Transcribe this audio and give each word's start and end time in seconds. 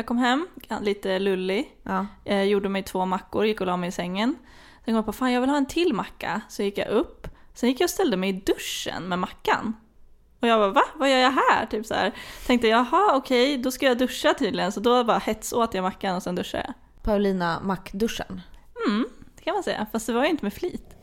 Jag 0.00 0.06
kom 0.06 0.18
hem, 0.18 0.46
lite 0.80 1.18
lullig, 1.18 1.76
Ja. 1.82 2.06
eh, 2.24 2.42
gjorde 2.42 2.68
mig 2.68 2.82
två 2.82 3.06
mackor, 3.06 3.46
gick 3.46 3.60
och 3.60 3.66
la 3.66 3.76
mig 3.76 3.88
i 3.88 3.92
sängen. 3.92 4.36
Sen 4.74 4.84
kom 4.84 4.94
jag 4.94 5.06
på, 5.06 5.12
fan 5.12 5.32
jag 5.32 5.40
vill 5.40 5.50
ha 5.50 5.56
en 5.56 5.66
till 5.66 5.94
macka. 5.94 6.40
Så 6.48 6.62
gick 6.62 6.78
jag 6.78 6.88
upp, 6.88 7.28
sen 7.54 7.68
gick 7.68 7.80
jag 7.80 7.86
och 7.86 7.90
ställde 7.90 8.16
mig 8.16 8.30
i 8.30 8.32
duschen 8.32 9.08
med 9.08 9.18
mackan. 9.18 9.76
Och 10.40 10.48
jag 10.48 10.60
bara, 10.60 10.70
va? 10.70 10.82
Vad 10.94 11.10
gör 11.10 11.16
jag 11.18 11.30
här? 11.30 11.66
Typ 11.66 11.86
så 11.86 11.94
här. 11.94 12.12
Tänkte, 12.46 12.68
jaha 12.68 13.16
okej, 13.16 13.58
då 13.58 13.70
ska 13.70 13.86
jag 13.86 13.98
duscha 13.98 14.34
tydligen. 14.34 14.72
Så 14.72 14.80
då 14.80 15.04
bara 15.04 15.18
hetsåt 15.18 15.74
jag 15.74 15.82
mackan 15.82 16.16
och 16.16 16.22
sen 16.22 16.34
duschade 16.34 16.64
jag. 16.66 16.74
Paulina 17.02 17.60
Mac-duschen. 17.62 18.40
Mm, 18.88 19.06
det 19.36 19.42
kan 19.42 19.54
man 19.54 19.62
säga. 19.62 19.86
Fast 19.92 20.06
det 20.06 20.12
var 20.12 20.24
ju 20.24 20.30
inte 20.30 20.44
med 20.44 20.52
flit. 20.52 20.96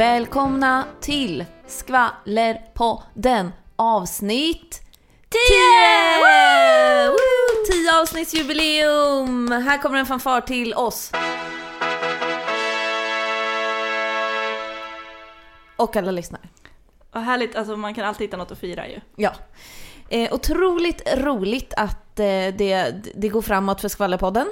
Välkomna 0.00 0.84
till 1.00 1.44
Skvallerpodden 1.66 3.52
avsnitt 3.76 4.80
10! 5.28 5.38
Woo! 7.08 7.16
10 7.72 8.00
avsnittsjubileum! 8.02 9.52
Här 9.52 9.78
kommer 9.78 9.98
en 9.98 10.06
fanfar 10.06 10.40
till 10.40 10.74
oss. 10.74 11.12
Och 15.76 15.96
alla 15.96 16.10
lyssnare. 16.10 16.42
Vad 17.12 17.22
härligt, 17.22 17.56
alltså 17.56 17.76
man 17.76 17.94
kan 17.94 18.04
alltid 18.04 18.26
hitta 18.26 18.36
något 18.36 18.50
att 18.50 18.58
fira 18.58 18.88
ju. 18.88 19.00
Ja. 19.16 19.32
Eh, 20.08 20.34
otroligt 20.34 21.14
roligt 21.14 21.74
att 21.76 22.18
eh, 22.18 22.24
det, 22.24 22.94
det 23.14 23.28
går 23.28 23.42
framåt 23.42 23.80
för 23.80 23.88
Skvallerpodden. 23.88 24.46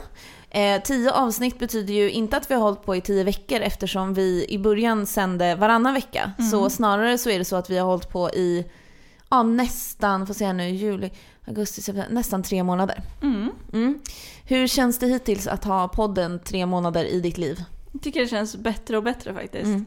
Eh, 0.50 0.82
tio 0.82 1.12
avsnitt 1.12 1.58
betyder 1.58 1.94
ju 1.94 2.10
inte 2.10 2.36
att 2.36 2.50
vi 2.50 2.54
har 2.54 2.62
hållit 2.62 2.82
på 2.82 2.96
i 2.96 3.00
tio 3.00 3.24
veckor 3.24 3.60
eftersom 3.60 4.14
vi 4.14 4.46
i 4.48 4.58
början 4.58 5.06
sände 5.06 5.54
varannan 5.54 5.94
vecka. 5.94 6.32
Så 6.50 6.70
snarare 6.70 7.18
så 7.18 7.30
är 7.30 7.38
det 7.38 7.44
så 7.44 7.56
att 7.56 7.70
vi 7.70 7.78
har 7.78 7.86
hållit 7.86 8.08
på 8.08 8.30
i 8.30 8.66
ja, 9.30 9.42
nästan, 9.42 10.26
får 10.26 10.34
se 10.34 10.52
nu, 10.52 10.68
juli, 10.68 11.10
augusti, 11.46 11.82
september, 11.82 12.14
nästan 12.14 12.42
tre 12.42 12.62
månader. 12.62 13.02
Mm. 13.22 13.50
Mm. 13.72 14.00
Hur 14.44 14.66
känns 14.66 14.98
det 14.98 15.06
hittills 15.06 15.46
att 15.46 15.64
ha 15.64 15.88
podden 15.88 16.40
tre 16.44 16.66
månader 16.66 17.04
i 17.04 17.20
ditt 17.20 17.38
liv? 17.38 17.64
Jag 17.92 18.02
tycker 18.02 18.20
det 18.20 18.28
känns 18.28 18.56
bättre 18.56 18.96
och 18.96 19.02
bättre 19.02 19.34
faktiskt. 19.34 19.64
Mm. 19.64 19.86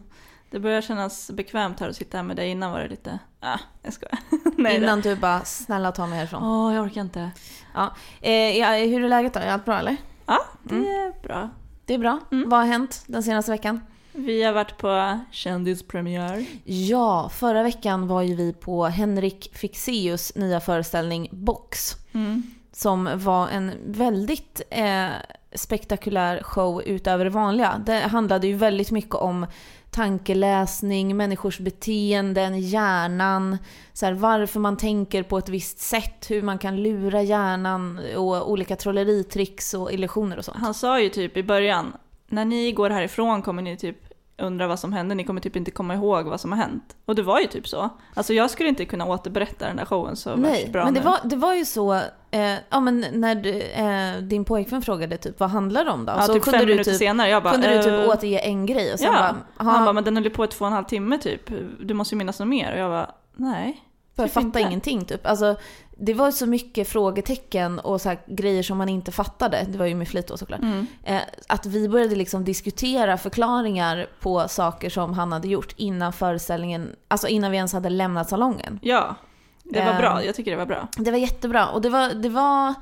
Det 0.51 0.59
börjar 0.59 0.81
kännas 0.81 1.31
bekvämt 1.31 1.79
här 1.79 1.89
att 1.89 1.95
sitta 1.95 2.17
här 2.17 2.23
med 2.23 2.35
dig. 2.35 2.49
Innan 2.49 2.71
var 2.71 2.79
det 2.79 2.87
lite, 2.87 3.19
ah, 3.39 3.59
jag 3.81 3.93
skojar. 3.93 4.17
Nej, 4.57 4.77
Innan 4.77 5.01
du 5.01 5.15
bara, 5.15 5.45
snälla 5.45 5.91
ta 5.91 6.07
mig 6.07 6.17
härifrån. 6.17 6.44
Åh, 6.44 6.75
jag 6.75 6.85
orkar 6.85 7.01
inte. 7.01 7.31
Ja. 7.73 7.95
Eh, 8.21 8.57
ja, 8.57 8.67
hur 8.73 9.03
är 9.03 9.09
läget 9.09 9.33
då? 9.33 9.39
Är 9.39 9.51
allt 9.51 9.66
bra 9.66 9.79
eller? 9.79 9.97
Ja, 10.31 10.40
det 10.64 10.75
Mm. 10.75 10.86
är 10.88 11.22
bra. 11.24 11.50
Det 11.86 11.94
är 11.94 11.97
bra. 11.97 12.19
Mm. 12.31 12.50
Vad 12.50 12.59
har 12.59 12.68
hänt 12.68 13.03
den 13.08 13.24
senaste 13.24 13.52
veckan? 13.52 13.81
Vi 14.14 14.44
har 14.44 14.53
varit 14.53 14.78
på 14.78 15.19
kändispremiär. 15.31 16.46
Ja, 16.64 17.30
förra 17.34 17.64
veckan 17.64 18.08
var 18.08 18.22
ju 18.22 18.36
vi 18.36 18.53
på 18.53 18.86
Henrik 18.86 19.50
Fixeus 19.53 20.36
nya 20.36 20.59
föreställning 20.59 21.28
Box. 21.31 21.96
Mm. 22.14 22.44
Som 22.72 23.09
var 23.16 23.47
en 23.50 23.72
väldigt 23.86 24.62
eh, 24.69 25.08
spektakulär 25.53 26.44
show 26.44 26.81
utöver 26.86 27.24
det 27.25 27.31
vanliga. 27.31 27.81
Det 27.86 28.00
handlade 28.00 28.48
ju 28.48 28.53
väldigt 28.53 28.92
mycket 28.92 29.16
om 29.16 29.46
tankeläsning, 29.91 31.18
människors 31.18 31.59
beteenden, 31.59 32.59
hjärnan, 32.59 33.57
så 33.94 34.06
här, 34.06 34.13
varför 34.13 34.59
man 34.59 34.78
tänker 34.78 35.24
på 35.24 35.38
ett 35.38 35.50
visst 35.50 35.79
sätt, 35.79 36.31
hur 36.31 36.41
man 36.41 36.57
kan 36.57 36.84
lura 36.84 37.22
hjärnan 37.22 38.00
och 38.16 38.51
olika 38.51 38.75
trolleritricks 38.75 39.74
och 39.74 39.91
illusioner 39.94 40.38
och 40.38 40.46
sånt. 40.46 40.57
Han 40.57 40.74
sa 40.74 41.01
ju 41.01 41.09
typ 41.09 41.38
i 41.38 41.44
början, 41.44 41.94
när 42.28 42.46
ni 42.46 42.72
går 42.72 42.90
härifrån 42.90 43.41
kommer 43.41 43.62
ni 43.62 43.78
typ 43.78 43.97
undra 44.38 44.68
vad 44.68 44.80
som 44.80 44.94
hände, 44.94 45.16
ni 45.16 45.24
kommer 45.24 45.42
typ 45.42 45.56
inte 45.56 45.72
komma 45.72 45.96
ihåg 45.96 46.25
vad 46.25 46.42
som 46.42 46.52
har 46.52 46.59
hänt. 46.59 46.96
Och 47.06 47.16
det 47.16 47.22
var 47.24 47.40
ju 47.40 47.47
typ 47.47 47.68
så. 47.68 47.90
Alltså 48.14 48.34
jag 48.34 48.50
skulle 48.50 48.69
inte 48.69 48.86
kunna 48.86 49.06
återberätta 49.06 49.68
den 49.68 49.75
där 49.75 49.86
showen 49.86 50.16
så 50.16 50.36
Nej, 50.36 50.69
bra 50.72 50.86
men 50.86 50.94
det 50.94 51.00
nu. 51.00 51.06
var, 51.06 51.19
det 51.24 51.36
var 51.36 51.53
ju 51.53 51.66
så, 51.66 51.94
eh, 52.31 52.53
ja 52.69 52.80
men 52.80 53.06
när 53.14 53.36
du, 53.36 53.62
eh, 53.62 54.18
din 54.22 54.46
pojkvän 54.46 54.81
frågade 54.81 55.18
typ 55.18 55.40
vad 55.40 55.50
handlar 55.50 55.86
det 55.86 55.92
om 55.92 56.06
då? 56.06 56.14
Ja, 56.18 56.22
så 56.22 56.34
typ 56.34 56.44
kunde 56.44 56.59
fem 56.59 56.68
du 56.68 56.74
minuter 56.74 56.92
typ, 56.92 57.00
senare, 57.00 57.30
jag 57.30 57.44
bara... 57.44 57.53
kunde 57.53 57.78
du 57.78 57.84
typ 57.84 57.94
eh, 57.94 58.09
återge 58.09 58.40
en 58.40 58.66
grej 58.66 58.94
och 58.94 59.00
sen 59.00 59.14
Ja, 59.14 59.19
bara, 59.19 59.36
han 59.72 59.86
bara, 59.86 59.94
men 59.94 60.03
den 60.03 60.18
höll 60.18 60.30
på 60.30 60.44
i 60.46 60.48
två 60.48 60.66
och 60.66 60.68
en 60.68 60.74
halv 60.74 60.86
timme 60.86 61.18
typ. 61.18 61.52
Du 61.80 61.94
måste 61.94 62.16
ju 62.16 62.18
minnas 62.18 62.40
något 62.40 62.48
mer. 62.48 62.74
Och 62.74 62.80
jag 62.80 62.92
bara, 62.92 63.12
nej. 63.36 63.84
Jag 64.23 64.33
typ 64.33 64.43
fattar 64.43 64.59
ingenting 64.59 65.05
typ. 65.05 65.27
Alltså, 65.27 65.55
det 65.97 66.13
var 66.13 66.31
så 66.31 66.45
mycket 66.45 66.87
frågetecken 66.87 67.79
och 67.79 68.01
så 68.01 68.09
här, 68.09 68.19
grejer 68.27 68.63
som 68.63 68.77
man 68.77 68.89
inte 68.89 69.11
fattade, 69.11 69.65
det 69.69 69.77
var 69.77 69.85
ju 69.85 69.95
med 69.95 70.07
flit 70.07 70.27
då 70.27 70.37
såklart. 70.37 70.59
Mm. 70.61 70.87
Eh, 71.03 71.21
att 71.47 71.65
vi 71.65 71.89
började 71.89 72.15
liksom 72.15 72.43
diskutera 72.43 73.17
förklaringar 73.17 74.07
på 74.19 74.47
saker 74.47 74.89
som 74.89 75.13
han 75.13 75.31
hade 75.31 75.47
gjort 75.47 75.73
innan 75.77 76.13
föreställningen, 76.13 76.95
alltså 77.07 77.27
innan 77.27 77.51
vi 77.51 77.57
ens 77.57 77.73
hade 77.73 77.89
lämnat 77.89 78.29
salongen. 78.29 78.79
Ja, 78.81 79.15
det 79.63 79.79
var 79.79 79.91
Eh, 79.91 79.97
bra. 79.97 80.23
Jag 80.23 80.35
tycker 80.35 80.51
det 80.51 80.57
var 80.57 80.65
bra. 80.65 80.88
Det 80.97 81.11
var 81.11 81.17
jättebra 81.17 81.67
och 81.67 81.81
det 81.81 81.89
var, 81.89 82.13
det 82.13 82.29
var, 82.29 82.73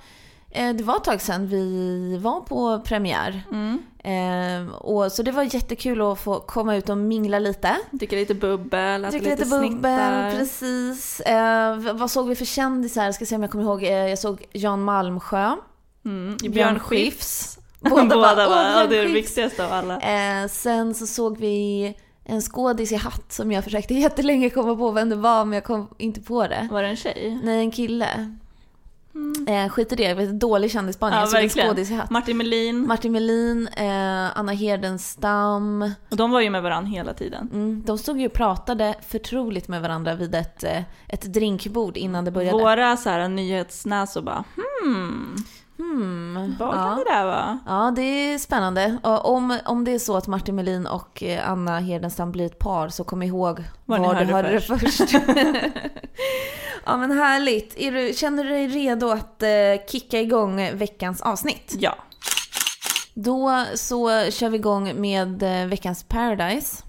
eh, 0.52 0.76
det 0.76 0.84
var 0.84 0.96
ett 0.96 1.04
tag 1.04 1.22
sedan 1.22 1.48
vi 1.48 2.18
var 2.18 2.42
på 2.42 2.80
premiär. 2.80 3.42
Mm. 3.52 3.82
Eh, 4.04 4.74
och, 4.76 5.12
så 5.12 5.24
det 5.24 5.32
var 5.32 5.44
jättekul 5.44 6.02
att 6.02 6.20
få 6.20 6.40
komma 6.40 6.76
ut 6.76 6.90
och 6.90 6.98
mingla 6.98 7.40
lite. 7.40 7.76
Dricka 7.92 8.16
lite 8.16 8.34
bubbel, 8.34 9.06
äta 9.06 9.18
lite, 9.18 9.30
lite 9.30 9.46
bubbel, 9.46 9.70
snittar. 9.72 10.32
precis. 10.38 11.20
Eh, 11.20 11.78
vad 11.94 12.12
såg 12.12 12.28
vi 12.30 12.36
för 12.36 12.46
kändisar? 12.46 13.12
Ska 13.12 13.26
se 13.26 13.36
om 13.36 13.42
jag 13.42 13.52
kommer 13.52 13.64
ihåg. 13.64 13.84
Eh, 13.84 13.90
jag 13.92 14.20
såg 14.20 14.46
Jan 14.54 14.84
Malmsjö. 14.84 15.56
Mm. 16.06 16.38
Björn 16.38 16.52
Björn 16.54 16.80
Skifs. 16.80 17.60
Båda 17.80 17.96
Båda, 18.04 18.16
bara, 18.16 18.36
bara, 18.36 18.48
"Åh, 18.48 18.82
ja, 18.82 18.88
Björn 18.88 18.90
det 18.90 18.98
är 18.98 19.02
det 19.02 19.14
Skifs." 19.14 19.28
viktigaste 19.30 19.66
av 19.66 19.72
alla. 19.74 20.00
Eh, 20.42 20.48
sen 20.48 20.94
så 20.94 21.08
såg 21.08 21.38
vi 21.38 21.94
en 22.26 22.42
skådis 22.42 22.92
i 22.92 22.96
hatt 22.96 23.32
som 23.34 23.52
jag 23.52 23.64
försökte 23.64 23.94
jättelänge 24.06 24.50
komma 24.50 24.76
på 24.76 24.92
vem 24.92 25.10
det 25.10 25.16
var 25.16 25.46
men 25.46 25.54
jag 25.54 25.64
kom 25.64 25.88
inte 25.98 26.22
på 26.22 26.48
det. 26.48 26.68
Var 26.72 26.84
det 26.84 26.90
en 26.90 26.96
tjej? 26.98 27.40
Nej, 27.44 27.60
en 27.60 27.72
kille. 27.72 28.36
Eh, 29.48 29.70
skit 29.70 29.92
i 29.92 29.96
det, 29.96 30.14
det 30.14 30.34
dålig 30.34 30.72
kändisspaning. 30.72 31.16
Ja, 31.16 31.22
jag 31.22 31.30
såg 31.30 31.62
en 31.62 31.76
verkligen. 31.76 32.08
Martin 32.10 32.38
Melin. 32.38 32.88
Martin 32.88 33.12
Melin, 33.12 33.68
eh, 33.68 34.38
Anna 34.38 34.52
Hedenstam. 34.52 35.92
Och 36.10 36.18
de 36.18 36.32
var 36.32 36.42
ju 36.42 36.50
med 36.50 36.64
varandra 36.64 36.90
hela 36.90 37.14
tiden. 37.14 37.50
Mm, 37.54 37.84
de 37.86 37.98
stod 37.98 38.20
ju 38.20 38.26
och 38.26 38.34
pratade 38.34 38.96
förtroligt 39.08 39.68
med 39.68 39.82
varandra 39.82 40.16
vid 40.16 40.36
ett, 40.36 40.64
eh, 40.64 40.82
ett 41.08 41.34
drinkbord 41.34 41.98
innan 41.98 42.26
det 42.26 42.32
började. 42.32 42.58
Våra 42.58 42.98
så 42.98 43.10
här, 43.10 43.28
nyhetsnäsor 43.28 44.22
bara 44.22 44.44
hmm, 44.56 45.36
Hmm, 45.80 46.56
vad 46.60 46.74
kan 46.74 46.88
ja. 46.88 47.04
det 47.06 47.12
där 47.12 47.26
vara? 47.26 47.60
ja, 47.66 47.94
det 47.96 48.02
är 48.02 48.38
spännande. 48.38 48.98
Om, 49.04 49.60
om 49.66 49.84
det 49.84 49.92
är 49.92 50.00
så 50.00 50.18
att 50.18 50.28
Martin 50.28 50.56
Melin 50.56 50.88
och 50.88 51.24
eh, 51.24 51.50
Anna 51.50 51.80
Hedenstam 51.80 52.32
blir 52.32 52.46
ett 52.46 52.60
par 52.60 52.90
så 52.90 53.04
kom 53.04 53.24
ihåg 53.24 53.64
Var 53.86 54.00
var, 54.00 54.16
du 54.16 54.34
hörde 54.34 54.52
det 54.52 54.62
först. 54.62 55.00
ja 56.86 56.98
men 56.98 57.12
härligt. 57.12 57.78
Är 57.78 57.92
du, 57.92 58.14
känner 58.14 58.44
du 58.44 58.50
dig 58.50 58.68
redo 58.68 59.10
att 59.10 59.44
eh, 59.44 59.50
kicka 59.88 60.20
igång 60.20 60.78
veckans 60.78 61.22
avsnitt? 61.22 61.76
Ja. 61.80 61.96
Då 63.14 63.66
så 63.76 64.10
kör 64.32 64.50
vi 64.50 64.58
igång 64.58 65.02
med 65.02 65.44
eh, 65.44 65.68
veckans 65.68 66.04
Paradise. 66.04 66.84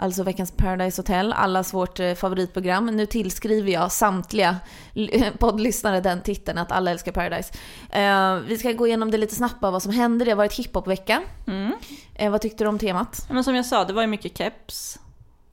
Alltså 0.00 0.22
veckans 0.22 0.50
Paradise 0.50 1.02
Hotel, 1.02 1.32
allas 1.32 1.74
vårt 1.74 2.00
eh, 2.00 2.14
favoritprogram. 2.14 2.86
Nu 2.86 3.06
tillskriver 3.06 3.72
jag 3.72 3.92
samtliga 3.92 4.56
poddlyssnare 5.38 6.00
den 6.00 6.20
titeln 6.20 6.58
att 6.58 6.72
alla 6.72 6.90
älskar 6.90 7.12
Paradise. 7.12 7.52
Eh, 7.90 8.34
vi 8.34 8.58
ska 8.58 8.72
gå 8.72 8.86
igenom 8.86 9.10
det 9.10 9.18
lite 9.18 9.34
snabbt 9.34 9.56
vad 9.60 9.82
som 9.82 9.92
händer. 9.92 10.24
Det 10.26 10.30
har 10.30 10.36
varit 10.36 10.52
hiphop-vecka. 10.52 11.22
Mm. 11.46 11.72
Eh, 12.14 12.30
vad 12.30 12.40
tyckte 12.40 12.64
du 12.64 12.68
om 12.68 12.78
temat? 12.78 13.26
Men 13.30 13.44
som 13.44 13.54
jag 13.54 13.66
sa, 13.66 13.84
det 13.84 13.92
var 13.92 14.02
ju 14.02 14.08
mycket 14.08 14.38
keps. 14.38 14.98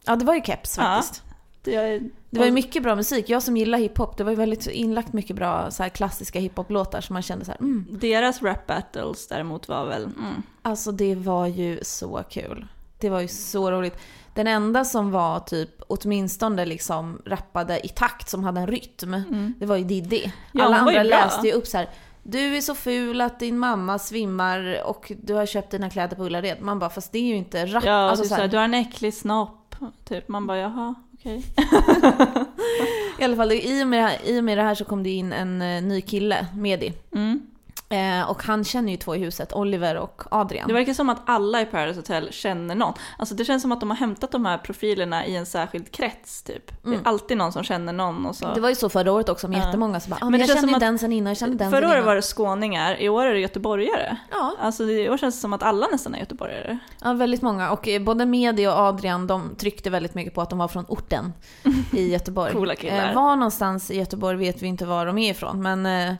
Ja, 0.05 0.15
det 0.15 0.25
var 0.25 0.35
ju 0.35 0.41
keps 0.41 0.77
Ja. 0.77 0.83
faktiskt. 0.83 1.23
jag, 1.63 2.01
Det 2.29 2.39
var 2.39 2.45
ju 2.45 2.51
mycket 2.51 2.83
bra 2.83 2.95
musik. 2.95 3.29
Jag 3.29 3.43
som 3.43 3.57
gillar 3.57 3.77
hiphop, 3.77 4.17
det 4.17 4.23
var 4.23 4.31
ju 4.31 4.37
väldigt 4.37 4.67
inlagt 4.67 5.13
mycket 5.13 5.35
bra 5.35 5.71
så 5.71 5.83
här, 5.83 5.89
klassiska 5.89 6.39
hiphop-låtar 6.39 7.01
som 7.01 7.13
man 7.13 7.23
kände 7.23 7.45
så 7.45 7.51
här, 7.51 7.59
mm. 7.59 7.85
Deras 7.91 8.41
rap 8.41 8.67
battles 8.67 9.27
däremot 9.27 9.67
var 9.67 9.85
väl, 9.85 10.03
mm. 10.03 10.43
Alltså 10.61 10.91
det 10.91 11.15
var 11.15 11.47
ju 11.47 11.79
så 11.83 12.23
kul. 12.29 12.67
Det 12.99 13.09
var 13.09 13.21
ju 13.21 13.27
så 13.27 13.71
roligt. 13.71 13.97
Den 14.33 14.47
enda 14.47 14.85
som 14.85 15.11
var 15.11 15.39
typ 15.39 15.81
åtminstone 15.87 16.65
liksom 16.65 17.21
rappade 17.25 17.85
i 17.85 17.89
takt 17.89 18.29
som 18.29 18.43
hade 18.43 18.59
en 18.59 18.67
rytm, 18.67 19.15
det 19.57 19.65
var 19.65 19.75
ju 19.75 19.83
Diddy. 19.83 20.19
Mm. 20.19 20.31
Ja, 20.51 20.63
Alla 20.63 20.77
andra 20.77 21.03
läste 21.03 21.47
ju 21.47 21.53
upp 21.53 21.67
så 21.67 21.77
här. 21.77 21.89
Du 22.23 22.57
är 22.57 22.61
så 22.61 22.75
ful 22.75 23.21
att 23.21 23.39
din 23.39 23.57
mamma 23.57 23.99
svimmar 23.99 24.81
och 24.85 25.11
du 25.23 25.33
har 25.33 25.45
köpt 25.45 25.71
dina 25.71 25.89
kläder 25.89 26.15
på 26.15 26.23
Ullared. 26.23 26.61
Man 26.61 26.79
bara, 26.79 26.89
fast 26.89 27.11
det 27.11 27.19
är 27.19 27.23
ju 27.23 27.35
inte 27.35 27.65
rap. 27.65 27.83
Ja, 27.85 27.93
alltså, 27.93 28.23
typ 28.23 28.29
så 28.29 28.35
här, 28.35 28.39
såhär, 28.39 28.51
du 28.51 28.57
har 28.57 28.63
en 28.63 28.73
äcklig 28.73 29.13
snopp. 29.13 29.75
Typ, 30.05 30.27
man 30.27 30.47
bara 30.47 30.57
jaha, 30.57 30.95
okej. 31.13 31.43
I 33.19 33.23
alla 33.23 33.35
fall, 33.35 33.51
i 33.51 33.83
och, 33.83 33.87
med 33.87 33.99
det 33.99 34.07
här, 34.07 34.17
i 34.23 34.39
och 34.39 34.43
med 34.43 34.57
det 34.57 34.61
här 34.61 34.75
så 34.75 34.85
kom 34.85 35.03
det 35.03 35.09
in 35.09 35.33
en 35.33 35.61
eh, 35.61 35.83
ny 35.83 36.01
kille, 36.01 36.47
Medi. 36.55 36.93
Mm. 37.15 37.41
Eh, 37.89 38.29
och 38.29 38.43
han 38.43 38.63
känner 38.63 38.91
ju 38.91 38.97
två 38.97 39.15
i 39.15 39.19
huset, 39.19 39.53
Oliver 39.53 39.95
och 39.97 40.23
Adrian. 40.31 40.67
Det 40.67 40.73
verkar 40.73 40.93
som 40.93 41.09
att 41.09 41.21
alla 41.25 41.61
i 41.61 41.65
Paradise 41.65 41.99
Hotel 41.99 42.27
känner 42.31 42.75
någon. 42.75 42.93
Alltså 43.17 43.35
det 43.35 43.45
känns 43.45 43.61
som 43.61 43.71
att 43.71 43.79
de 43.79 43.89
har 43.89 43.97
hämtat 43.97 44.31
de 44.31 44.45
här 44.45 44.57
profilerna 44.57 45.25
i 45.25 45.35
en 45.35 45.45
särskild 45.45 45.91
krets 45.91 46.43
typ. 46.43 46.71
Det 46.83 46.95
är 46.95 46.99
alltid 47.03 47.37
någon 47.37 47.51
som 47.53 47.63
känner 47.63 47.93
någon 47.93 48.25
och 48.25 48.35
så. 48.35 48.45
Mm. 48.45 48.55
Det 48.55 48.61
var 48.61 48.69
ju 48.69 48.75
så 48.75 48.89
förra 48.89 49.11
året 49.11 49.29
också 49.29 49.47
med 49.47 49.59
Ja. 49.59 49.65
jättemånga 49.65 49.99
som 49.99 50.09
bara, 50.09 50.25
ah, 50.25 50.29
Men 50.29 50.39
jag 50.39 50.49
känner 50.49 50.79
den 50.79 50.99
sen 50.99 51.11
innan, 51.13 51.27
jag 51.31 51.37
känner 51.37 51.55
den 51.55 51.71
Förra 51.71 51.85
året 51.87 51.93
innan. 51.95 52.05
var 52.05 52.15
det 52.15 52.21
skåningar, 52.21 53.01
i 53.01 53.09
år 53.09 53.25
är 53.25 53.33
det 53.33 53.39
göteborgare. 53.39 54.17
Ja. 54.31 54.55
Alltså 54.59 54.85
det- 54.85 55.03
i 55.03 55.09
år 55.09 55.17
känns 55.17 55.35
det 55.35 55.41
som 55.41 55.53
att 55.53 55.63
alla 55.63 55.87
nästan 55.91 56.15
är 56.15 56.19
göteborgare. 56.19 56.77
Ja, 57.03 57.13
väldigt 57.13 57.41
många. 57.41 57.71
Och 57.71 57.87
eh, 57.87 58.01
både 58.01 58.25
Medi 58.25 58.67
och 58.67 58.73
Adrian 58.73 59.27
de 59.27 59.55
tryckte 59.55 59.89
väldigt 59.89 60.15
mycket 60.15 60.33
på 60.33 60.41
att 60.41 60.49
de 60.49 60.59
var 60.59 60.67
från 60.67 60.85
orten 60.87 61.33
i 61.93 62.11
Göteborg. 62.11 62.53
Coola 62.53 62.75
killar. 62.75 63.09
Eh, 63.09 63.15
var 63.15 63.35
någonstans 63.35 63.91
i 63.91 63.97
Göteborg 63.97 64.37
vet 64.37 64.61
vi 64.61 64.67
inte 64.67 64.85
var 64.85 65.05
de 65.05 65.17
är 65.17 65.31
ifrån. 65.31 65.61
Men, 65.61 65.85
eh, 65.85 66.15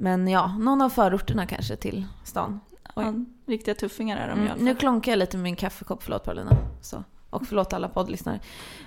men 0.00 0.28
ja, 0.28 0.56
någon 0.58 0.82
av 0.82 0.88
förorterna 0.90 1.46
kanske 1.46 1.76
till 1.76 2.06
stan. 2.24 2.60
Ja, 2.94 3.14
riktiga 3.46 3.74
tuffingar 3.74 4.16
är 4.16 4.28
de 4.28 4.32
i 4.32 4.32
Mm, 4.32 4.44
alla 4.46 4.54
fall. 4.56 4.64
nu 4.64 4.74
klonkar 4.74 5.12
jag 5.12 5.18
lite 5.18 5.36
med 5.36 5.42
min 5.44 5.56
kaffekopp, 5.56 6.02
förlåt 6.02 6.24
Paulina. 6.24 6.56
Så. 6.80 7.04
Och 7.30 7.46
förlåt 7.46 7.72
alla 7.72 7.88
poddlyssnare. 7.88 8.40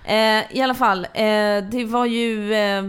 Eh, 0.06 0.58
I 0.58 0.62
alla 0.62 0.74
fall, 0.74 1.06
eh, 1.06 1.63
det 1.72 1.86
var 1.90 2.06
ju 2.06 2.54
eh, 2.54 2.84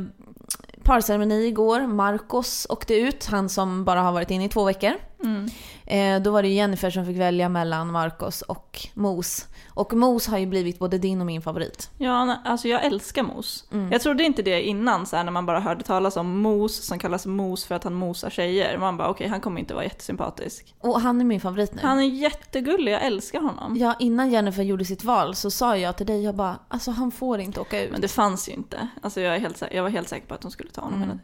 parceremoni 0.85 1.47
igår. 1.47 1.87
Marcos 1.87 2.67
åkte 2.71 2.95
ut, 2.95 3.27
han 3.27 3.49
som 3.49 3.85
bara 3.85 4.01
har 4.01 4.13
varit 4.13 4.31
inne 4.31 4.45
i 4.45 4.49
två 4.49 4.65
veckor. 4.65 4.93
Mm. 5.23 5.49
Eh, 5.87 6.23
då 6.23 6.31
var 6.31 6.43
det 6.43 6.49
Jennifer 6.49 6.91
som 6.91 7.07
fick 7.07 7.17
välja 7.17 7.49
mellan 7.49 7.93
Marcos 7.93 8.43
och 8.43 8.81
Mos. 8.95 9.49
Och 9.75 9.93
Mos 9.93 10.27
har 10.27 10.39
ju 10.39 10.47
blivit 10.47 10.79
både 10.79 10.99
din 10.99 11.21
och 11.21 11.27
min 11.27 11.43
favorit. 11.43 11.91
Ja, 11.99 12.37
alltså 12.45 12.69
jag 12.69 12.85
älskar 12.85 13.23
mos. 13.23 13.65
Mm. 13.73 13.93
Jag 13.93 14.01
trodde 14.01 14.25
inte 14.25 14.43
det 14.43 14.63
innan 14.63 15.07
så 15.07 15.17
här, 15.17 15.25
när 15.25 15.33
man 15.33 15.47
bara 15.47 15.61
hörde 15.61 15.85
talas 15.85 16.17
om 16.17 16.41
mos 16.41 16.87
som 16.87 16.99
kallas 16.99 17.27
mos 17.27 17.65
för 17.65 17.75
att 17.75 17.85
han 17.85 17.95
mosar 17.95 18.31
tjejer. 18.31 18.79
Man 18.79 18.97
bara 18.97 19.09
okej, 19.09 19.29
han 19.29 19.41
kommer 19.41 19.61
inte 19.61 19.75
vara 19.75 19.85
jättesympatisk. 19.85 20.75
Och 20.81 21.01
han 21.01 21.21
är 21.21 21.25
min 21.25 21.41
favorit 21.41 21.75
nu. 21.75 21.83
Han 21.83 21.99
är 21.99 22.05
jättegullig, 22.05 22.93
jag 22.93 23.03
älskar 23.03 23.41
honom. 23.41 23.77
Ja, 23.77 23.95
innan 23.99 24.31
Jennifer 24.31 24.63
gjorde 24.63 24.85
sitt 24.85 25.05
val 25.05 25.35
så 25.35 25.51
sa 25.51 25.77
jag 25.77 25.97
till 25.97 26.07
dig, 26.07 26.25
jag 26.25 26.35
bara, 26.35 26.59
alltså 26.69 26.91
han 26.91 27.11
får 27.11 27.41
inte 27.41 27.61
åka 27.61 27.83
ut. 27.83 27.91
Men 27.91 28.01
det 28.01 28.09
fanns 28.09 28.49
ju 28.49 28.53
inte. 28.53 28.89
Alltså 29.03 29.21
jag, 29.21 29.37
är 29.37 29.41
helt, 29.41 29.63
jag 29.73 29.83
var 29.83 29.91
helt 29.91 30.09
säker 30.09 30.27
på 30.27 30.35
att 30.35 30.43
hon 30.43 30.53
skulle 30.53 30.71
ta 30.71 30.81
honom. 30.81 31.03
Mm. 31.03 31.19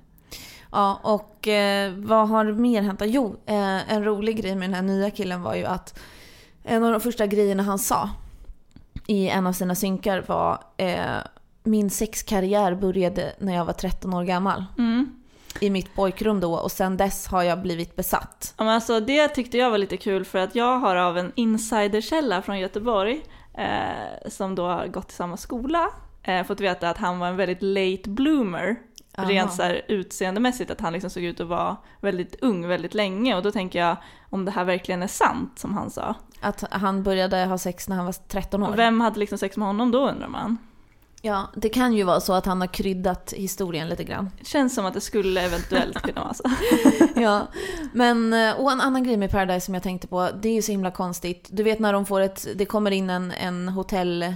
Ja, 0.71 1.01
och 1.03 1.49
eh, 1.49 1.93
vad 1.97 2.29
har 2.29 2.45
mer 2.45 2.83
hänt? 2.83 3.03
Jo, 3.05 3.37
eh, 3.47 3.93
en 3.93 4.05
rolig 4.05 4.43
grej 4.43 4.55
med 4.55 4.69
den 4.69 4.75
här 4.75 4.83
nya 4.83 5.11
killen 5.11 5.43
var 5.43 5.55
ju 5.55 5.65
att 5.65 5.99
en 6.63 6.85
av 6.85 6.93
de 6.93 7.01
första 7.01 7.27
grejerna 7.27 7.63
han 7.63 7.79
sa 7.79 8.11
i 9.07 9.29
en 9.29 9.47
av 9.47 9.53
sina 9.53 9.75
synkar 9.75 10.25
var 10.27 10.63
eh, 10.77 11.17
min 11.63 11.91
sexkarriär 11.91 12.75
började 12.75 13.33
när 13.39 13.55
jag 13.55 13.65
var 13.65 13.73
13 13.73 14.15
år 14.15 14.25
gammal. 14.25 14.65
Mm. 14.79 15.15
I 15.61 15.71
mitt 15.71 15.95
pojkrum 15.95 16.41
då 16.41 16.55
och 16.55 16.73
sen 16.73 16.97
dess 16.97 17.27
har 17.27 17.43
jag 17.43 17.63
blivit 17.63 17.97
besatt. 17.97 18.55
Ja, 18.57 18.65
men 18.65 18.75
alltså, 18.75 19.01
det 19.01 19.29
tyckte 19.29 19.59
jag 19.59 19.71
var 19.71 19.79
lite 19.79 19.97
kul 19.97 20.25
för 20.25 20.39
att 20.39 20.55
jag 20.55 20.79
har 20.79 20.97
av 20.97 21.19
en 21.19 21.33
insiderkälla 21.35 22.43
från 22.43 22.59
Göteborg 22.59 23.23
eh, 23.55 24.29
som 24.31 24.55
då 24.55 24.67
har 24.67 24.87
gått 24.87 25.11
i 25.11 25.15
samma 25.15 25.37
skola 25.37 25.89
eh, 26.23 26.45
fått 26.45 26.61
veta 26.61 26.91
att 26.91 26.99
han 26.99 27.19
var 27.19 27.27
en 27.27 27.37
väldigt 27.37 27.63
late 27.63 28.11
bloomer. 28.11 28.77
Aha. 29.19 29.31
Rent 29.31 29.53
så 29.53 29.63
här 29.63 29.83
utseendemässigt, 29.89 30.71
att 30.71 30.81
han 30.81 30.93
liksom 30.93 31.11
såg 31.11 31.23
ut 31.23 31.41
att 31.41 31.49
vara 31.49 31.77
väldigt 32.01 32.37
ung 32.43 32.69
väldigt 32.69 32.95
länge 32.95 33.37
och 33.37 33.43
då 33.43 33.51
tänker 33.51 33.79
jag 33.79 33.97
om 34.31 34.45
det 34.45 34.51
här 34.51 34.65
verkligen 34.65 35.03
är 35.03 35.07
sant 35.07 35.59
som 35.59 35.75
han 35.75 35.91
sa. 35.91 36.15
Att 36.41 36.65
han 36.71 37.03
började 37.03 37.45
ha 37.45 37.59
sex 37.59 37.89
när 37.89 37.97
han 37.97 38.05
var 38.05 38.15
13 38.29 38.63
år. 38.63 38.69
Och 38.69 38.79
vem 38.79 39.01
hade 39.01 39.19
liksom 39.19 39.39
sex 39.39 39.57
med 39.57 39.67
honom 39.69 39.91
då 39.91 40.09
undrar 40.09 40.29
man? 40.29 40.59
Ja, 41.23 41.51
det 41.57 41.69
kan 41.69 41.93
ju 41.93 42.03
vara 42.03 42.21
så 42.21 42.33
att 42.33 42.47
han 42.47 42.61
har 42.61 42.69
kryddat 42.69 43.33
historien 43.37 43.89
lite 43.89 44.05
grann. 44.05 44.31
Känns 44.43 44.75
som 44.75 44.87
att 44.87 44.95
det 44.95 45.01
skulle 45.01 45.41
eventuellt 45.41 46.03
kunna 46.03 46.25
vara 46.25 46.35
så. 46.35 46.45
ja, 47.15 47.47
men 47.93 48.33
eh, 48.33 48.61
och 48.61 48.73
en 48.73 48.81
annan 48.81 49.05
grej 49.05 49.17
med 49.17 49.31
Paradise 49.31 49.67
som 49.67 49.75
jag 49.75 49.83
tänkte 49.83 50.07
på, 50.07 50.29
det 50.43 50.49
är 50.49 50.55
ju 50.55 50.63
så 50.63 50.73
himla 50.73 50.91
konstigt. 50.91 51.49
Du 51.53 51.63
vet 51.63 51.79
när 51.79 51.93
de 51.93 52.07
får 52.07 52.21
ett, 52.21 52.47
det 52.55 52.65
kommer 52.65 52.91
in 52.91 53.11
en, 53.11 53.31
en 53.31 53.69
hotell, 53.69 54.35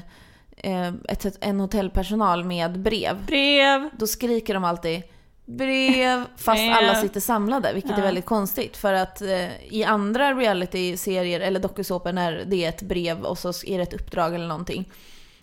ett, 0.63 1.25
ett, 1.25 1.39
en 1.41 1.61
hotellpersonal 1.61 2.45
med 2.45 2.79
brev. 2.81 3.27
Brev! 3.27 3.89
Då 3.99 4.07
skriker 4.07 4.55
de 4.55 4.65
alltid 4.65 5.03
brev, 5.45 6.25
fast 6.37 6.59
Brev. 6.59 6.73
alla 6.73 6.95
sitter 6.95 7.21
samlade, 7.21 7.73
vilket 7.73 7.93
är 7.93 7.99
Ja. 7.99 8.05
väldigt 8.05 8.27
konstigt. 8.27 8.77
För 8.77 8.93
att 8.93 9.23
eh, 9.23 9.65
i 9.75 9.85
andra 9.85 10.35
reality-serier 10.35 11.41
eller 11.41 11.61
dokusåpor 11.61 12.13
när 12.13 12.45
det 12.47 12.65
är 12.65 12.69
ett 12.69 12.83
brev 12.83 13.23
och 13.23 13.39
så 13.39 13.49
är 13.49 13.77
det 13.77 13.83
ett 13.83 13.95
uppdrag 13.95 14.35
eller 14.35 14.47
någonting, 14.47 14.91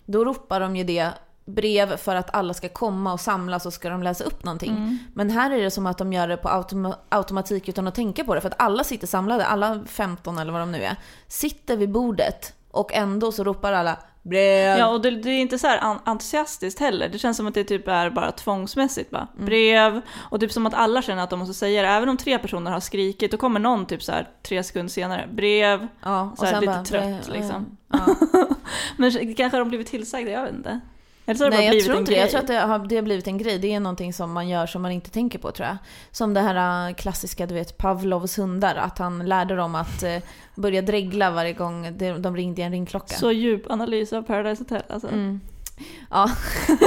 då 0.04 0.24
ropar 0.24 0.60
de 0.60 0.76
ju 0.76 0.84
det 0.84 1.08
brev 1.44 1.96
för 1.96 2.14
att 2.16 2.34
alla 2.34 2.54
ska 2.54 2.68
komma 2.68 3.12
och 3.12 3.20
samlas 3.20 3.66
och 3.66 3.72
ska 3.72 3.90
de 3.90 4.02
läsa 4.02 4.24
upp 4.24 4.44
någonting. 4.44 4.70
Mm. 4.70 4.98
Men 5.14 5.30
här 5.30 5.50
är 5.50 5.62
det 5.62 5.70
som 5.70 5.86
att 5.86 5.98
de 5.98 6.12
gör 6.12 6.28
det 6.28 6.36
på 6.36 6.48
automa- 6.48 6.96
automatik 7.08 7.68
utan 7.68 7.86
att 7.86 7.94
tänka 7.94 8.24
på 8.24 8.34
det. 8.34 8.40
För 8.40 8.48
att 8.48 8.60
alla 8.62 8.84
sitter 8.84 9.06
samlade, 9.06 9.46
alla 9.46 9.84
15 9.86 10.38
eller 10.38 10.52
vad 10.52 10.62
de 10.62 10.72
nu 10.72 10.82
är, 10.84 10.96
sitter 11.28 11.76
vid 11.76 11.90
bordet 11.90 12.54
och 12.70 12.92
ändå 12.94 13.32
så 13.32 13.44
ropar 13.44 13.72
alla 13.72 13.96
brev. 14.22 14.78
Ja, 14.78 14.86
och 14.86 15.00
det, 15.00 15.10
det 15.10 15.30
är 15.30 15.40
inte 15.40 15.58
så 15.58 15.66
här 15.66 15.98
entusiastiskt 16.04 16.80
heller. 16.80 17.08
Det 17.08 17.18
känns 17.18 17.36
som 17.36 17.46
att 17.46 17.54
det 17.54 17.64
typ 17.64 17.88
är 17.88 18.10
bara 18.10 18.32
tvångsmässigt 18.32 19.10
bara. 19.10 19.28
Mm. 19.34 19.46
Brev, 19.46 20.00
och 20.16 20.40
typ 20.40 20.52
som 20.52 20.66
att 20.66 20.74
alla 20.74 21.02
känner 21.02 21.22
att 21.22 21.30
de 21.30 21.38
måste 21.38 21.54
säga 21.54 21.82
det. 21.82 21.88
Även 21.88 22.08
om 22.08 22.16
tre 22.16 22.38
personer 22.38 22.70
har 22.70 22.80
skrikit, 22.80 23.30
då 23.30 23.36
kommer 23.36 23.60
någon 23.60 23.86
typ 23.86 24.02
så 24.02 24.12
här 24.12 24.28
tre 24.42 24.62
sekunder 24.62 24.90
senare. 24.90 25.28
Brev. 25.32 25.86
Ja, 26.02 26.34
Så 26.38 26.44
här 26.44 26.60
lite 26.60 26.82
trött, 26.84 27.26
brev, 27.26 27.40
liksom. 27.40 27.76
Ja. 27.92 27.98
Men 28.96 29.34
kanske 29.34 29.56
har 29.56 29.58
de 29.58 29.68
blivit 29.68 29.86
tillsagda, 29.86 30.30
jag 30.30 30.42
vet 30.42 30.54
inte. 30.54 30.80
Eller 31.30 31.38
så 31.38 31.44
har 31.44 31.50
det 31.50 31.56
Nej 31.56 31.68
bara 31.68 31.74
jag 31.74 31.84
tror 31.84 31.98
inte 31.98 32.10
det. 32.10 32.14
grej. 32.14 32.20
Jag 32.22 32.30
tror 32.30 32.40
att 32.40 32.46
det 32.46 32.54
har, 32.54 32.78
det 32.78 32.96
har 32.96 33.02
blivit 33.02 33.26
en 33.26 33.38
grej. 33.38 33.58
Det 33.58 33.74
är 33.74 33.80
någonting 33.80 34.12
som 34.12 34.32
man 34.32 34.48
gör 34.48 34.66
som 34.66 34.82
man 34.82 34.90
inte 34.92 35.10
tänker 35.10 35.38
på 35.38 35.52
tror 35.52 35.68
jag. 35.68 35.76
Som 36.10 36.34
det 36.34 36.40
här 36.40 36.88
äh, 36.88 36.94
klassiska, 36.94 37.46
du 37.46 37.54
vet, 37.54 37.78
Pavlovs 37.78 38.38
hundar. 38.38 38.74
Att 38.74 38.98
han 38.98 39.18
lärde 39.18 39.56
dem 39.56 39.74
att 39.74 40.02
eh, 40.02 40.16
börja 40.54 40.82
dregla 40.82 41.30
varje 41.30 41.52
gång 41.52 41.98
de, 41.98 42.12
de 42.12 42.36
ringde 42.36 42.62
i 42.62 42.64
en 42.64 42.72
ringklocka. 42.72 43.14
Så 43.14 43.32
djup 43.32 43.70
analys 43.70 44.12
av 44.12 44.22
Paradise 44.22 44.62
Hotel 44.62 44.82
alltså. 44.88 45.08
Mm. 45.08 45.40
Ja. 46.10 46.30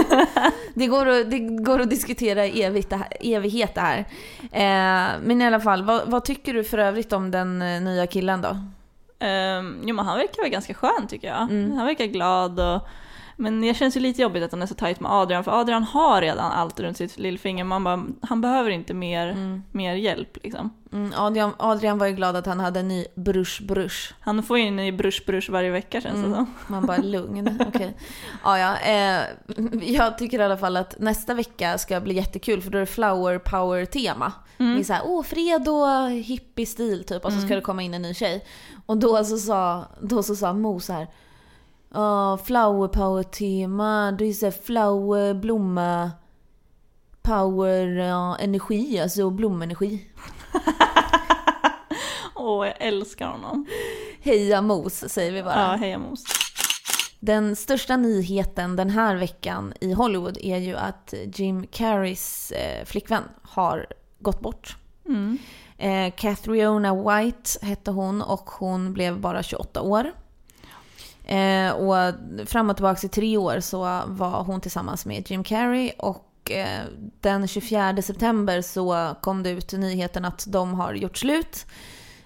det, 0.74 0.88
går 0.88 1.08
att, 1.08 1.32
det 1.32 1.39
går 1.39 1.79
att 1.82 1.89
diskutera 1.89 2.46
evigt 2.46 2.89
det 2.89 2.96
här, 2.96 3.08
evighet 3.20 3.75
det 3.75 3.82
här. 3.82 3.98
Eh, 4.51 5.20
men 5.24 5.41
i 5.41 5.46
alla 5.46 5.60
fall, 5.60 5.84
vad, 5.84 6.01
vad 6.10 6.25
tycker 6.25 6.53
du 6.53 6.63
för 6.63 6.77
övrigt 6.77 7.13
om 7.13 7.32
den 7.32 7.62
eh, 7.62 7.82
nya 7.82 8.08
killen 8.08 8.41
då? 8.41 8.58
Um, 9.27 9.82
jo 9.86 9.96
men 9.96 10.06
han 10.06 10.18
verkar 10.18 10.41
vara 10.41 10.50
ganska 10.50 10.74
skön 10.74 11.08
tycker 11.08 11.27
jag. 11.27 11.41
Mm. 11.41 11.72
Han 11.72 11.86
verkar 11.86 12.06
glad 12.06 12.60
och 12.60 12.88
men 13.36 13.62
det 13.62 13.74
känns 13.74 13.98
ju 13.98 14.00
lite 14.00 14.22
jobbigt 14.22 14.44
att 14.44 14.52
han 14.52 14.62
är 14.62 14.66
så 14.66 14.75
tajt 14.75 15.00
med 15.00 15.12
Adrian, 15.12 15.44
för 15.44 15.60
Adrian 15.62 15.84
har 15.84 16.22
redan 16.22 16.52
allt 16.52 16.80
runt 16.80 16.98
sitt 16.98 17.18
lillfinger. 17.20 17.63
Man 17.63 17.84
bara, 17.84 18.06
han 18.22 18.42
behöver 18.42 18.70
inte 18.70 18.94
mer, 18.94 19.62
mer 19.72 19.96
hjälp 19.96 20.38
liksom. 20.44 20.74
Mm, 20.94 21.12
Adrian, 21.18 21.52
Adrian 21.58 21.98
var 21.98 22.08
ju 22.08 22.13
glad 22.13 22.36
att 22.36 22.46
han 22.46 22.60
hade 22.60 22.80
en 22.80 22.88
ny 22.88 23.06
brush 23.16 23.63
brush. 23.63 24.13
Han 24.20 24.44
får 24.44 24.58
in 24.58 24.80
i 24.80 24.92
brush 24.92 25.25
brush 25.25 25.52
varje 25.52 25.72
vecka 25.72 26.02
känns 26.02 26.16
det 26.16 26.25
Mm. 26.25 26.34
som. 26.34 26.48
Man 26.68 26.86
bara 26.86 26.98
lugn, 26.98 27.60
okej. 27.68 27.98
Ja, 28.44 28.60
ja, 28.60 28.78
eh, 28.78 29.22
jag 29.84 30.18
tycker 30.18 30.40
i 30.40 30.44
alla 30.44 30.58
fall 30.58 30.78
att 30.78 31.00
nästa 31.00 31.34
vecka 31.34 31.78
ska 31.78 32.00
bli 32.02 32.13
jättekul 32.16 32.62
för 32.62 32.72
då 32.72 32.78
är 32.78 32.80
det 32.80 32.86
flower 32.86 33.40
power 33.40 33.86
tema. 33.86 34.32
Mm. 34.58 34.75
Det 34.75 34.82
är 34.82 34.84
såhär, 34.84 35.02
åh 35.06 35.24
fred 35.24 35.68
och 35.68 36.10
hippie-stil 36.12 37.04
typ 37.04 37.25
och 37.25 37.34
så 37.34 37.40
ska 37.42 37.56
det 37.56 37.62
komma 37.62 37.82
in 37.84 37.94
en 37.94 38.02
ny 38.02 38.13
tjej. 38.13 38.46
Och 38.86 38.98
då 38.98 39.24
så 39.24 39.38
sa, 39.38 39.86
då 40.02 40.24
så 40.24 40.36
sa 40.36 40.54
Mo 40.54 40.80
så 40.80 40.94
här. 40.94 41.08
"Ja, 41.94 42.38
flower 42.38 42.88
power 42.88 43.24
tema, 43.24 44.12
det 44.12 44.26
är 44.26 44.34
såhär 44.34 44.52
flower, 44.52 45.34
blomma, 45.34 46.12
power, 47.22 47.88
ja, 47.88 48.38
energi, 48.38 49.00
alltså 49.00 49.30
blomenergi. 49.30 50.08
Åh, 52.36 52.68
jag 52.68 52.76
älskar 52.80 53.28
honom. 53.28 53.66
Heja 54.22 54.62
Mos 54.62 55.04
säger 55.08 55.32
vi 55.32 55.44
bara. 55.44 55.62
Ja, 55.62 55.76
heja 55.76 55.98
Mos. 55.98 56.24
Den 57.20 57.56
största 57.56 57.98
nyheten 57.98 58.76
den 58.76 58.90
här 58.90 59.16
veckan 59.16 59.74
i 59.82 59.94
Hollywood 59.94 60.38
är 60.42 60.58
ju 60.58 60.76
att 60.76 61.14
Jim 61.34 61.68
Carreys 61.68 62.52
eh, 62.52 62.86
flickvän 62.86 63.24
har 63.42 63.88
gått 64.20 64.40
bort. 64.40 64.78
Mm. 65.06 65.38
Eh, 65.78 66.14
White 66.94 67.66
hette 67.66 67.92
hon 67.92 68.22
och 68.22 68.50
hon 68.50 68.94
blev 68.94 69.20
bara 69.20 69.44
28 69.44 69.82
år. 69.82 70.12
Eh, 71.24 71.72
och 71.72 72.13
fram 72.46 72.70
och 72.70 72.75
tillbaka 72.75 73.08
i 73.08 73.10
tre 73.10 73.38
år 73.38 73.60
så 73.60 73.80
var 74.06 74.44
hon 74.44 74.62
tillsammans 74.62 75.06
med 75.06 75.32
Jim 75.32 75.44
Carrey 75.44 75.92
och 75.98 76.51
eh, 76.51 76.82
den 77.22 77.48
24 77.48 78.01
september 78.01 78.62
så 78.62 79.15
kom 79.22 79.44
det 79.44 79.50
ut 79.50 79.72
nyheten 79.72 80.25
att 80.25 80.46
de 80.48 80.74
har 80.74 80.94
gjort 80.94 81.18
slut 81.18 81.65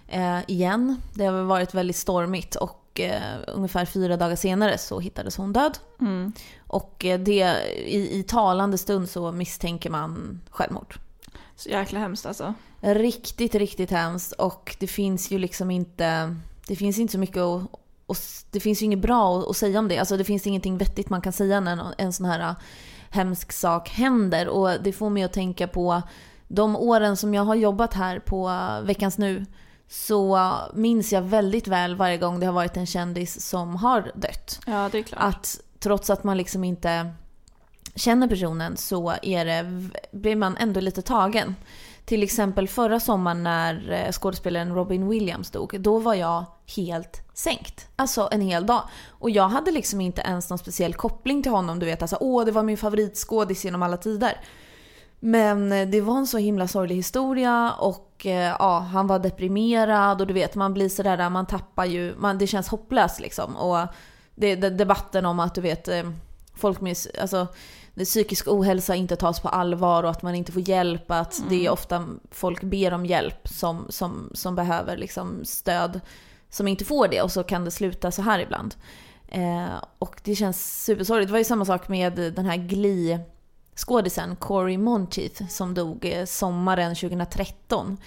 eh, 0.08 0.40
igen. 0.48 1.02
Det 1.14 1.26
har 1.26 1.44
varit 1.44 1.74
väldigt 1.74 1.96
stormigt 1.96 2.56
och 2.56 3.00
eh, 3.00 3.22
ungefär 3.48 3.86
fyra 3.86 4.18
dagar 4.18 4.36
senare 4.36 4.78
så 4.78 5.00
hittades 5.00 5.38
hon 5.38 5.54
död. 5.54 5.78
Mm. 6.02 6.32
Och 6.68 7.06
eh, 7.06 7.20
det, 7.20 7.40
i, 7.86 8.20
i 8.20 8.24
talande 8.24 8.78
stund 8.78 9.10
så 9.10 9.32
misstänker 9.32 9.90
man 9.90 10.42
självmord. 10.50 11.00
Så 11.56 11.70
jäkla 11.70 12.00
hemskt 12.00 12.26
alltså. 12.26 12.54
Riktigt, 12.82 13.56
riktigt 13.56 13.92
hemskt 13.92 14.32
och 14.32 14.76
det 14.80 14.88
finns 14.88 15.32
ju 15.32 15.38
liksom 15.38 15.72
inte, 15.72 16.36
det 16.68 16.76
finns 16.76 17.00
inte 17.00 17.12
så 17.12 17.20
mycket 17.20 17.42
att, 17.42 17.62
och 18.08 18.18
det 18.52 18.60
finns 18.60 18.82
ju 18.82 18.86
inget 18.86 19.00
bra 19.00 19.40
att, 19.40 19.50
att 19.50 19.58
säga 19.58 19.80
om 19.80 19.88
det. 19.88 19.98
Alltså 19.98 20.18
det 20.18 20.24
finns 20.24 20.48
ingenting 20.48 20.78
vettigt 20.78 21.10
man 21.10 21.22
kan 21.22 21.34
säga 21.34 21.60
när 21.60 21.72
en, 21.72 21.82
en 21.98 22.14
sån 22.14 22.26
här 22.26 22.40
äh, 22.40 22.56
hemsk 23.10 23.52
sak 23.52 23.90
händer 23.90 24.48
och 24.48 24.70
det 24.84 24.94
får 24.94 25.10
mig 25.10 25.24
att 25.24 25.34
tänka 25.34 25.68
på 25.68 26.02
de 26.48 26.76
åren 26.76 27.18
som 27.18 27.34
jag 27.34 27.44
har 27.44 27.56
jobbat 27.56 27.94
här 27.94 28.20
på 28.20 28.50
äh, 28.50 28.82
Veckans 28.82 29.18
Nu 29.18 29.46
så 29.90 30.52
minns 30.74 31.14
jag 31.14 31.22
väldigt 31.22 31.68
väl 31.68 31.96
varje 31.96 32.18
gång 32.18 32.40
det 32.40 32.46
har 32.46 32.54
varit 32.54 32.78
en 32.78 32.86
kändis 32.86 33.50
som 33.50 33.76
har 33.76 34.12
dött. 34.16 34.60
Ja, 34.66 34.90
det 34.92 34.98
är 34.98 35.04
klart. 35.04 35.24
Att 35.24 35.60
trots 35.80 36.10
att 36.10 36.24
man 36.24 36.38
liksom 36.38 36.64
inte 36.64 37.12
känner 37.96 38.28
personen 38.28 38.78
så 38.78 39.14
är 39.22 39.46
det, 39.46 39.90
blir 40.12 40.36
man 40.36 40.58
ändå 40.58 40.80
lite 40.80 41.02
tagen. 41.02 41.56
Till 42.08 42.24
exempel 42.24 42.68
förra 42.68 43.00
sommaren 43.00 43.44
när 43.44 43.92
eh, 43.92 44.12
skådespelaren 44.12 44.74
Robin 44.76 45.10
Williams 45.10 45.52
dog, 45.52 45.82
då 45.82 46.00
var 46.00 46.14
jag 46.14 46.46
helt 46.76 47.22
sänkt. 47.34 47.88
Alltså 47.96 48.30
en 48.32 48.42
hel 48.42 48.66
dag. 48.66 48.84
Och 49.10 49.30
jag 49.30 49.48
hade 49.48 49.72
liksom 49.72 50.02
inte 50.02 50.22
ens 50.22 50.50
någon 50.50 50.60
speciell 50.60 50.94
koppling 50.94 51.44
till 51.44 51.52
honom. 51.52 51.80
Du 51.80 51.86
vet, 51.86 52.02
alltså 52.02 52.18
åh 52.20 52.46
det 52.46 52.52
var 52.52 52.64
min 52.64 52.78
favoritskådis 52.78 53.66
genom 53.66 53.84
alla 53.84 53.98
tider. 53.98 54.42
Men 55.20 55.72
eh, 55.72 55.88
det 55.88 56.02
var 56.02 56.18
en 56.18 56.28
så 56.28 56.38
himla 56.38 56.68
sorglig 56.68 56.96
historia 56.96 57.74
och 57.80 58.26
eh, 58.26 58.56
ja, 58.60 58.80
han 58.80 59.08
var 59.08 59.20
deprimerad 59.20 60.22
och 60.22 60.28
du 60.28 60.34
vet 60.34 60.56
man 60.56 60.74
blir 60.74 60.90
sådär, 60.90 61.30
man 61.30 61.46
tappar 61.46 61.86
ju, 61.86 62.16
man, 62.18 62.38
det 62.38 62.48
känns 62.48 62.68
hopplöst 62.68 63.20
liksom. 63.20 63.56
Och 63.56 63.88
det, 64.36 64.56
det, 64.56 64.70
debatten 64.70 65.26
om 65.26 65.40
att 65.40 65.56
du 65.56 65.62
vet, 65.62 65.90
folk 66.56 66.82
miss, 66.82 67.08
alltså 67.22 67.48
psykisk 68.06 68.48
ohälsa 68.48 68.96
inte 68.96 69.16
tas 69.16 69.40
på 69.40 69.50
allvar 69.50 70.04
och 70.04 70.10
att 70.10 70.22
man 70.22 70.36
inte 70.36 70.52
får 70.52 70.70
hjälp. 70.70 71.12
Att 71.12 71.38
mm. 71.38 71.50
det 71.50 71.66
är 71.66 71.70
ofta 71.70 72.06
folk 72.32 72.64
ber 72.64 72.94
om 72.94 73.06
hjälp 73.06 73.48
som, 73.48 73.86
som, 73.90 74.32
som 74.34 74.56
behöver 74.56 74.98
liksom 74.98 75.46
stöd 75.46 76.02
som 76.50 76.68
inte 76.68 76.86
får 76.86 77.08
det 77.08 77.22
och 77.22 77.32
så 77.32 77.44
kan 77.44 77.66
det 77.66 77.72
sluta 77.72 78.12
så 78.12 78.22
här 78.22 78.40
ibland. 78.40 78.76
Eh, 79.28 79.84
och 80.00 80.22
det 80.24 80.36
känns 80.36 80.84
supersorgligt. 80.86 81.28
Det 81.28 81.32
var 81.32 81.40
ju 81.40 81.44
samma 81.44 81.66
sak 81.66 81.88
med 81.88 82.14
den 82.14 82.46
här 82.46 82.58
Glee 82.58 83.20
skådisen 83.76 84.36
Corey 84.36 84.78
Monteith 84.78 85.48
som 85.48 85.74
dog 85.74 86.06
eh, 86.06 86.26
sommaren 86.26 86.96
2013. 86.96 87.98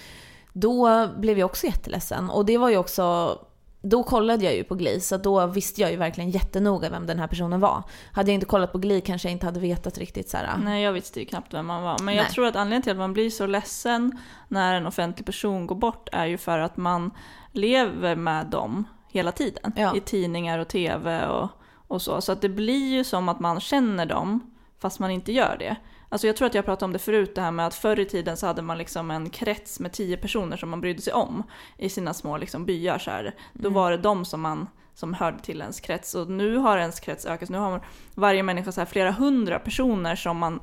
Då 0.52 1.09
blev 1.18 1.38
jag 1.38 1.47
också 1.47 1.66
jätteledsen 1.66 2.30
och 2.30 2.44
det 2.44 2.59
var 2.59 2.68
ju 2.68 2.76
också 2.76 3.38
då 3.82 4.02
kollade 4.02 4.44
jag 4.44 4.54
ju 4.54 4.64
på 4.64 4.75
Glee 4.75 5.00
så 5.00 5.16
då 5.16 5.46
visste 5.46 5.80
jag 5.80 5.90
ju 5.90 5.96
verkligen 5.96 6.30
jättenoga 6.30 6.90
vem 6.90 7.06
den 7.06 7.18
här 7.18 7.26
personen 7.26 7.60
var. 7.60 7.82
Hade 8.12 8.30
jag 8.30 8.34
inte 8.34 8.46
kollat 8.46 8.72
på 8.72 8.78
Glee 8.78 9.00
kanske 9.00 9.28
jag 9.28 9.32
inte 9.32 9.46
hade 9.46 9.60
vetat 9.60 9.99
riktigt 9.99 10.28
så 10.28 10.37
här. 10.37 10.58
Nej 10.64 10.82
jag 10.82 10.92
visste 10.92 11.20
ju 11.20 11.26
knappt 11.26 11.54
vem 11.54 11.66
man 11.66 11.82
var. 11.82 11.99
Men 12.02 12.14
jag 12.14 12.30
tror 12.30 12.46
att 12.46 12.56
anledningen 12.56 12.82
till 12.82 12.92
att 12.92 12.99
man 12.99 13.12
blir 13.12 13.30
så 13.30 13.46
ledsen 13.46 14.18
när 14.49 14.75
en 14.75 14.87
offentlig 14.87 15.26
person 15.26 15.66
går 15.66 15.76
bort 15.76 16.08
är 16.12 16.26
ju 16.26 16.38
för 16.38 16.58
att 16.58 16.76
man 16.76 17.10
lever 17.52 18.16
med 18.16 18.46
dem 18.46 18.84
hela 19.08 19.32
tiden. 19.32 19.72
Ja. 19.76 19.96
I 19.96 20.00
tidningar 20.00 20.58
och 20.58 20.68
tv 20.68 21.26
och, 21.26 21.49
och 21.88 22.02
så. 22.02 22.20
Så 22.20 22.32
att 22.32 22.40
det 22.40 22.49
blir 22.49 22.92
ju 22.92 23.04
som 23.04 23.28
att 23.28 23.40
man 23.40 23.60
känner 23.60 24.06
dem 24.06 24.54
fast 24.78 24.99
man 24.99 25.10
inte 25.10 25.32
gör 25.32 25.56
det. 25.58 25.76
Alltså 26.12 26.26
jag 26.26 26.37
tror 26.37 26.47
att 26.47 26.55
jag 26.55 26.64
pratade 26.64 26.85
om 26.85 26.93
det 26.93 26.99
förut, 26.99 27.35
det 27.35 27.40
här 27.40 27.50
med 27.50 27.67
att 27.67 27.75
förr 27.75 28.00
i 28.00 28.05
tiden 28.05 28.37
så 28.37 28.47
hade 28.47 28.62
man 28.62 28.79
liksom 28.79 29.11
en 29.11 29.31
krets 29.31 29.81
med 29.81 29.93
tio 29.93 30.17
personer 30.17 30.57
som 30.57 30.71
man 30.71 30.81
brydde 30.81 31.02
sig 31.02 31.12
om 31.12 31.43
i 31.79 31.88
sina 31.88 32.14
små 32.14 32.37
liksom 32.37 32.64
byar. 32.64 32.99
Så 32.99 33.11
här. 33.11 33.35
Då 33.52 33.69
mm. 33.69 33.73
var 33.73 33.90
det 33.90 33.97
de 33.97 34.25
som 34.25 34.40
man 34.40 34.69
som 34.95 35.14
hörde 35.14 35.38
till 35.38 35.61
ens 35.61 35.81
krets. 35.81 36.14
Och 36.14 36.31
nu 36.31 36.57
har 36.57 36.79
ens 36.79 37.00
krets 37.00 37.26
ökat. 37.26 37.49
Nu 37.49 37.59
har 37.59 37.85
varje 38.14 38.43
människa 38.43 38.73
så 38.73 38.81
här 38.81 38.87
flera 38.87 39.11
hundra 39.12 39.59
personer 39.59 40.17
som 40.17 40.38
man 40.38 40.61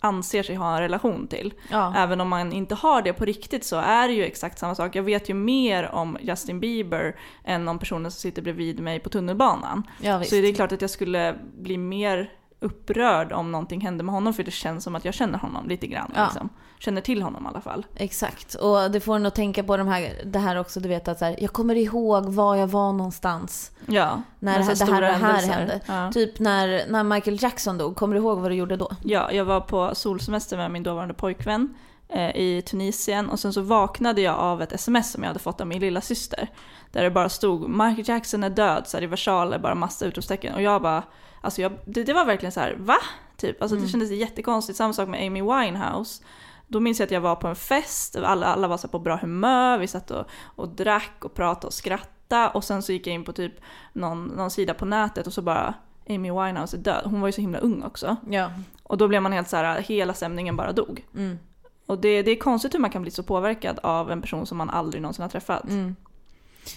anser 0.00 0.42
sig 0.42 0.54
ha 0.54 0.74
en 0.74 0.80
relation 0.80 1.26
till. 1.26 1.54
Ja. 1.70 1.94
Även 1.96 2.20
om 2.20 2.28
man 2.28 2.52
inte 2.52 2.74
har 2.74 3.02
det 3.02 3.12
på 3.12 3.24
riktigt 3.24 3.64
så 3.64 3.76
är 3.76 4.08
det 4.08 4.14
ju 4.14 4.24
exakt 4.24 4.58
samma 4.58 4.74
sak. 4.74 4.96
Jag 4.96 5.02
vet 5.02 5.28
ju 5.28 5.34
mer 5.34 5.90
om 5.90 6.18
Justin 6.20 6.60
Bieber 6.60 7.16
än 7.44 7.68
om 7.68 7.78
personen 7.78 8.10
som 8.10 8.20
sitter 8.20 8.42
bredvid 8.42 8.80
mig 8.80 9.00
på 9.00 9.08
tunnelbanan. 9.08 9.82
Ja, 10.00 10.24
så 10.24 10.34
det 10.34 10.48
är 10.48 10.54
klart 10.54 10.72
att 10.72 10.80
jag 10.80 10.90
skulle 10.90 11.38
bli 11.58 11.78
mer 11.78 12.30
upprörd 12.60 13.32
om 13.32 13.52
någonting 13.52 13.80
hände 13.80 14.04
med 14.04 14.14
honom 14.14 14.34
för 14.34 14.42
det 14.42 14.50
känns 14.50 14.84
som 14.84 14.94
att 14.94 15.04
jag 15.04 15.14
känner 15.14 15.38
honom 15.38 15.68
lite 15.68 15.86
grann. 15.86 16.12
Ja. 16.14 16.24
Liksom. 16.24 16.48
Känner 16.78 17.00
till 17.00 17.22
honom 17.22 17.44
i 17.44 17.48
alla 17.48 17.60
fall. 17.60 17.86
Exakt, 17.94 18.54
och 18.54 18.90
det 18.90 19.00
får 19.00 19.16
en 19.16 19.26
att 19.26 19.34
tänka 19.34 19.64
på 19.64 19.76
de 19.76 19.88
här, 19.88 20.12
det 20.24 20.38
här 20.38 20.56
också, 20.56 20.80
du 20.80 20.88
vet 20.88 21.08
att 21.08 21.18
så 21.18 21.24
här, 21.24 21.36
jag 21.38 21.52
kommer 21.52 21.74
ihåg 21.74 22.26
var 22.26 22.56
jag 22.56 22.66
var 22.66 22.92
någonstans. 22.92 23.72
Ja, 23.86 24.22
när 24.38 24.58
det, 24.58 24.64
här, 24.64 24.86
det 24.86 24.92
här, 24.92 25.00
det 25.00 25.26
här 25.26 25.42
hände. 25.46 25.80
Ja. 25.86 26.12
Typ 26.12 26.38
när, 26.38 26.86
när 26.88 27.04
Michael 27.04 27.42
Jackson 27.42 27.78
dog, 27.78 27.96
kommer 27.96 28.14
du 28.14 28.20
ihåg 28.20 28.38
vad 28.38 28.50
du 28.50 28.54
gjorde 28.54 28.76
då? 28.76 28.90
Ja, 29.04 29.32
jag 29.32 29.44
var 29.44 29.60
på 29.60 29.94
solsemester 29.94 30.56
med 30.56 30.70
min 30.70 30.82
dåvarande 30.82 31.14
pojkvän 31.14 31.74
eh, 32.08 32.36
i 32.36 32.62
Tunisien 32.62 33.28
och 33.28 33.40
sen 33.40 33.52
så 33.52 33.60
vaknade 33.60 34.20
jag 34.20 34.38
av 34.38 34.62
ett 34.62 34.72
sms 34.72 35.12
som 35.12 35.22
jag 35.22 35.28
hade 35.28 35.40
fått 35.40 35.60
av 35.60 35.66
min 35.66 35.80
lilla 35.80 36.00
syster 36.00 36.48
Där 36.92 37.02
det 37.02 37.10
bara 37.10 37.28
stod 37.28 37.68
Michael 37.68 38.08
Jackson 38.08 38.44
är 38.44 38.50
död, 38.50 38.82
så 38.86 38.96
här, 38.96 39.04
i 39.04 39.06
versaler, 39.06 39.58
bara 39.58 39.74
massa 39.74 40.06
utropstecken. 40.06 40.54
Och 40.54 40.62
jag 40.62 40.82
bara 40.82 41.02
Alltså 41.40 41.62
jag, 41.62 41.72
det, 41.84 42.04
det, 42.04 42.12
var 42.12 42.24
verkligen 42.24 42.52
så 42.52 42.60
här, 42.60 42.76
va? 42.78 42.96
Typ. 43.36 43.62
Alltså 43.62 43.76
mm. 43.76 43.86
det 43.86 43.92
kändes 43.92 44.10
jättekonstigt. 44.10 44.76
Samma 44.76 44.92
sak 44.92 45.08
med 45.08 45.26
Amy 45.26 45.42
Winehouse. 45.42 46.24
Då 46.66 46.80
minns 46.80 46.98
jag 47.00 47.06
att 47.06 47.10
jag 47.10 47.20
var 47.20 47.36
på 47.36 47.48
en 47.48 47.56
fest, 47.56 48.16
alla, 48.16 48.46
alla 48.46 48.68
var 48.68 48.76
så 48.76 48.88
på 48.88 48.98
bra 48.98 49.16
humör, 49.16 49.78
vi 49.78 49.86
satt 49.86 50.10
och, 50.10 50.26
och 50.42 50.68
drack 50.68 51.24
och 51.24 51.34
pratade 51.34 51.66
och 51.66 51.72
skrattade 51.72 52.50
och 52.54 52.64
sen 52.64 52.82
så 52.82 52.92
gick 52.92 53.06
jag 53.06 53.14
in 53.14 53.24
på 53.24 53.32
typ 53.32 53.52
någon, 53.92 54.24
någon 54.24 54.50
sida 54.50 54.74
på 54.74 54.84
nätet 54.84 55.26
och 55.26 55.32
så 55.32 55.42
bara 55.42 55.74
Amy 56.08 56.30
Winehouse 56.30 56.76
är 56.76 56.80
död. 56.80 57.02
Hon 57.04 57.20
var 57.20 57.28
ju 57.28 57.32
så 57.32 57.40
himla 57.40 57.58
ung 57.58 57.82
också. 57.82 58.16
Ja. 58.30 58.50
Och 58.82 58.98
då 58.98 59.08
blev 59.08 59.22
man 59.22 59.32
helt 59.32 59.48
så 59.48 59.56
här, 59.56 59.80
hela 59.80 60.14
stämningen 60.14 60.56
bara 60.56 60.72
dog. 60.72 61.06
Mm. 61.16 61.38
Och 61.86 61.98
det, 61.98 62.22
det 62.22 62.30
är 62.30 62.36
konstigt 62.36 62.74
hur 62.74 62.78
man 62.78 62.90
kan 62.90 63.02
bli 63.02 63.10
så 63.10 63.22
påverkad 63.22 63.78
av 63.82 64.10
en 64.10 64.22
person 64.22 64.46
som 64.46 64.58
man 64.58 64.70
aldrig 64.70 65.02
någonsin 65.02 65.22
har 65.22 65.28
träffat. 65.28 65.68
Mm. 65.68 65.96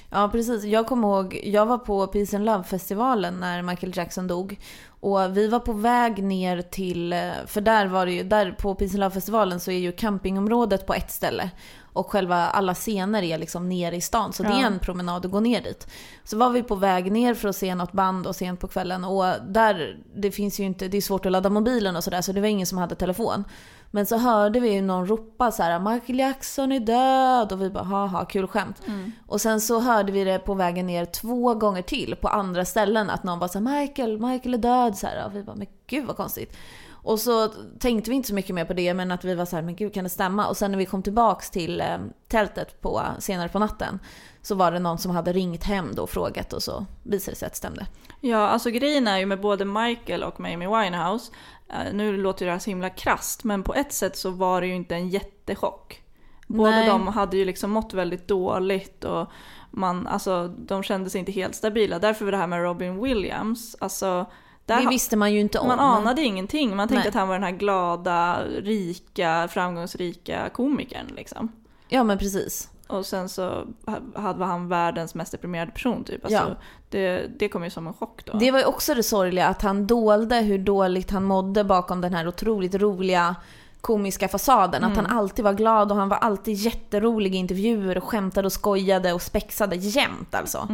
Ja 0.09 0.29
precis. 0.31 0.63
Jag 0.63 0.87
kommer 0.87 1.07
ihåg, 1.07 1.41
jag 1.43 1.65
var 1.65 1.77
på 1.77 2.07
Peace 2.07 2.35
and 2.35 2.45
Love-festivalen 2.45 3.39
när 3.39 3.61
Michael 3.61 3.97
Jackson 3.97 4.27
dog. 4.27 4.59
Och 5.01 5.37
vi 5.37 5.47
var 5.47 5.59
på 5.59 5.73
väg 5.73 6.23
ner 6.23 6.61
till, 6.61 7.15
för 7.45 7.61
där 7.61 7.87
var 7.87 8.05
det 8.05 8.11
ju, 8.11 8.23
där 8.23 8.51
på 8.51 8.75
Peace 8.75 8.93
and 8.93 8.99
Love-festivalen 8.99 9.59
så 9.59 9.71
är 9.71 9.77
ju 9.77 9.91
campingområdet 9.91 10.85
på 10.85 10.93
ett 10.93 11.11
ställe. 11.11 11.51
Och 11.93 12.11
själva 12.11 12.35
alla 12.35 12.73
scener 12.73 13.23
är 13.23 13.37
liksom 13.37 13.69
nere 13.69 13.95
i 13.95 14.01
stan, 14.01 14.33
så 14.33 14.43
ja. 14.43 14.49
det 14.49 14.55
är 14.55 14.65
en 14.65 14.79
promenad 14.79 15.25
att 15.25 15.31
gå 15.31 15.39
ner 15.39 15.61
dit. 15.61 15.87
Så 16.23 16.37
var 16.37 16.49
vi 16.49 16.63
på 16.63 16.75
väg 16.75 17.11
ner 17.11 17.33
för 17.33 17.49
att 17.49 17.55
se 17.55 17.75
något 17.75 17.91
band 17.91 18.27
och 18.27 18.35
sent 18.35 18.59
på 18.59 18.67
kvällen 18.67 19.03
och 19.03 19.25
där, 19.47 19.97
det 20.15 20.31
finns 20.31 20.59
ju 20.59 20.63
inte, 20.63 20.87
det 20.87 20.97
är 20.97 21.01
svårt 21.01 21.25
att 21.25 21.31
ladda 21.31 21.49
mobilen 21.49 21.95
och 21.95 22.03
sådär 22.03 22.21
så 22.21 22.31
det 22.31 22.41
var 22.41 22.47
ingen 22.47 22.67
som 22.67 22.77
hade 22.77 22.95
telefon. 22.95 23.43
Men 23.91 24.05
så 24.05 24.17
hörde 24.17 24.59
vi 24.59 24.81
någon 24.81 25.07
ropa 25.07 25.51
så 25.51 25.63
här: 25.63 25.79
Michael 25.79 26.19
Jackson 26.19 26.71
är 26.71 26.79
död 26.79 27.51
och 27.51 27.61
vi 27.61 27.69
bara 27.69 27.83
haha 27.83 28.25
kul 28.25 28.47
skämt. 28.47 28.81
Mm. 28.87 29.11
Och 29.27 29.41
sen 29.41 29.61
så 29.61 29.79
hörde 29.79 30.11
vi 30.11 30.23
det 30.23 30.39
på 30.39 30.53
vägen 30.53 30.87
ner 30.87 31.05
två 31.05 31.53
gånger 31.53 31.81
till 31.81 32.15
på 32.15 32.27
andra 32.27 32.65
ställen 32.65 33.09
att 33.09 33.23
någon 33.23 33.39
bara 33.39 33.49
sa 33.49 33.59
Michael, 33.59 34.19
Michael 34.19 34.53
är 34.53 34.57
död 34.57 34.97
så 34.97 35.07
här. 35.07 35.25
Och 35.25 35.35
vi 35.35 35.43
bara 35.43 35.55
men 35.55 35.67
gud 35.87 36.05
vad 36.05 36.15
konstigt. 36.15 36.57
Och 37.03 37.19
så 37.19 37.47
tänkte 37.79 38.09
vi 38.09 38.15
inte 38.15 38.27
så 38.27 38.35
mycket 38.35 38.55
mer 38.55 38.65
på 38.65 38.73
det 38.73 38.93
men 38.93 39.11
att 39.11 39.25
vi 39.25 39.35
var 39.35 39.45
så 39.45 39.55
här, 39.55 39.63
men 39.63 39.75
gud 39.75 39.93
kan 39.93 40.03
det 40.03 40.09
stämma? 40.09 40.47
Och 40.47 40.57
sen 40.57 40.71
när 40.71 40.77
vi 40.77 40.85
kom 40.85 41.03
tillbaks 41.03 41.49
till 41.49 41.81
eh, 41.81 41.97
tältet 42.27 42.81
på, 42.81 43.01
senare 43.19 43.49
på 43.49 43.59
natten 43.59 43.99
så 44.41 44.55
var 44.55 44.71
det 44.71 44.79
någon 44.79 44.97
som 44.97 45.11
hade 45.11 45.33
ringt 45.33 45.63
hem 45.63 45.95
då 45.95 46.03
och 46.03 46.09
frågat 46.09 46.53
och 46.53 46.63
så 46.63 46.85
visade 47.03 47.31
det 47.31 47.37
sig 47.37 47.45
att 47.45 47.53
det 47.53 47.57
stämde. 47.57 47.85
Ja, 48.21 48.47
alltså 48.47 48.69
grejen 48.69 49.07
är 49.07 49.17
ju 49.17 49.25
med 49.25 49.41
både 49.41 49.65
Michael 49.65 50.23
och 50.23 50.39
Amy 50.39 50.67
Winehouse 50.67 51.31
Eh, 51.60 51.60
nu 51.93 52.17
låter 52.17 52.45
det 52.45 52.51
här 52.51 52.59
så 52.59 52.69
himla 52.69 52.89
krast 52.89 53.43
men 53.43 53.63
på 53.63 53.73
ett 53.73 53.93
sätt 53.93 54.17
så 54.17 54.29
var 54.29 54.61
det 54.61 54.67
ju 54.67 54.75
inte 54.75 54.95
en 54.95 55.09
jättechock. 55.09 56.03
Båda 56.47 56.71
Nej. 56.71 56.87
de 56.87 57.07
hade 57.07 57.37
ju 57.37 57.45
liksom 57.45 57.71
mått 57.71 57.93
väldigt 57.93 58.27
dåligt 58.27 59.03
och 59.03 59.27
man, 59.71 60.07
alltså, 60.07 60.47
de 60.47 60.83
kände 60.83 61.09
sig 61.09 61.19
inte 61.19 61.31
helt 61.31 61.55
stabila. 61.55 61.99
Därför 61.99 62.25
var 62.25 62.31
det 62.31 62.37
här 62.37 62.47
med 62.47 62.63
Robin 62.63 63.03
Williams, 63.03 63.75
alltså 63.79 64.25
det 64.65 64.87
visste 64.89 65.17
man 65.17 65.33
ju 65.33 65.39
inte 65.39 65.59
om. 65.59 65.67
Man 65.67 65.79
anade 65.79 66.21
ingenting. 66.21 66.75
Man 66.75 66.87
tänkte 66.87 67.03
Nej. 67.03 67.07
att 67.07 67.15
han 67.15 67.27
var 67.27 67.35
den 67.35 67.43
här 67.43 67.51
glada, 67.51 68.43
rika, 68.45 69.47
framgångsrika 69.47 70.49
komikern 70.53 71.07
liksom. 71.15 71.51
Ja 71.87 72.03
men 72.03 72.17
precis. 72.17 72.69
Och 72.91 73.05
sen 73.05 73.29
så 73.29 73.67
var 74.15 74.45
han 74.45 74.67
världens 74.67 75.15
mest 75.15 75.31
deprimerade 75.31 75.71
person 75.71 76.03
typ. 76.03 76.25
Alltså, 76.25 76.39
ja. 76.39 76.55
det, 76.89 77.27
det 77.39 77.49
kom 77.49 77.63
ju 77.63 77.69
som 77.69 77.87
en 77.87 77.93
chock 77.93 78.25
då. 78.25 78.37
Det 78.37 78.51
var 78.51 78.59
ju 78.59 78.65
också 78.65 78.93
det 78.93 79.03
sorgliga 79.03 79.47
att 79.47 79.61
han 79.61 79.87
dolde 79.87 80.35
hur 80.35 80.57
dåligt 80.57 81.11
han 81.11 81.23
mådde 81.23 81.63
bakom 81.63 82.01
den 82.01 82.13
här 82.13 82.27
otroligt 82.27 82.75
roliga 82.75 83.35
komiska 83.81 84.27
fasaden. 84.27 84.83
Att 84.83 84.95
han 84.95 85.05
alltid 85.05 85.45
var 85.45 85.53
glad 85.53 85.91
och 85.91 85.97
han 85.97 86.09
var 86.09 86.17
alltid 86.17 86.55
jätterolig 86.55 87.35
i 87.35 87.37
intervjuer 87.37 87.97
och 87.97 88.03
skämtade 88.03 88.45
och 88.45 88.51
skojade 88.51 89.13
och 89.13 89.21
spexade 89.21 89.75
jämt 89.75 90.35
alltså. 90.35 90.67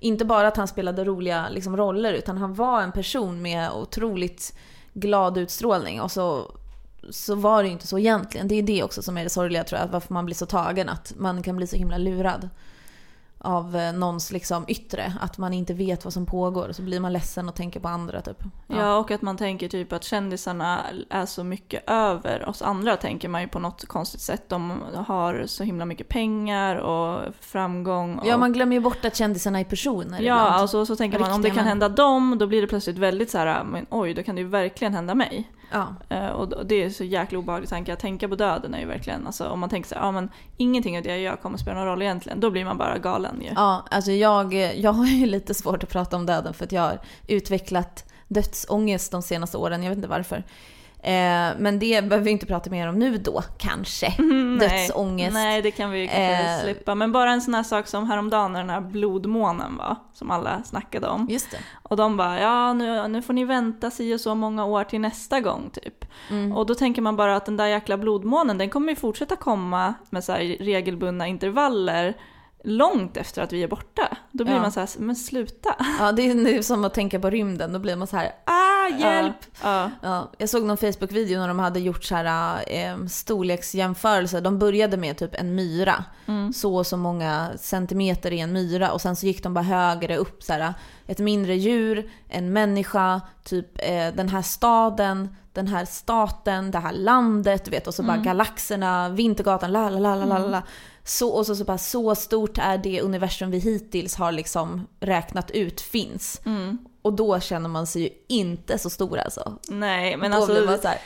Inte 0.00 0.24
bara 0.24 0.48
att 0.48 0.56
han 0.56 0.68
spelade 0.68 1.04
roliga 1.04 1.48
liksom, 1.50 1.76
roller 1.76 2.12
utan 2.12 2.38
han 2.38 2.54
var 2.54 2.82
en 2.82 2.92
person 2.92 3.42
med 3.42 3.70
otroligt 3.70 4.58
glad 4.92 5.38
utstrålning. 5.38 6.00
Och 6.00 6.10
så, 6.10 6.52
så 7.10 7.34
var 7.34 7.62
det 7.62 7.66
ju 7.66 7.72
inte 7.72 7.86
så 7.86 7.98
egentligen. 7.98 8.48
Det 8.48 8.54
är 8.54 8.62
det 8.62 8.82
också 8.82 9.02
som 9.02 9.18
är 9.18 9.24
det 9.24 9.30
sorgliga 9.30 9.64
tror 9.64 9.80
jag, 9.80 9.88
varför 9.88 10.14
man 10.14 10.24
blir 10.24 10.36
så 10.36 10.46
tagen. 10.46 10.88
Att 10.88 11.12
man 11.16 11.42
kan 11.42 11.56
bli 11.56 11.66
så 11.66 11.76
himla 11.76 11.98
lurad 11.98 12.48
av 13.44 13.76
eh, 13.76 13.92
någons 13.92 14.32
liksom 14.32 14.64
yttre. 14.68 15.12
Att 15.20 15.38
man 15.38 15.52
inte 15.52 15.74
vet 15.74 16.04
vad 16.04 16.12
som 16.12 16.26
pågår 16.26 16.68
och 16.68 16.76
så 16.76 16.82
blir 16.82 17.00
man 17.00 17.12
ledsen 17.12 17.48
och 17.48 17.54
tänker 17.54 17.80
på 17.80 17.88
andra 17.88 18.20
typ. 18.20 18.42
Ja. 18.66 18.96
och 18.96 19.10
att 19.10 19.22
man 19.22 19.36
tänker 19.36 19.68
typ 19.68 19.92
att 19.92 20.04
kändisarna 20.04 20.80
är 21.10 21.26
så 21.26 21.44
mycket 21.44 21.90
över 21.90 22.48
oss 22.48 22.62
andra 22.62 22.96
tänker 22.96 23.28
man 23.28 23.40
ju 23.40 23.48
på 23.48 23.58
något 23.58 23.84
konstigt 23.86 24.20
sätt. 24.20 24.48
De 24.48 24.82
har 25.06 25.44
så 25.46 25.64
himla 25.64 25.84
mycket 25.84 26.08
pengar 26.08 26.76
och 26.76 27.34
framgång. 27.40 28.18
Och... 28.18 28.26
Ja, 28.26 28.36
man 28.36 28.52
glömmer 28.52 28.76
ju 28.76 28.80
bort 28.80 29.04
att 29.04 29.16
kändisarna 29.16 29.60
är 29.60 29.64
personer 29.64 30.20
Ja, 30.20 30.22
ibland. 30.22 30.54
alltså, 30.54 30.86
så 30.86 30.96
tänker 30.96 31.18
man 31.18 31.32
om 31.32 31.42
det 31.42 31.48
Riktiga 31.48 31.62
kan 31.62 31.68
hända 31.68 31.88
dem, 31.88 32.36
då 32.38 32.46
blir 32.46 32.60
det 32.60 32.66
plötsligt 32.66 32.98
väldigt 32.98 33.30
så 33.30 33.38
här, 33.38 33.64
men 33.64 33.86
oj, 33.90 34.14
då 34.14 34.22
kan 34.22 34.34
det 34.34 34.40
ju 34.40 34.48
verkligen 34.48 34.94
hända 34.94 35.14
mig. 35.14 35.50
Ja. 35.74 35.94
Eh, 36.08 36.28
och 36.28 36.66
det 36.66 36.82
är 36.82 36.90
så 36.90 37.04
jäkla 37.04 37.38
obehaglig 37.38 37.68
tanke. 37.68 37.92
Att 37.92 37.98
tänka 37.98 38.28
på 38.28 38.34
döden 38.34 38.74
är 38.74 38.80
ju 38.80 38.86
verkligen, 38.86 39.26
alltså 39.26 39.48
om 39.48 39.60
man 39.60 39.70
tänker 39.70 39.88
så 39.88 39.94
här, 39.94 40.02
ja 40.02 40.12
men 40.12 40.30
ingenting 40.56 40.96
av 40.96 41.02
det 41.02 41.08
jag 41.08 41.18
gör 41.18 41.36
kommer 41.36 41.58
spela 41.58 41.76
någon 41.76 41.86
roll 41.86 42.02
egentligen. 42.02 42.40
Då 42.40 42.50
blir 42.50 42.64
man 42.64 42.78
bara 42.78 42.98
galen 42.98 43.42
ju. 43.42 43.50
Ja, 43.54 43.86
alltså 43.90 44.12
jag, 44.12 44.54
jag 44.54 44.92
har 44.92 45.06
ju 45.06 45.26
lite 45.36 45.54
svårt 45.54 45.82
att 45.82 45.88
prata 45.88 46.16
om 46.16 46.26
döden 46.26 46.54
för 46.54 46.64
att 46.64 46.72
jag 46.72 46.82
har 46.82 46.98
utvecklat 47.26 48.12
dödsångest 48.28 49.12
de 49.12 49.22
senaste 49.22 49.56
åren. 49.56 49.82
Jag 49.82 49.90
vet 49.90 49.96
inte 49.96 50.08
varför. 50.08 50.44
Eh, 51.04 51.52
men 51.58 51.78
det 51.78 52.04
behöver 52.04 52.24
vi 52.24 52.30
inte 52.30 52.46
prata 52.46 52.70
mer 52.70 52.88
om 52.88 52.98
nu 52.98 53.16
då, 53.18 53.42
kanske. 53.58 54.14
Nej. 54.58 54.68
Dödsångest. 54.68 55.34
Nej, 55.34 55.62
det 55.62 55.70
kan 55.70 55.90
vi 55.90 56.06
kanske 56.06 56.54
Eh. 56.54 56.62
slippa. 56.62 56.94
Men 56.94 57.12
bara 57.12 57.30
en 57.32 57.40
sån 57.40 57.54
här 57.54 57.62
sak 57.62 57.86
som 57.86 58.06
häromdagen 58.10 58.52
när 58.52 58.60
den 58.60 58.70
här 58.70 58.80
blodmånen 58.80 59.76
var, 59.76 59.96
som 60.12 60.30
alla 60.30 60.62
snackade 60.62 61.06
om. 61.08 61.26
Just 61.30 61.50
det. 61.50 61.56
Och 61.82 61.96
de 61.96 62.16
bara, 62.16 62.40
ja 62.40 62.72
nu, 62.72 63.08
nu 63.08 63.22
får 63.22 63.32
ni 63.32 63.44
vänta 63.44 63.90
si 63.90 64.14
och 64.14 64.20
så 64.20 64.34
många 64.34 64.64
år 64.64 64.84
till 64.84 65.00
nästa 65.00 65.40
gång 65.40 65.70
typ. 65.72 66.04
Mm. 66.30 66.52
Och 66.52 66.66
då 66.66 66.74
tänker 66.74 67.02
man 67.02 67.16
bara 67.16 67.36
att 67.36 67.46
den 67.46 67.56
där 67.56 67.66
jäkla 67.66 67.96
blodmånen, 67.96 68.58
den 68.58 68.70
kommer 68.70 68.88
ju 68.88 68.96
fortsätta 68.96 69.36
komma 69.36 69.94
med 70.10 70.24
så 70.24 70.32
regelbundna 70.60 71.26
intervaller 71.26 72.14
långt 72.64 73.16
efter 73.16 73.42
att 73.42 73.52
vi 73.52 73.62
är 73.62 73.68
borta. 73.68 74.16
Då 74.32 74.44
blir 74.44 74.54
Ja. 74.54 74.62
man 74.62 74.72
så 74.72 74.80
här, 74.80 74.88
men 74.98 75.16
sluta. 75.16 75.74
Ja, 75.98 76.12
det 76.12 76.30
är 76.30 76.34
nu 76.34 76.62
som 76.62 76.84
att 76.84 76.94
tänka 76.94 77.20
på 77.20 77.30
rymden. 77.30 77.72
Då 77.72 77.78
blir 77.78 77.96
man 77.96 78.06
så 78.06 78.16
här, 78.16 78.32
ah, 78.44 78.88
hjälp! 78.98 79.36
Ja. 79.62 79.90
Ja, 80.02 80.30
jag 80.38 80.48
såg 80.48 80.62
någon 80.64 80.76
Facebook-video 80.76 81.38
när 81.38 81.48
de 81.48 81.58
hade 81.58 81.80
gjort 81.80 82.04
så 82.04 82.14
här, 82.14 82.64
eh, 82.66 83.06
storleksjämförelser. 83.06 84.40
De 84.40 84.58
började 84.58 84.96
med 84.96 85.16
typ 85.16 85.34
en 85.34 85.54
myra. 85.54 86.04
Så 86.54 86.76
och 86.76 86.86
så 86.86 86.96
många 86.96 87.50
centimeter 87.56 88.30
i 88.32 88.40
en 88.40 88.52
myra. 88.52 88.92
Och 88.92 89.00
sen 89.00 89.16
så 89.16 89.26
gick 89.26 89.42
de 89.42 89.54
bara 89.54 89.64
högre 89.64 90.16
upp. 90.16 90.42
Så 90.42 90.52
här, 90.52 90.74
ett 91.06 91.18
mindre 91.18 91.54
djur, 91.56 92.10
en 92.28 92.52
människa, 92.52 93.20
typ 93.44 93.66
eh, 93.78 94.14
den 94.14 94.28
här 94.28 94.42
staden, 94.42 95.36
den 95.52 95.66
här 95.68 95.84
staten, 95.84 96.70
det 96.70 96.78
här 96.78 96.92
landet. 96.92 97.64
Du 97.64 97.70
vet, 97.70 97.86
och 97.86 97.94
så 97.94 98.02
bara 98.02 98.16
galaxerna, 98.16 99.08
Vintergatan, 99.08 99.72
la 99.72 99.88
la 99.90 99.98
la 99.98 100.14
la 100.14 100.38
la 100.38 100.46
la. 100.46 100.62
Så, 101.04 101.28
och 101.28 101.46
så, 101.46 101.56
så 101.56 101.64
bara 101.64 101.78
så 101.78 102.14
stort 102.14 102.58
är 102.58 102.78
det 102.78 103.00
universum 103.00 103.50
vi 103.50 103.58
hittills 103.58 104.14
har 104.14 104.32
liksom 104.32 104.86
räknat 105.00 105.50
ut 105.50 105.80
finns. 105.80 106.40
Och 107.02 107.12
då 107.12 107.40
känner 107.40 107.68
man 107.68 107.86
sig 107.86 108.02
ju 108.02 108.08
inte 108.28 108.78
så 108.78 108.90
stor 108.90 109.18
alltså. 109.18 109.58
Nej, 109.68 110.16
men 110.16 110.30
då 110.30 110.36
alltså, 110.36 110.64
man 110.64 110.78
så 110.78 110.88
här, 110.88 110.98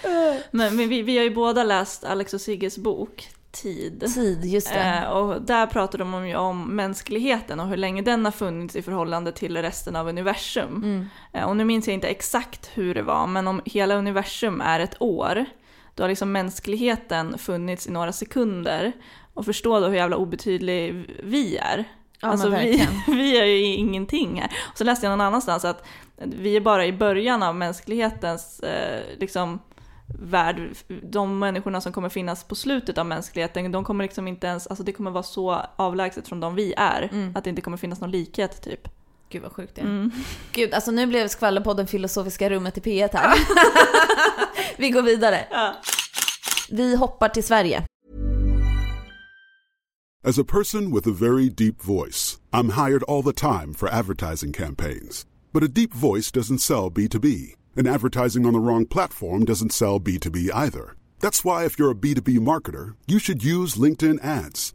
men, 0.51 0.77
men 0.77 0.89
vi, 0.89 1.03
vi 1.03 1.17
har 1.17 1.25
ju 1.25 1.35
båda 1.35 1.65
läst 1.65 2.05
Alex 2.05 2.35
och 2.35 2.41
Sigges 2.41 2.79
bok 2.79 3.31
Tid. 3.51 4.15
tid, 4.15 4.45
just 4.45 4.73
det. 4.73 4.81
Eh, 4.81 5.09
och 5.09 5.43
där 5.43 5.67
pratar 5.67 5.99
de 5.99 6.15
om, 6.15 6.29
ju 6.29 6.37
om 6.37 6.77
mänskligheten 6.77 7.61
och 7.61 7.69
hur 7.69 7.77
länge 7.77 8.03
den 8.03 8.25
har 8.25 8.33
funnits 8.33 8.77
i 8.77 8.83
förhållande 8.83 9.33
till 9.33 9.57
resten 9.57 9.97
av 9.97 10.09
universum. 10.09 10.77
Mm. 10.77 11.07
Eh, 11.33 11.49
och 11.49 11.57
nu 11.57 11.65
minns 11.65 11.87
jag 11.87 11.95
inte 11.95 12.09
exakt 12.09 12.71
hur 12.75 12.95
det 12.95 13.03
var, 13.03 13.27
men 13.27 13.49
om 13.49 13.63
hela 13.65 13.95
universum 13.95 14.61
är 14.61 14.81
ett 14.81 14.97
år, 15.03 15.45
då 15.99 16.03
har 16.05 16.09
liksom 16.09 16.33
mänskligheten 16.33 17.39
funnits 17.39 17.87
i 17.87 17.91
några 17.91 18.13
sekunder. 18.13 18.93
Och 19.35 19.45
förstå 19.45 19.81
då 19.81 19.87
hur 19.87 19.95
jävla 19.95 20.17
obetydlig 20.17 20.95
vi 21.23 21.57
är. 21.57 21.85
Ja, 22.21 22.29
alltså 22.29 22.49
vi, 22.49 22.89
vi 23.07 23.39
är 23.39 23.45
ju 23.45 23.65
ingenting 23.65 24.41
här. 24.41 24.51
Och 24.73 24.79
så 24.79 24.85
läste 24.85 25.07
jag 25.07 25.11
någon 25.11 25.21
annanstans 25.21 25.65
att 25.65 25.87
vi 26.17 26.57
är 26.57 26.61
bara 26.61 26.87
i 26.87 26.93
början 26.93 27.43
av 27.43 27.55
mänsklighetens 27.55 28.61
eh, 28.61 29.03
liksom, 29.19 29.59
värld. 30.19 30.71
De 31.03 31.39
människorna 31.39 31.81
som 31.81 31.93
kommer 31.93 32.09
finnas 32.09 32.45
på 32.45 32.55
slutet 32.55 32.99
av 32.99 33.07
mänskligheten, 33.07 33.73
de 33.73 33.85
kommer 33.85 34.05
liksom 34.05 34.29
inte 34.29 34.47
ens, 34.47 34.67
alltså 34.67 34.85
det 34.85 34.93
kommer 34.93 35.11
vara 35.11 35.23
så 35.23 35.63
avlägset 35.77 36.29
från 36.29 36.41
de 36.41 36.55
vi 36.55 36.75
är, 36.77 37.09
Mm. 37.13 37.37
att 37.37 37.45
det 37.45 37.51
inte 37.51 37.63
kommer 37.63 37.77
finnas 37.77 38.01
någon 38.01 38.11
likhet 38.11 38.63
typ. 38.63 38.89
Gud 39.31 39.43
vad 39.43 39.53
sjukt 39.53 39.75
det 39.75 39.81
är. 39.81 39.85
Mm. 39.85 40.11
Gud, 40.53 40.75
alltså 40.75 40.91
nu 40.91 41.07
blev 41.07 41.29
skvallerpodden 41.29 41.87
filosofiska 41.87 42.51
rummet 42.51 42.79
i 42.79 42.81
P1 42.81 43.11
här. 43.13 43.39
Vi 44.79 44.91
går 44.91 45.03
vidare. 45.03 45.47
Ja. 45.51 45.75
Vi 46.71 46.97
hoppar 46.97 47.29
till 47.29 47.45
Sverige. 47.45 47.85
As 50.25 50.39
a 50.39 50.45
person 50.45 50.91
with 50.91 51.07
a 51.07 51.13
very 51.13 51.49
deep 51.49 51.81
voice, 51.81 52.41
I'm 52.53 52.71
hired 52.71 53.03
all 53.05 53.23
the 53.23 53.33
time 53.33 53.73
for 53.75 53.89
advertising 53.89 54.53
campaigns. 54.53 55.27
But 55.53 55.63
a 55.63 55.69
deep 55.69 55.95
voice 55.95 56.33
doesn't 56.33 56.59
sell 56.59 56.91
B2B, 56.91 57.55
and 57.77 57.87
advertising 57.89 58.45
on 58.45 58.53
the 58.53 58.59
wrong 58.59 58.85
platform 58.87 59.45
doesn't 59.45 59.73
sell 59.73 60.01
B2B 60.01 60.51
either. 60.53 60.97
That's 61.21 61.45
why, 61.45 61.65
if 61.65 61.79
you're 61.79 61.93
a 61.93 61.95
B2B 61.95 62.39
marketer, 62.41 62.95
you 63.07 63.19
should 63.19 63.45
use 63.45 63.77
LinkedIn 63.77 64.23
ads. 64.25 64.75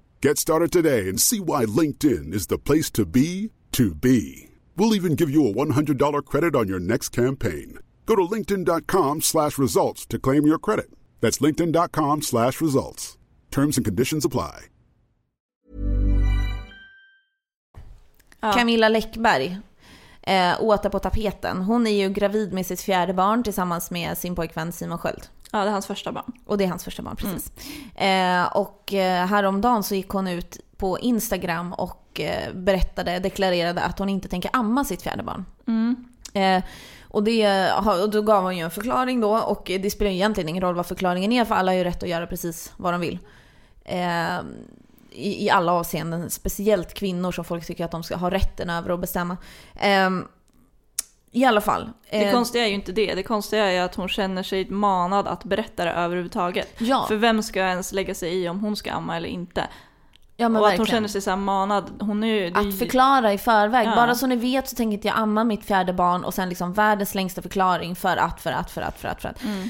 Get 0.21 0.37
started 0.37 0.71
today 0.71 1.09
and 1.09 1.19
see 1.19 1.39
why 1.39 1.65
LinkedIn 1.65 2.31
is 2.31 2.45
the 2.45 2.59
place 2.59 2.91
to 2.91 3.05
be 3.05 3.49
to 3.71 3.95
be. 3.95 4.49
We'll 4.77 4.93
even 4.95 5.15
give 5.15 5.31
you 5.31 5.47
a 5.47 5.53
$100 5.53 6.25
credit 6.25 6.55
on 6.55 6.67
your 6.67 6.79
next 6.79 7.09
campaign. 7.09 7.79
Go 8.05 8.15
to 8.15 8.35
linkedin.com 8.35 9.21
slash 9.21 9.57
results 9.57 10.05
to 10.05 10.19
claim 10.19 10.45
your 10.45 10.59
credit. 10.59 10.91
That's 11.21 11.39
linkedin.com 11.39 12.21
slash 12.21 12.61
results. 12.61 13.17
Terms 13.49 13.77
and 13.77 13.85
conditions 13.85 14.25
apply. 14.25 14.67
Ja. 18.41 18.53
Camilla 18.53 18.89
Läckberg, 18.89 19.59
eh, 20.21 20.61
åter 20.61 20.89
på 20.89 20.99
tapeten. 20.99 21.57
Hon 21.57 21.87
är 21.87 21.91
ju 21.91 22.09
gravid 22.09 22.53
med 22.53 22.65
sitt 22.65 22.81
fjärde 22.81 23.13
barn 23.13 23.43
tillsammans 23.43 23.91
med 23.91 24.17
sin 24.17 24.35
pojkvän 24.35 24.71
Simon 24.71 24.97
Sköld. 24.97 25.27
Ja, 25.51 25.59
det 25.59 25.67
är 25.67 25.71
hans 25.71 25.87
första 25.87 26.11
barn. 26.11 26.31
Och 26.45 26.57
det 26.57 26.63
är 26.63 26.67
hans 26.67 26.83
första 26.83 27.03
barn, 27.03 27.15
precis. 27.15 27.51
Eh, 27.95 28.45
och 28.57 28.93
eh, 28.93 29.25
häromdagen 29.25 29.83
så 29.83 29.95
gick 29.95 30.09
hon 30.09 30.27
ut 30.27 30.59
på 30.77 30.99
Instagram 30.99 31.73
och 31.73 32.19
eh, 32.19 32.53
berättade, 32.53 33.19
deklarerade 33.19 33.81
att 33.81 33.99
hon 33.99 34.09
inte 34.09 34.27
tänker 34.27 34.51
amma 34.53 34.85
sitt 34.85 35.01
fjärde 35.01 35.23
barn. 35.23 35.45
Eh, 36.33 36.63
och, 37.03 37.23
det, 37.23 37.71
och 38.03 38.09
då 38.09 38.21
gav 38.21 38.43
hon 38.43 38.57
ju 38.57 38.63
en 38.63 38.71
förklaring 38.71 39.21
då 39.21 39.37
och 39.37 39.63
det 39.65 39.91
spelar 39.91 40.11
ju 40.11 40.17
egentligen 40.17 40.49
ingen 40.49 40.63
roll 40.63 40.75
vad 40.75 40.85
förklaringen 40.85 41.31
är 41.31 41.45
för 41.45 41.55
alla 41.55 41.71
har 41.71 41.77
ju 41.77 41.83
rätt 41.83 42.03
att 42.03 42.09
göra 42.09 42.27
precis 42.27 42.73
vad 42.77 42.93
de 42.93 43.01
vill. 43.01 43.19
Eh, 43.85 44.39
i, 45.11 45.45
I 45.45 45.49
alla 45.49 45.71
avseenden, 45.71 46.29
speciellt 46.29 46.93
kvinnor 46.93 47.31
som 47.31 47.45
folk 47.45 47.65
tycker 47.65 47.85
att 47.85 47.91
de 47.91 48.03
ska 48.03 48.15
ha 48.15 48.31
rätten 48.31 48.69
över 48.69 48.89
att 48.89 48.99
bestämma. 48.99 49.37
Eh, 49.75 50.09
I 51.31 51.45
alla 51.45 51.61
fall. 51.61 51.89
Det 52.09 52.25
eh, 52.25 52.33
konstiga 52.33 52.63
är 52.63 52.67
ju 52.67 52.75
inte 52.75 52.91
det, 52.91 53.15
det 53.15 53.23
konstiga 53.23 53.71
är 53.71 53.81
att 53.81 53.95
hon 53.95 54.07
känner 54.07 54.43
sig 54.43 54.69
manad 54.69 55.27
att 55.27 55.43
berätta 55.43 55.85
det 55.85 55.91
överhuvudtaget. 55.91 56.73
Ja. 56.77 57.05
För 57.07 57.15
vem 57.15 57.43
ska 57.43 57.59
ens 57.59 57.91
lägga 57.93 58.15
sig 58.15 58.43
i 58.43 58.49
om 58.49 58.59
hon 58.59 58.75
ska 58.75 58.91
amma 58.91 59.17
eller 59.17 59.29
inte? 59.29 59.67
ja, 60.41 60.47
och 60.47 60.55
att 60.55 60.61
hon 60.61 60.69
verkligen. 60.69 60.85
känner 60.85 61.07
sig 61.07 61.21
så 61.21 61.35
manad, 61.35 61.91
hon 61.99 62.23
är 62.23 62.27
ju... 62.27 62.49
det 62.49 62.59
är 62.59 62.63
ju- 62.63 62.69
Att 62.69 62.79
förklara 62.79 63.33
i 63.33 63.37
förväg. 63.37 63.87
Ja. 63.87 63.95
Bara 63.95 64.15
så 64.15 64.27
ni 64.27 64.35
vet 64.35 64.69
så 64.69 64.75
tänker 64.75 64.93
inte 64.93 65.07
jag 65.07 65.17
amma 65.17 65.43
mitt 65.43 65.65
fjärde 65.65 65.93
barn 65.93 66.23
och 66.23 66.33
sen 66.33 66.49
liksom 66.49 66.73
världens 66.73 67.15
längsta 67.15 67.41
förklaring 67.41 67.95
för 67.95 68.17
att, 68.17 68.41
för 68.41 68.51
att, 68.51 68.71
för 68.71 68.81
att, 68.81 68.99
för 68.99 69.07
att, 69.07 69.21
för 69.21 69.29
att. 69.29 69.43
Mm. 69.43 69.69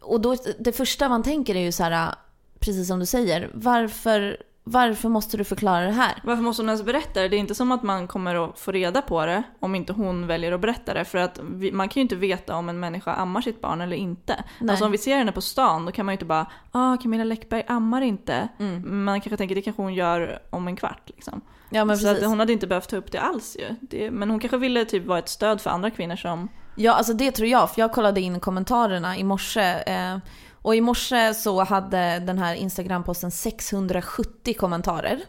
Och 0.00 0.20
då, 0.20 0.36
det 0.58 0.72
första 0.72 1.08
man 1.08 1.22
tänker 1.22 1.54
är 1.54 1.60
ju 1.60 1.72
så 1.72 1.82
här, 1.82 2.14
precis 2.58 2.88
som 2.88 2.98
du 2.98 3.06
säger, 3.06 3.50
varför 3.54 4.36
varför 4.66 5.08
måste 5.08 5.36
du 5.36 5.44
förklara 5.44 5.84
det 5.84 5.92
här? 5.92 6.14
Varför 6.22 6.42
måste 6.42 6.62
hon 6.62 6.68
ens 6.68 6.82
berätta 6.82 7.20
det? 7.20 7.28
Det 7.28 7.36
är 7.36 7.38
inte 7.38 7.54
som 7.54 7.72
att 7.72 7.82
man 7.82 8.08
kommer 8.08 8.44
att 8.44 8.58
få 8.58 8.72
reda 8.72 9.02
på 9.02 9.26
det 9.26 9.42
om 9.60 9.74
inte 9.74 9.92
hon 9.92 10.26
väljer 10.26 10.52
att 10.52 10.60
berätta 10.60 10.94
det. 10.94 11.04
För 11.04 11.18
att 11.18 11.40
vi, 11.42 11.72
man 11.72 11.88
kan 11.88 12.00
ju 12.00 12.02
inte 12.02 12.16
veta 12.16 12.56
om 12.56 12.68
en 12.68 12.80
människa 12.80 13.12
ammar 13.12 13.40
sitt 13.40 13.60
barn 13.60 13.80
eller 13.80 13.96
inte. 13.96 14.44
Nej. 14.58 14.70
Alltså 14.70 14.84
om 14.84 14.92
vi 14.92 14.98
ser 14.98 15.16
henne 15.16 15.32
på 15.32 15.40
stan 15.40 15.86
då 15.86 15.92
kan 15.92 16.06
man 16.06 16.12
ju 16.12 16.14
inte 16.14 16.24
bara 16.24 16.46
ah 16.72 16.96
Camilla 16.96 17.24
Läckberg 17.24 17.62
ammar 17.66 18.02
inte. 18.02 18.48
Mm. 18.58 19.04
Man 19.04 19.20
kanske 19.20 19.36
tänker 19.36 19.54
det 19.54 19.62
kanske 19.62 19.82
hon 19.82 19.94
gör 19.94 20.38
om 20.50 20.68
en 20.68 20.76
kvart 20.76 21.02
liksom. 21.06 21.40
Ja 21.70 21.84
men 21.84 21.98
Så 21.98 22.08
att 22.08 22.24
hon 22.24 22.38
hade 22.38 22.52
inte 22.52 22.66
behövt 22.66 22.88
ta 22.88 22.96
upp 22.96 23.12
det 23.12 23.20
alls 23.20 23.56
ju. 23.60 23.74
Det, 23.80 24.10
men 24.10 24.30
hon 24.30 24.40
kanske 24.40 24.58
ville 24.58 24.84
typ 24.84 25.06
vara 25.06 25.18
ett 25.18 25.28
stöd 25.28 25.60
för 25.60 25.70
andra 25.70 25.90
kvinnor 25.90 26.16
som... 26.16 26.48
Ja, 26.76 26.92
alltså 26.92 27.12
det 27.12 27.30
tror 27.30 27.48
jag. 27.48 27.70
För 27.70 27.80
jag 27.80 27.92
kollade 27.92 28.20
in 28.20 28.40
kommentarerna 28.40 29.16
i 29.16 29.24
morse. 29.24 29.82
Eh, 29.86 30.16
och 30.64 30.74
i 30.74 30.80
morse 30.80 31.34
så 31.34 31.64
hade 31.64 32.18
den 32.18 32.38
här 32.38 32.54
Instagram-posten 32.54 33.30
670 33.30 34.54
kommentarer. 34.58 35.20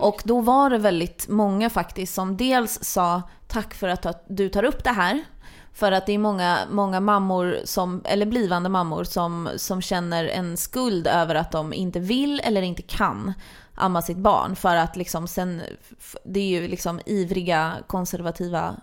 Och 0.00 0.22
då 0.24 0.40
var 0.40 0.70
det 0.70 0.78
väldigt 0.78 1.28
många 1.28 1.70
faktiskt 1.70 2.14
som 2.14 2.36
dels 2.36 2.84
sa 2.84 3.22
tack 3.46 3.74
för 3.74 3.88
att 3.88 4.24
du 4.28 4.48
tar 4.48 4.64
upp 4.64 4.84
det 4.84 4.90
här. 4.90 5.24
För 5.72 5.92
att 5.92 6.06
det 6.06 6.12
är 6.12 6.18
många, 6.18 6.58
många 6.70 7.00
mammor, 7.00 7.58
som, 7.64 8.02
eller 8.04 8.26
blivande 8.26 8.68
mammor, 8.68 9.04
som, 9.04 9.48
som 9.56 9.82
känner 9.82 10.24
en 10.24 10.56
skuld 10.56 11.06
över 11.06 11.34
att 11.34 11.52
de 11.52 11.72
inte 11.72 12.00
vill 12.00 12.40
eller 12.44 12.62
inte 12.62 12.82
kan 12.82 13.32
amma 13.74 14.02
sitt 14.02 14.18
barn. 14.18 14.56
För 14.56 14.76
att 14.76 14.96
liksom 14.96 15.28
sen, 15.28 15.62
det 16.24 16.40
är 16.40 16.60
ju 16.60 16.68
liksom 16.68 17.00
ivriga 17.06 17.74
konservativa 17.86 18.74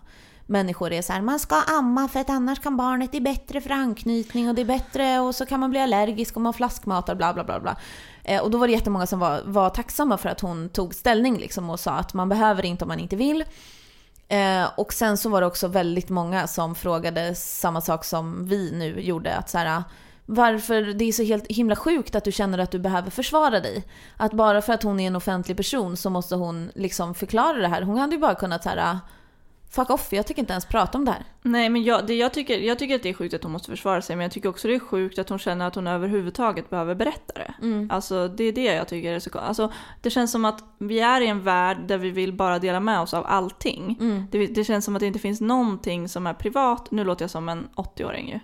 människor 0.51 0.91
är 0.91 1.01
så 1.01 1.13
här, 1.13 1.21
man 1.21 1.39
ska 1.39 1.55
amma 1.55 2.07
för 2.07 2.19
att 2.19 2.29
annars 2.29 2.59
kan 2.59 2.77
barnet, 2.77 3.11
det 3.11 3.17
är 3.17 3.21
bättre 3.21 3.61
för 3.61 3.69
anknytning 3.69 4.49
och 4.49 4.55
det 4.55 4.61
är 4.61 4.65
bättre 4.65 5.19
och 5.19 5.35
så 5.35 5.45
kan 5.45 5.59
man 5.59 5.69
bli 5.69 5.79
allergisk 5.79 6.37
om 6.37 6.43
man 6.43 6.53
flaskmatar 6.53 7.15
bla 7.15 7.33
bla 7.33 7.43
bla 7.43 7.59
bla. 7.59 7.77
Eh, 8.23 8.41
och 8.41 8.51
då 8.51 8.57
var 8.57 8.67
det 8.67 8.73
jättemånga 8.73 9.07
som 9.07 9.19
var, 9.19 9.41
var 9.45 9.69
tacksamma 9.69 10.17
för 10.17 10.29
att 10.29 10.41
hon 10.41 10.69
tog 10.69 10.95
ställning 10.95 11.37
liksom 11.37 11.69
och 11.69 11.79
sa 11.79 11.91
att 11.91 12.13
man 12.13 12.29
behöver 12.29 12.65
inte 12.65 12.83
om 12.83 12.87
man 12.87 12.99
inte 12.99 13.15
vill. 13.15 13.43
Eh, 14.27 14.69
och 14.77 14.93
sen 14.93 15.17
så 15.17 15.29
var 15.29 15.41
det 15.41 15.47
också 15.47 15.67
väldigt 15.67 16.09
många 16.09 16.47
som 16.47 16.75
frågade 16.75 17.35
samma 17.35 17.81
sak 17.81 18.05
som 18.05 18.47
vi 18.47 18.71
nu 18.71 19.01
gjorde. 19.01 19.35
Att 19.35 19.49
så 19.49 19.57
här, 19.57 19.83
varför 20.25 20.81
det 20.81 21.05
är 21.05 21.11
så 21.11 21.23
helt 21.23 21.47
himla 21.47 21.75
sjukt 21.75 22.15
att 22.15 22.23
du 22.23 22.31
känner 22.31 22.57
att 22.57 22.71
du 22.71 22.79
behöver 22.79 23.09
försvara 23.11 23.59
dig. 23.59 23.83
Att 24.17 24.33
bara 24.33 24.61
för 24.61 24.73
att 24.73 24.83
hon 24.83 24.99
är 24.99 25.07
en 25.07 25.15
offentlig 25.15 25.57
person 25.57 25.97
så 25.97 26.09
måste 26.09 26.35
hon 26.35 26.71
liksom 26.75 27.15
förklara 27.15 27.57
det 27.57 27.67
här. 27.67 27.81
Hon 27.81 27.97
hade 27.97 28.15
ju 28.15 28.21
bara 28.21 28.35
kunnat 28.35 28.63
så 28.63 28.69
här, 28.69 28.99
fuck 29.71 29.89
off, 29.89 30.13
jag 30.13 30.27
tycker 30.27 30.41
inte 30.41 30.53
ens 30.53 30.65
prata 30.65 30.97
om 30.97 31.05
det 31.05 31.11
här. 31.11 31.25
Nej 31.41 31.69
men 31.69 31.83
jag, 31.83 32.07
det, 32.07 32.13
jag, 32.13 32.33
tycker, 32.33 32.59
jag 32.59 32.79
tycker 32.79 32.95
att 32.95 33.03
det 33.03 33.09
är 33.09 33.13
sjukt 33.13 33.33
att 33.33 33.43
hon 33.43 33.51
måste 33.51 33.71
försvara 33.71 34.01
sig 34.01 34.15
men 34.15 34.23
jag 34.23 34.31
tycker 34.31 34.49
också 34.49 34.67
det 34.67 34.75
är 34.75 34.79
sjukt 34.79 35.19
att 35.19 35.29
hon 35.29 35.39
känner 35.39 35.67
att 35.67 35.75
hon 35.75 35.87
överhuvudtaget 35.87 36.69
behöver 36.69 36.95
berätta 36.95 37.33
det. 37.33 37.53
Alltså 37.89 38.27
det 38.27 38.43
är 38.43 38.51
det 38.51 38.63
jag 38.63 38.87
tycker 38.87 39.13
är 39.13 39.19
så 39.19 39.39
alltså, 39.39 39.71
Det 40.01 40.09
känns 40.09 40.31
som 40.31 40.45
att 40.45 40.63
vi 40.77 40.99
är 40.99 41.21
i 41.21 41.27
en 41.27 41.43
värld 41.43 41.77
där 41.87 41.97
vi 41.97 42.11
vill 42.11 42.33
bara 42.33 42.59
dela 42.59 42.79
med 42.79 42.99
oss 42.99 43.13
av 43.13 43.25
allting. 43.27 43.97
Det, 44.31 44.47
det 44.47 44.63
känns 44.63 44.85
som 44.85 44.95
att 44.95 44.99
det 44.99 45.07
inte 45.07 45.19
finns 45.19 45.41
någonting 45.41 46.09
som 46.09 46.27
är 46.27 46.33
privat. 46.33 46.91
Nu 46.91 47.03
låter 47.03 47.23
jag 47.23 47.31
som 47.31 47.49
en 47.49 47.67
80-åring 47.75 48.29
ju. 48.29 48.39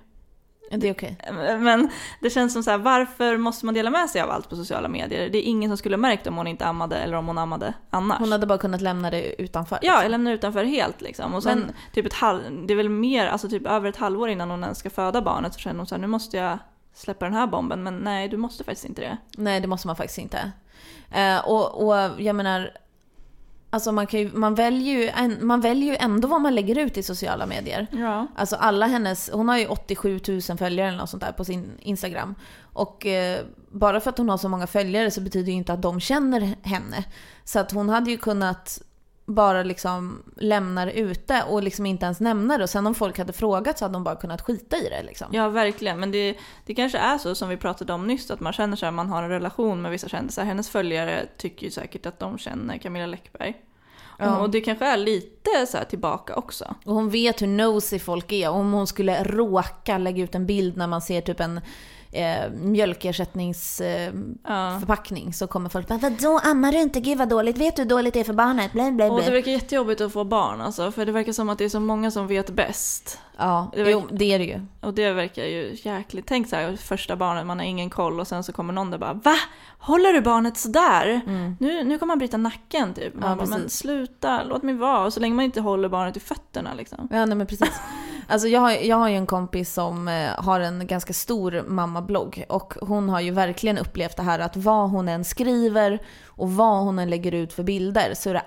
Det 0.72 0.88
är 0.88 0.94
okej. 0.94 1.18
Men 1.60 1.90
det 2.22 2.30
känns 2.30 2.54
som 2.54 2.64
så 2.64 2.72
här, 2.72 2.78
varför 2.78 3.38
måste 3.38 3.66
man 3.66 3.74
dela 3.76 3.90
med 3.90 4.10
sig 4.10 4.22
av 4.22 4.30
allt 4.32 4.50
på 4.50 4.56
sociala 4.56 4.88
medier? 4.88 5.30
Det 5.30 5.38
är 5.38 5.42
ingen 5.42 5.70
som 5.70 5.78
skulle 5.78 5.98
märkt 5.98 6.28
om 6.28 6.38
hon 6.38 6.48
inte 6.48 6.66
ammade 6.66 6.96
eller 6.96 7.18
om 7.18 7.28
hon 7.28 7.38
ammade 7.38 7.74
annars. 7.90 8.20
Hon 8.20 8.32
hade 8.32 8.46
bara 8.46 8.58
kunnat 8.58 8.82
lämna 8.82 9.10
det 9.12 9.42
utanför. 9.42 9.80
Ja, 9.82 10.02
jag 10.04 10.12
lämnar 10.12 10.32
utanför 10.32 10.64
helt 10.64 11.02
liksom. 11.02 11.34
Och 11.34 11.44
sen 11.44 11.60
Men- 11.60 11.74
typ 11.94 12.06
ett 12.06 12.14
halv, 12.14 12.42
det 12.68 12.74
är 12.74 12.78
väl 12.78 12.90
mer, 12.90 13.28
alltså 13.28 13.50
typ 13.50 13.68
över 13.68 13.90
ett 13.90 13.98
halvår 13.98 14.30
innan 14.30 14.50
hon 14.52 14.64
ens 14.64 14.78
ska 14.78 14.90
föda 14.90 15.22
barnet 15.22 15.54
så 15.54 15.60
känner 15.60 15.78
hon 15.78 15.88
så 15.88 15.96
här, 15.96 16.02
nu 16.02 16.08
måste 16.08 16.38
jag 16.38 16.58
släppa 16.94 17.26
den 17.26 17.34
här 17.34 17.48
bomben. 17.48 17.84
Men 17.84 17.98
nej, 17.98 18.28
du 18.28 18.38
måste 18.38 18.64
faktiskt 18.64 18.86
inte 18.86 19.02
det. 19.02 19.18
Nej, 19.38 19.60
det 19.60 19.68
måste 19.68 19.88
man 19.88 19.96
faktiskt 19.96 20.20
inte. 20.20 20.52
Eh, 21.12 21.48
och, 21.48 21.88
och 21.88 21.96
jag 22.22 22.36
menar, 22.36 22.72
alltså 23.70 23.92
man, 23.92 24.08
kan 24.08 24.20
ju, 24.20 24.32
man, 24.34 24.56
väljer 24.56 24.94
ju, 25.28 25.38
man 25.42 25.62
väljer 25.62 25.92
ju 25.92 25.98
ändå 26.00 26.28
vad 26.28 26.42
man 26.42 26.56
lägger 26.56 26.78
ut 26.78 26.98
i 26.98 27.04
sociala 27.04 27.46
medier. 27.46 27.88
Ja. 27.92 28.28
Alltså 28.36 28.56
alla 28.56 28.86
hennes, 28.86 29.30
hon 29.34 29.50
har 29.50 29.58
ju 29.58 29.68
87 29.68 30.20
000 30.28 30.42
följare 30.42 30.88
eller 30.88 30.98
något 30.98 31.10
sånt 31.10 31.24
där 31.24 31.32
på 31.32 31.46
sin 31.46 31.72
Instagram. 31.80 32.36
Och 32.74 33.06
eh, 33.06 33.40
bara 33.72 34.00
för 34.00 34.10
att 34.10 34.18
hon 34.18 34.30
har 34.30 34.38
så 34.38 34.50
många 34.50 34.68
följare 34.68 35.12
så 35.12 35.22
betyder 35.22 35.52
ju 35.52 35.58
inte 35.58 35.74
att 35.74 35.82
de 35.82 36.00
känner 36.00 36.56
henne. 36.62 37.04
Så 37.44 37.60
att 37.60 37.72
hon 37.72 37.90
hade 37.90 38.12
ju 38.12 38.18
kunnat 38.18 38.82
bara 39.28 39.64
liksom 39.64 40.24
lämna 40.36 40.86
det 40.86 41.00
ute 41.00 41.44
och 41.50 41.64
liksom 41.64 41.86
inte 41.86 42.06
ens 42.06 42.20
nämna 42.20 42.58
det. 42.58 42.64
Och 42.64 42.70
sen 42.70 42.88
om 42.88 42.96
folk 42.96 43.18
hade 43.18 43.34
frågat 43.34 43.78
så 43.78 43.86
hade 43.86 43.94
de 43.94 44.04
bara 44.04 44.16
kunnat 44.16 44.42
skita 44.42 44.78
i 44.78 44.90
det 44.90 45.04
liksom. 45.04 45.28
Ja, 45.32 45.50
verkligen. 45.50 46.00
Men 46.00 46.12
det, 46.12 46.38
det 46.66 46.76
kanske 46.76 46.98
är 46.98 47.18
så 47.18 47.36
som 47.36 47.50
vi 47.50 47.58
pratade 47.58 47.94
om 47.94 48.08
nyss, 48.08 48.32
att 48.32 48.40
man 48.40 48.54
känner 48.54 48.76
sig 48.76 48.88
att 48.88 48.94
man 48.94 49.10
har 49.10 49.24
en 49.24 49.30
relation 49.30 49.82
med 49.82 49.92
vissa 49.92 50.08
kändisar. 50.08 50.44
Hennes 50.44 50.70
följare 50.70 51.26
tycker 51.38 51.66
ju 51.66 51.72
säkert 51.72 52.06
att 52.06 52.20
de 52.20 52.38
känner 52.38 52.78
Camilla 52.78 53.06
Läckberg. 53.06 53.56
Ja. 54.18 54.38
Och 54.38 54.50
det 54.50 54.62
kanske 54.62 54.86
är 54.86 54.98
lite 54.98 55.68
så 55.68 55.78
här 55.78 55.86
tillbaka 55.86 56.36
också. 56.36 56.76
Och 56.86 56.96
hon 56.96 57.10
vet 57.10 57.42
hur 57.42 57.48
nosy 57.48 58.00
folk 58.00 58.32
är. 58.32 58.50
Om 58.50 58.74
hon 58.74 58.88
skulle 58.88 59.24
råka 59.24 59.98
lägga 59.98 60.24
ut 60.24 60.36
en 60.36 60.46
bild 60.46 60.78
när 60.78 60.88
man 60.88 61.02
ser 61.02 61.22
typ 61.22 61.40
en 61.40 61.62
eh, 62.12 62.50
mjölkersättningsförpackning 62.52 65.24
eh, 65.24 65.28
Ja. 65.28 65.34
så 65.34 65.48
kommer 65.48 65.70
folk 65.70 65.88
bara 65.88 66.00
“Vadå, 66.00 66.40
ammar 66.44 66.72
du 66.72 66.82
inte? 66.82 67.00
Gud 67.00 67.18
vad 67.18 67.30
dåligt. 67.30 67.58
Vet 67.58 67.76
du 67.76 67.82
hur 67.82 67.90
dåligt 67.90 68.14
det 68.14 68.20
är 68.20 68.24
för 68.24 68.34
barnet?” 68.34 68.72
blä, 68.72 68.92
blä, 68.92 69.10
Och 69.10 69.22
det 69.22 69.32
verkar 69.32 69.52
jättejobbigt 69.52 70.02
att 70.02 70.14
få 70.14 70.24
barn 70.24 70.62
alltså, 70.62 70.92
för 70.92 71.06
det 71.06 71.12
verkar 71.12 71.34
som 71.34 71.50
att 71.50 71.58
det 71.58 71.66
är 71.66 71.70
så 71.70 71.80
många 71.80 72.12
som 72.12 72.28
vet 72.28 72.50
bäst. 72.50 73.20
Ja, 73.40 73.72
det 73.74 73.78
verkar- 73.84 73.92
jo, 73.92 74.08
det 74.12 74.34
är 74.34 74.40
det 74.40 74.46
ju. 74.46 74.62
Och 74.82 74.94
det 74.94 75.14
verkar 75.14 75.44
ju 75.44 75.78
jäkligt. 75.84 76.26
Tänk 76.28 76.50
så 76.50 76.56
här, 76.56 76.76
första 76.76 77.16
barnet, 77.16 77.46
man 77.46 77.60
har 77.60 77.66
ingen 77.66 77.90
koll 77.90 78.20
och 78.20 78.28
sen 78.28 78.44
så 78.44 78.54
kommer 78.54 78.74
någon 78.74 78.92
där 78.92 78.98
bara 78.98 79.14
Va? 79.14 79.36
Håller 79.80 80.14
du 80.14 80.22
barnet 80.22 80.58
sådär? 80.58 81.22
Nu, 81.60 81.84
nu 81.84 81.98
kommer 81.98 82.12
han 82.12 82.20
bryta 82.20 82.38
nacken 82.38 82.94
typ. 82.94 83.14
Man 83.14 83.24
Mm. 83.24 83.40
Ja, 83.40 83.46
bara, 83.46 83.58
men 83.60 83.70
sluta, 83.70 84.44
låt 84.44 84.64
mig 84.64 84.76
vara. 84.76 85.06
Och 85.06 85.14
så 85.14 85.20
länge 85.20 85.36
man 85.36 85.46
inte 85.46 85.62
håller 85.62 85.90
barnet 85.90 86.18
i 86.18 86.20
fötterna 86.20 86.74
liksom. 86.74 87.08
Ja, 87.12 87.26
nej 87.26 87.38
men 87.38 87.48
precis. 87.48 87.72
Alltså 88.30 88.48
jag 88.48 88.62
har, 88.62 88.72
jag 88.72 88.98
har 88.98 89.10
ju 89.10 89.16
en 89.16 89.26
kompis 89.26 89.74
som 89.74 90.08
eh, 90.08 90.30
har 90.38 90.60
en 90.60 90.88
ganska 90.88 91.14
stor 91.14 91.64
mammablogg 91.68 92.46
och 92.50 92.74
hon 92.82 93.10
har 93.10 93.20
ju 93.20 93.32
verkligen 93.32 93.78
upplevt 93.78 94.18
det 94.18 94.24
här 94.24 94.40
att 94.40 94.56
vad 94.58 94.90
hon 94.90 95.08
än 95.10 95.26
skriver 95.26 96.00
och 96.26 96.52
vad 96.52 96.84
hon 96.84 97.00
än 97.00 97.10
lägger 97.10 97.32
ut 97.32 97.54
för 97.54 97.64
bilder 97.64 98.14
så 98.14 98.30
är 98.30 98.34
det 98.34 98.46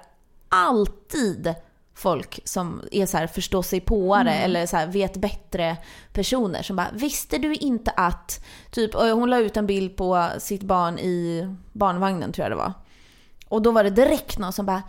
alltid 0.49 1.55
folk 1.95 2.41
som 2.45 2.83
är 2.91 3.07
så 3.07 3.17
här 3.17 3.27
förstå 3.27 3.63
sig 3.63 3.81
påare 3.81 4.35
eller 4.35 4.67
så 4.67 4.77
här 4.77 4.87
vet 4.87 5.17
bättre 5.17 5.77
personer 6.13 6.63
som 6.63 6.77
bara 6.77 6.91
“Visste 6.93 7.39
du 7.39 7.55
inte 7.55 7.91
att...” 7.91 8.45
Typ, 8.71 8.95
och 8.95 9.07
hon 9.07 9.31
la 9.31 9.39
ut 9.39 9.57
en 9.57 9.67
bild 9.67 9.97
på 9.97 10.29
sitt 10.39 10.63
barn 10.63 10.99
i 10.99 11.49
barnvagnen 11.73 12.33
tror 12.33 12.45
jag 12.45 12.53
det 12.53 12.57
var. 12.57 12.73
Och 13.49 13.63
då 13.63 13.71
var 13.71 13.85
det 13.85 13.91
direkt 13.91 14.39
någon 14.39 14.53
som 14.53 14.67
bara 14.67 14.83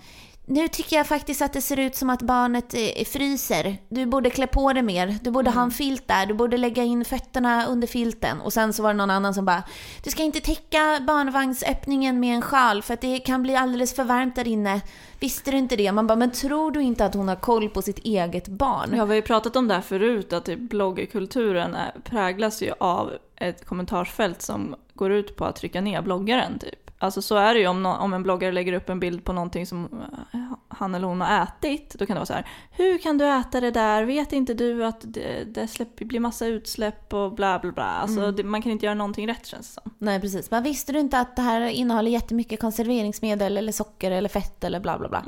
nu 0.51 0.67
tycker 0.67 0.95
jag 0.95 1.07
faktiskt 1.07 1.41
att 1.41 1.53
det 1.53 1.61
ser 1.61 1.79
ut 1.79 1.95
som 1.95 2.09
att 2.09 2.21
barnet 2.21 2.73
eh, 2.73 3.05
fryser. 3.05 3.77
Du 3.89 4.05
borde 4.05 4.29
klä 4.29 4.47
på 4.47 4.73
det 4.73 4.81
mer. 4.81 5.17
Du 5.21 5.31
borde 5.31 5.49
ha 5.49 5.61
en 5.61 5.71
filt 5.71 6.07
där. 6.07 6.25
Du 6.25 6.33
borde 6.33 6.57
lägga 6.57 6.83
in 6.83 7.05
fötterna 7.05 7.65
under 7.65 7.87
filten. 7.87 8.41
Och 8.41 8.53
sen 8.53 8.73
så 8.73 8.83
var 8.83 8.89
det 8.89 8.97
någon 8.97 9.09
annan 9.09 9.33
som 9.33 9.45
bara 9.45 9.63
Du 10.03 10.09
ska 10.09 10.23
inte 10.23 10.39
täcka 10.39 10.99
barnvagnsöppningen 11.07 12.19
med 12.19 12.35
en 12.35 12.41
sjal 12.41 12.81
för 12.81 12.93
att 12.93 13.01
det 13.01 13.19
kan 13.19 13.43
bli 13.43 13.55
alldeles 13.55 13.95
för 13.95 14.03
varmt 14.03 14.35
där 14.35 14.47
inne. 14.47 14.81
Visste 15.19 15.51
du 15.51 15.57
inte 15.57 15.75
det? 15.75 15.91
Man 15.91 16.07
bara, 16.07 16.15
men 16.15 16.31
tror 16.31 16.71
du 16.71 16.81
inte 16.81 17.05
att 17.05 17.13
hon 17.13 17.27
har 17.27 17.35
koll 17.35 17.69
på 17.69 17.81
sitt 17.81 17.99
eget 17.99 18.47
barn? 18.47 18.89
Ja, 18.93 19.05
vi 19.05 19.11
har 19.11 19.15
ju 19.15 19.21
pratat 19.21 19.55
om 19.55 19.67
det 19.67 19.73
här 19.73 19.81
förut, 19.81 20.33
att 20.33 20.45
typ 20.45 20.59
bloggerkulturen 20.59 21.75
är, 21.75 21.91
präglas 22.03 22.61
ju 22.61 22.73
av 22.79 23.11
ett 23.35 23.65
kommentarsfält 23.65 24.41
som 24.41 24.75
går 24.93 25.11
ut 25.11 25.35
på 25.35 25.45
att 25.45 25.55
trycka 25.55 25.81
ner 25.81 26.01
bloggaren 26.01 26.59
typ. 26.59 26.80
Alltså 27.03 27.21
så 27.21 27.35
är 27.35 27.53
det 27.53 27.59
ju 27.59 27.67
om, 27.67 27.83
nå- 27.83 27.95
om 27.97 28.13
en 28.13 28.23
bloggare 28.23 28.51
lägger 28.51 28.73
upp 28.73 28.89
en 28.89 28.99
bild 28.99 29.23
på 29.23 29.33
någonting 29.33 29.65
som 29.65 29.85
eh, 30.33 30.39
han 30.67 30.95
eller 30.95 31.07
hon 31.07 31.21
har 31.21 31.43
ätit. 31.43 31.95
Då 31.99 32.05
kan 32.05 32.13
det 32.15 32.19
vara 32.19 32.25
så 32.25 32.33
här, 32.33 32.47
hur 32.71 32.97
kan 32.97 33.17
du 33.17 33.25
äta 33.25 33.61
det 33.61 33.71
där? 33.71 34.03
Vet 34.03 34.33
inte 34.33 34.53
du 34.53 34.85
att 34.85 35.01
det, 35.01 35.43
det 35.43 35.67
släpp, 35.67 35.95
blir 35.95 36.19
massa 36.19 36.45
utsläpp 36.47 37.13
och 37.13 37.33
bla 37.35 37.59
bla 37.59 37.71
bla. 37.71 37.83
Alltså 37.83 38.31
det, 38.31 38.43
man 38.43 38.61
kan 38.61 38.71
inte 38.71 38.85
göra 38.85 38.95
någonting 38.95 39.27
rätt 39.27 39.45
känns 39.45 39.67
det 39.75 39.81
som. 39.81 39.91
Nej 39.97 40.21
precis. 40.21 40.51
Men 40.51 40.63
visste 40.63 40.91
du 40.93 40.99
inte 40.99 41.19
att 41.19 41.35
det 41.35 41.41
här 41.41 41.61
innehåller 41.61 42.11
jättemycket 42.11 42.59
konserveringsmedel 42.59 43.57
eller 43.57 43.71
socker 43.71 44.11
eller 44.11 44.29
fett 44.29 44.63
eller 44.63 44.79
bla 44.79 44.99
bla 44.99 45.09
bla. 45.09 45.23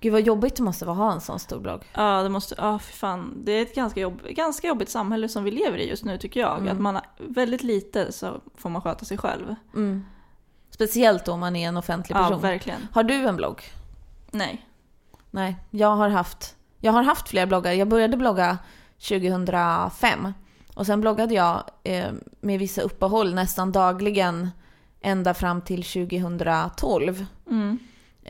Gud 0.00 0.12
vad 0.12 0.22
jobbigt 0.22 0.56
det 0.56 0.62
måste 0.62 0.84
vara 0.84 0.96
att 0.96 1.02
ha 1.02 1.12
en 1.12 1.20
sån 1.20 1.38
stor 1.38 1.60
blogg. 1.60 1.84
Ja, 1.94 2.22
det 2.22 2.28
måste, 2.28 2.54
ja 2.58 2.78
för 2.78 2.92
fan. 2.92 3.34
Det 3.44 3.52
är 3.52 3.62
ett 3.62 3.74
ganska, 3.74 4.00
jobb, 4.00 4.22
ganska 4.30 4.66
jobbigt 4.68 4.88
samhälle 4.90 5.28
som 5.28 5.44
vi 5.44 5.50
lever 5.50 5.78
i 5.78 5.88
just 5.88 6.04
nu 6.04 6.18
tycker 6.18 6.40
jag. 6.40 6.68
Att 6.68 6.80
man 6.80 6.94
har 6.94 7.04
väldigt 7.18 7.62
lite 7.62 8.12
så 8.12 8.40
får 8.56 8.70
man 8.70 8.82
sköta 8.82 9.04
sig 9.04 9.18
själv. 9.18 9.54
Mm. 9.74 10.04
Speciellt 10.80 11.28
om 11.28 11.40
man 11.40 11.56
är 11.56 11.68
en 11.68 11.76
offentlig 11.76 12.16
Ja, 12.16 12.22
person. 12.22 12.40
verkligen. 12.40 12.86
har 12.92 13.02
du 13.02 13.14
en 13.14 13.36
blogg? 13.36 13.62
Nej. 14.30 14.66
Nej, 15.30 15.56
jag 15.70 15.96
har 15.96 16.08
haft, 16.08 16.56
jag 16.78 16.92
har 16.92 17.02
haft 17.02 17.28
flera 17.28 17.46
bloggar. 17.46 17.72
Jag 17.72 17.88
började 17.88 18.16
blogga 18.16 18.58
2005. 19.08 20.32
Och 20.74 20.86
sen 20.86 21.00
bloggade 21.00 21.34
jag 21.34 21.64
eh, 21.84 22.10
med 22.40 22.58
vissa 22.58 22.82
uppehåll 22.82 23.34
nästan 23.34 23.72
dagligen 23.72 24.50
ända 25.00 25.34
fram 25.34 25.60
till 25.62 25.82
2012. 25.84 27.26
Mm. 27.50 27.78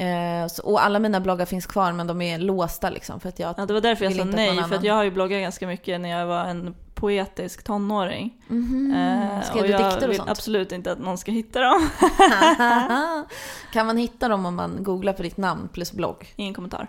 Eh, 0.01 0.47
så, 0.47 0.63
och 0.63 0.85
alla 0.85 0.99
mina 0.99 1.21
bloggar 1.21 1.47
finns 1.47 1.67
kvar 1.67 1.93
men 1.93 2.07
de 2.07 2.23
är 2.23 2.39
låsta 2.39 2.91
liksom 2.91 3.21
för 3.21 3.29
att 3.29 3.39
jag 3.39 3.55
Ja, 3.59 3.67
det 3.67 3.73
var 3.73 3.81
därför 3.81 4.05
jag 4.05 4.11
vill 4.11 4.19
sa 4.19 4.25
nej, 4.25 4.65
för 4.65 4.75
att 4.75 4.85
jag 4.85 4.95
har 4.95 5.05
ju 5.05 5.11
bloggat 5.11 5.41
ganska 5.41 5.67
mycket 5.67 6.01
när 6.01 6.09
jag 6.09 6.27
var 6.27 6.45
en 6.45 6.75
poetisk 6.95 7.63
tonåring. 7.65 8.43
Mhm. 8.49 8.95
Eh, 8.95 9.43
Skrev 9.43 9.63
du 9.63 9.69
dikter 9.69 10.05
och 10.05 10.11
vill 10.11 10.17
sånt? 10.17 10.31
absolut 10.31 10.73
inte 10.73 10.93
att 10.93 10.99
någon 10.99 11.19
ska 11.19 11.33
hitta 11.33 11.61
dem. 11.61 11.89
kan 13.73 13.87
man 13.87 13.97
hitta 13.97 14.29
dem 14.29 14.47
om 14.47 14.55
man 14.55 14.85
googlar 14.85 15.13
på 15.13 15.23
ditt 15.23 15.37
namn 15.37 15.69
plus 15.73 15.93
blogg? 15.93 16.33
Ingen 16.37 16.55
kommentar. 16.55 16.87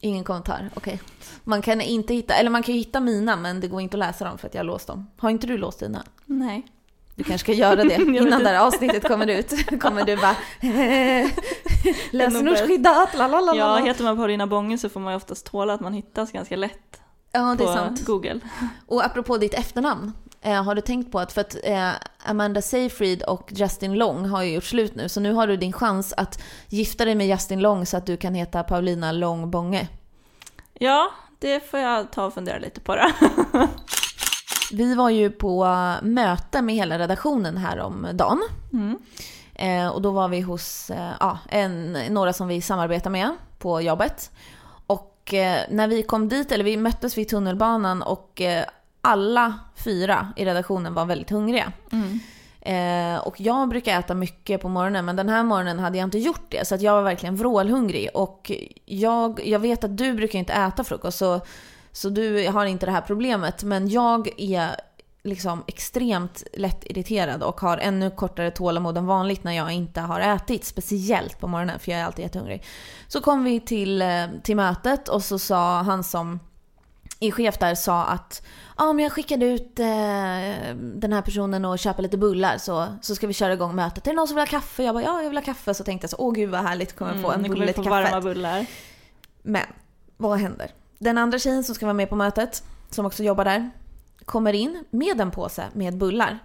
Ingen 0.00 0.24
kommentar, 0.24 0.70
okej. 0.74 1.00
Man 1.44 1.62
kan 1.62 1.80
inte 1.80 2.14
hitta, 2.14 2.34
eller 2.34 2.50
man 2.50 2.62
kan 2.62 2.74
ju 2.74 2.80
hitta 2.80 3.00
mina 3.00 3.36
men 3.36 3.60
det 3.60 3.68
går 3.68 3.80
inte 3.80 3.94
att 3.94 3.98
läsa 3.98 4.24
dem 4.24 4.38
för 4.38 4.48
att 4.48 4.54
jag 4.54 4.58
har 4.60 4.66
låst 4.66 4.86
dem. 4.86 5.06
Har 5.16 5.30
inte 5.30 5.46
du 5.46 5.58
låst 5.58 5.80
dina? 5.80 6.02
Nej. 6.26 6.66
Du 7.14 7.24
kanske 7.24 7.44
ska 7.44 7.52
göra 7.52 7.84
det 7.84 7.94
innan 8.02 8.42
det 8.42 8.48
här 8.48 8.66
avsnittet 8.66 9.08
kommer 9.08 9.26
ut. 9.26 9.80
Kommer 9.80 10.04
du 10.04 10.16
bara 10.16 10.36
lösenordsskyddat, 12.10 13.14
la 13.14 13.26
la 13.28 13.40
la 13.40 13.56
Ja, 13.56 13.76
heter 13.76 14.04
man 14.04 14.16
Paulina 14.16 14.46
Bånge 14.46 14.78
så 14.78 14.88
får 14.88 15.00
man 15.00 15.12
ju 15.12 15.16
oftast 15.16 15.46
tåla 15.46 15.74
att 15.74 15.80
man 15.80 15.92
hittas 15.92 16.32
ganska 16.32 16.56
lätt 16.56 17.00
Ja, 17.32 17.54
det 17.58 17.64
är 17.64 17.66
på 17.66 17.72
sant. 17.72 18.06
Google. 18.06 18.40
Och 18.86 19.04
apropå 19.04 19.38
ditt 19.38 19.54
efternamn. 19.54 20.12
Eh, 20.40 20.64
har 20.64 20.74
du 20.74 20.80
tänkt 20.80 21.12
på 21.12 21.18
att, 21.18 21.32
för 21.32 21.40
att 21.40 21.56
eh, 21.64 21.90
Amanda 22.24 22.62
Seyfried 22.62 23.22
och 23.22 23.48
Justin 23.52 23.94
Long 23.94 24.24
har 24.24 24.42
ju 24.42 24.54
gjort 24.54 24.64
slut 24.64 24.94
nu, 24.94 25.08
så 25.08 25.20
nu 25.20 25.32
har 25.32 25.46
du 25.46 25.56
din 25.56 25.72
chans 25.72 26.14
att 26.16 26.42
gifta 26.68 27.04
dig 27.04 27.14
med 27.14 27.26
Justin 27.26 27.60
Long 27.60 27.86
så 27.86 27.96
att 27.96 28.06
du 28.06 28.16
kan 28.16 28.34
heta 28.34 28.62
Paulina 28.62 29.12
Long 29.12 29.50
Bånge. 29.50 29.88
Ja, 30.74 31.10
det 31.38 31.70
får 31.70 31.80
jag 31.80 32.12
ta 32.12 32.24
och 32.24 32.34
fundera 32.34 32.58
lite 32.58 32.80
på 32.80 32.94
det. 32.94 33.12
Vi 34.72 34.94
var 34.94 35.10
ju 35.10 35.30
på 35.30 35.64
möte 36.02 36.62
med 36.62 36.74
hela 36.74 36.98
redaktionen 36.98 37.56
här 37.56 37.78
om 37.78 38.06
dagen. 38.12 38.42
Mm. 38.72 38.98
Eh, 39.54 39.88
och 39.88 40.02
då 40.02 40.10
var 40.10 40.28
vi 40.28 40.40
hos 40.40 40.90
eh, 40.90 41.36
en, 41.48 41.92
några 41.92 42.32
som 42.32 42.48
vi 42.48 42.60
samarbetar 42.60 43.10
med 43.10 43.30
på 43.58 43.80
jobbet. 43.80 44.30
Och 44.86 45.34
eh, 45.34 45.60
när 45.70 45.88
vi 45.88 46.02
kom 46.02 46.28
dit, 46.28 46.52
eller 46.52 46.64
vi 46.64 46.76
möttes 46.76 47.18
vid 47.18 47.28
tunnelbanan 47.28 48.02
och 48.02 48.40
eh, 48.40 48.64
alla 49.00 49.58
fyra 49.76 50.32
i 50.36 50.44
redaktionen 50.44 50.94
var 50.94 51.04
väldigt 51.04 51.30
hungriga. 51.30 51.72
Mm. 51.92 52.20
Eh, 52.60 53.20
och 53.20 53.40
jag 53.40 53.68
brukar 53.68 53.98
äta 53.98 54.14
mycket 54.14 54.60
på 54.60 54.68
morgonen 54.68 55.04
men 55.04 55.16
den 55.16 55.28
här 55.28 55.42
morgonen 55.42 55.78
hade 55.78 55.98
jag 55.98 56.06
inte 56.06 56.18
gjort 56.18 56.46
det 56.48 56.68
så 56.68 56.74
att 56.74 56.82
jag 56.82 56.92
var 56.92 57.02
verkligen 57.02 57.36
vrålhungrig. 57.36 58.08
Och 58.14 58.52
jag, 58.84 59.40
jag 59.46 59.58
vet 59.58 59.84
att 59.84 59.96
du 59.96 60.12
brukar 60.12 60.38
inte 60.38 60.52
äta 60.52 60.84
frukost 60.84 61.18
så, 61.18 61.40
så 61.92 62.08
du 62.08 62.48
har 62.48 62.66
inte 62.66 62.86
det 62.86 62.92
här 62.92 63.00
problemet. 63.00 63.62
Men 63.62 63.88
jag 63.88 64.40
är 64.40 64.76
liksom 65.24 65.64
extremt 65.66 66.42
lätt 66.52 66.84
irriterad 66.84 67.42
och 67.42 67.60
har 67.60 67.78
ännu 67.78 68.10
kortare 68.10 68.50
tålamod 68.50 68.98
än 68.98 69.06
vanligt 69.06 69.44
när 69.44 69.52
jag 69.52 69.72
inte 69.72 70.00
har 70.00 70.20
ätit. 70.20 70.64
Speciellt 70.64 71.40
på 71.40 71.46
morgonen 71.46 71.78
för 71.78 71.90
jag 71.92 72.00
är 72.00 72.04
alltid 72.04 72.22
jättehungrig. 72.22 72.64
Så 73.08 73.20
kom 73.20 73.44
vi 73.44 73.60
till, 73.60 74.02
eh, 74.02 74.26
till 74.42 74.56
mötet 74.56 75.08
och 75.08 75.22
så 75.22 75.38
sa 75.38 75.82
han 75.82 76.04
som 76.04 76.40
är 77.20 77.30
chef 77.30 77.58
där 77.58 77.74
sa 77.74 78.04
att 78.04 78.42
ja, 78.78 78.92
men 78.92 79.02
jag 79.02 79.12
skickade 79.12 79.46
ut 79.46 79.78
eh, 79.78 79.86
den 80.76 81.12
här 81.12 81.22
personen 81.22 81.64
och 81.64 81.78
köpa 81.78 82.02
lite 82.02 82.18
bullar 82.18 82.58
så, 82.58 82.86
så 83.02 83.14
ska 83.14 83.26
vi 83.26 83.32
köra 83.32 83.52
igång 83.52 83.74
mötet. 83.74 84.06
Är 84.06 84.10
det 84.10 84.16
någon 84.16 84.28
som 84.28 84.34
vill 84.36 84.42
ha 84.42 84.46
kaffe? 84.50 84.82
Jag 84.82 84.94
bara 84.94 85.04
ja, 85.04 85.22
jag 85.22 85.28
vill 85.28 85.38
ha 85.38 85.44
kaffe. 85.44 85.74
Så 85.74 85.84
tänkte 85.84 86.04
jag 86.04 86.10
så 86.10 86.16
åh 86.18 86.32
gud 86.34 86.50
vad 86.50 86.60
härligt, 86.60 86.96
kommer 86.96 87.12
jag 87.12 87.22
få 87.22 87.30
en 87.30 87.38
Mm, 87.44 87.50
bulle 87.50 87.66
till 87.72 87.84
kaffet. 87.84 87.90
varma 87.90 88.20
bullar. 88.20 88.66
Men 89.42 89.66
vad 90.16 90.38
händer? 90.38 90.70
Den 91.02 91.18
andra 91.18 91.38
tjejen 91.38 91.64
som 91.64 91.74
ska 91.74 91.86
vara 91.86 91.94
med 91.94 92.08
på 92.08 92.16
mötet, 92.16 92.62
som 92.90 93.06
också 93.06 93.22
jobbar 93.22 93.44
där, 93.44 93.70
kommer 94.24 94.52
in 94.52 94.84
med 94.90 95.20
en 95.20 95.30
påse 95.30 95.64
med 95.72 95.98
bullar. 95.98 96.38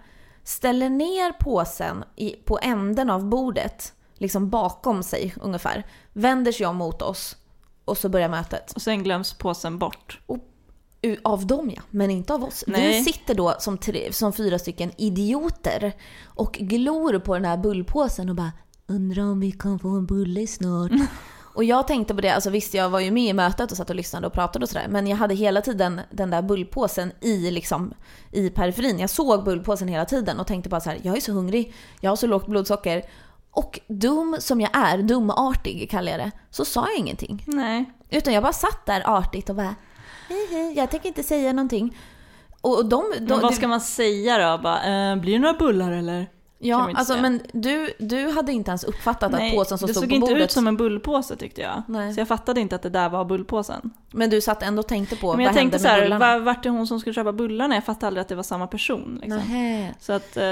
Ställer 0.44 0.88
ner 0.90 1.32
påsen 1.32 2.04
i, 2.16 2.30
på 2.30 2.58
änden 2.62 3.10
av 3.10 3.24
bordet, 3.24 3.92
liksom 4.14 4.50
bakom 4.50 5.02
sig 5.02 5.34
ungefär. 5.40 5.86
Vänder 6.12 6.52
sig 6.52 6.66
om 6.66 6.76
mot 6.76 7.02
oss 7.02 7.36
och 7.84 7.98
så 7.98 8.08
börjar 8.08 8.28
mötet. 8.28 8.72
Och 8.72 8.82
sen 8.82 9.02
glöms 9.02 9.32
påsen 9.34 9.78
bort. 9.78 10.20
U- 11.02 11.16
Av 11.24 11.46
dem 11.46 11.70
ja, 11.76 11.82
men 11.90 12.10
inte 12.10 12.34
av 12.34 12.44
oss. 12.44 12.64
Vi 12.66 12.72
Nej. 12.72 13.04
sitter 13.04 13.34
då 13.34 13.54
som, 13.58 13.78
tre, 13.78 14.12
som 14.12 14.32
fyra 14.32 14.58
stycken 14.58 14.92
idioter 14.96 15.92
och 16.24 16.52
glor 16.52 17.18
på 17.18 17.34
den 17.34 17.44
här 17.44 17.56
bullpåsen 17.56 18.28
och 18.28 18.34
bara 18.34 18.52
undrar 18.86 19.22
om 19.22 19.40
vi 19.40 19.52
kan 19.52 19.78
få 19.78 19.88
en 19.88 20.06
bulle 20.06 20.46
snart. 20.46 20.92
Och 21.58 21.64
jag 21.64 21.86
tänkte 21.86 22.14
på 22.14 22.20
det, 22.20 22.30
alltså 22.30 22.50
visst 22.50 22.74
jag 22.74 22.90
var 22.90 23.00
ju 23.00 23.10
med 23.10 23.24
i 23.24 23.32
mötet 23.32 23.70
och 23.70 23.76
satt 23.76 23.90
och 23.90 23.96
lyssnade 23.96 24.26
och 24.26 24.32
pratade 24.32 24.62
och 24.62 24.68
sådär. 24.68 24.86
Men 24.88 25.06
jag 25.06 25.16
hade 25.16 25.34
hela 25.34 25.60
tiden 25.60 26.00
den 26.10 26.30
där 26.30 26.42
bullpåsen 26.42 27.12
i, 27.20 27.50
liksom, 27.50 27.94
i 28.32 28.50
periferin. 28.50 28.98
Jag 28.98 29.10
såg 29.10 29.44
bullpåsen 29.44 29.88
hela 29.88 30.04
tiden 30.04 30.40
och 30.40 30.46
tänkte 30.46 30.68
bara 30.68 30.80
så 30.80 30.90
här: 30.90 30.98
jag 31.02 31.16
är 31.16 31.20
så 31.20 31.32
hungrig, 31.32 31.74
jag 32.00 32.10
har 32.10 32.16
så 32.16 32.26
lågt 32.26 32.46
blodsocker. 32.46 33.02
Och 33.50 33.80
dum 33.88 34.36
som 34.40 34.60
jag 34.60 34.70
är, 34.72 34.98
dumartig 34.98 35.90
kallar 35.90 36.12
jag 36.12 36.20
det, 36.20 36.30
så 36.50 36.64
sa 36.64 36.88
jag 36.88 36.98
ingenting. 36.98 37.44
Nej. 37.46 37.84
Utan 38.10 38.34
jag 38.34 38.42
bara 38.42 38.52
satt 38.52 38.86
där 38.86 39.02
artigt 39.18 39.50
och 39.50 39.56
bara 39.56 39.74
hej 40.28 40.48
hej, 40.50 40.74
jag 40.76 40.90
tänker 40.90 41.08
inte 41.08 41.22
säga 41.22 41.52
någonting. 41.52 41.98
Och 42.60 42.84
de, 42.84 43.04
de, 43.18 43.24
Men 43.24 43.40
vad 43.40 43.54
ska 43.54 43.68
man 43.68 43.80
säga 43.80 44.50
då? 44.50 44.62
Bara, 44.62 45.10
eh, 45.12 45.16
blir 45.16 45.32
det 45.32 45.38
några 45.38 45.58
bullar 45.58 45.92
eller? 45.92 46.26
Ja, 46.60 46.88
inte 46.88 46.98
alltså 46.98 47.12
säga. 47.12 47.22
men 47.22 47.42
du, 47.52 47.92
du 47.98 48.30
hade 48.30 48.52
inte 48.52 48.70
ens 48.70 48.84
uppfattat 48.84 49.34
att 49.34 49.52
påsen 49.54 49.78
som 49.78 49.86
det 49.86 49.94
stod 49.94 50.02
såg 50.04 50.10
på 50.10 50.14
inte 50.14 50.26
bordet. 50.26 50.44
ut 50.44 50.50
som 50.50 50.66
en 50.66 50.76
bullpåse 50.76 51.36
tyckte 51.36 51.60
jag. 51.60 51.82
Nej. 51.88 52.14
Så 52.14 52.20
jag 52.20 52.28
fattade 52.28 52.60
inte 52.60 52.76
att 52.76 52.82
det 52.82 52.90
där 52.90 53.08
var 53.08 53.24
bullpåsen. 53.24 53.90
Men 54.10 54.30
du 54.30 54.40
satt 54.40 54.62
ändå 54.62 54.80
och 54.80 54.88
tänkte 54.88 55.16
på 55.16 55.32
Men 55.36 55.44
jag 55.44 55.50
vad 55.50 55.56
tänkte 55.56 55.76
hände 55.76 55.78
så 55.78 55.84
med 55.84 55.92
här, 55.92 56.02
bullarna? 56.02 56.38
var, 56.38 56.44
vart 56.44 56.66
är 56.66 56.70
hon 56.70 56.86
som 56.86 57.00
skulle 57.00 57.14
köpa 57.14 57.32
bullarna? 57.32 57.74
Jag 57.74 57.84
fattade 57.84 58.06
aldrig 58.06 58.20
att 58.22 58.28
det 58.28 58.34
var 58.34 58.42
samma 58.42 58.66
person. 58.66 59.18
Liksom. 59.22 59.42
Så 60.00 60.12
att 60.12 60.36
eh, 60.36 60.44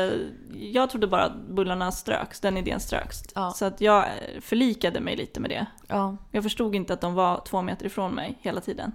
jag 0.55 0.91
trodde 0.91 1.07
bara 1.07 1.25
att 1.25 1.37
bullarna 1.49 1.93
ströks, 1.93 2.41
den 2.41 2.57
idén 2.57 2.81
ströks. 2.81 3.23
Ja. 3.35 3.51
Så 3.51 3.65
att 3.65 3.81
jag 3.81 3.99
eh, 4.05 4.41
förlikade 4.41 5.01
mig 5.01 5.17
lite 5.17 5.41
med 5.41 5.51
det. 5.51 5.67
Ja. 5.87 6.17
Jag 6.31 6.43
förstod 6.43 6.75
inte 6.75 6.93
att 6.93 7.01
de 7.01 7.15
var 7.15 7.43
två 7.49 7.63
meter 7.63 7.87
ifrån 7.87 8.15
mig 8.15 8.39
hela 8.41 8.61
tiden. 8.61 8.93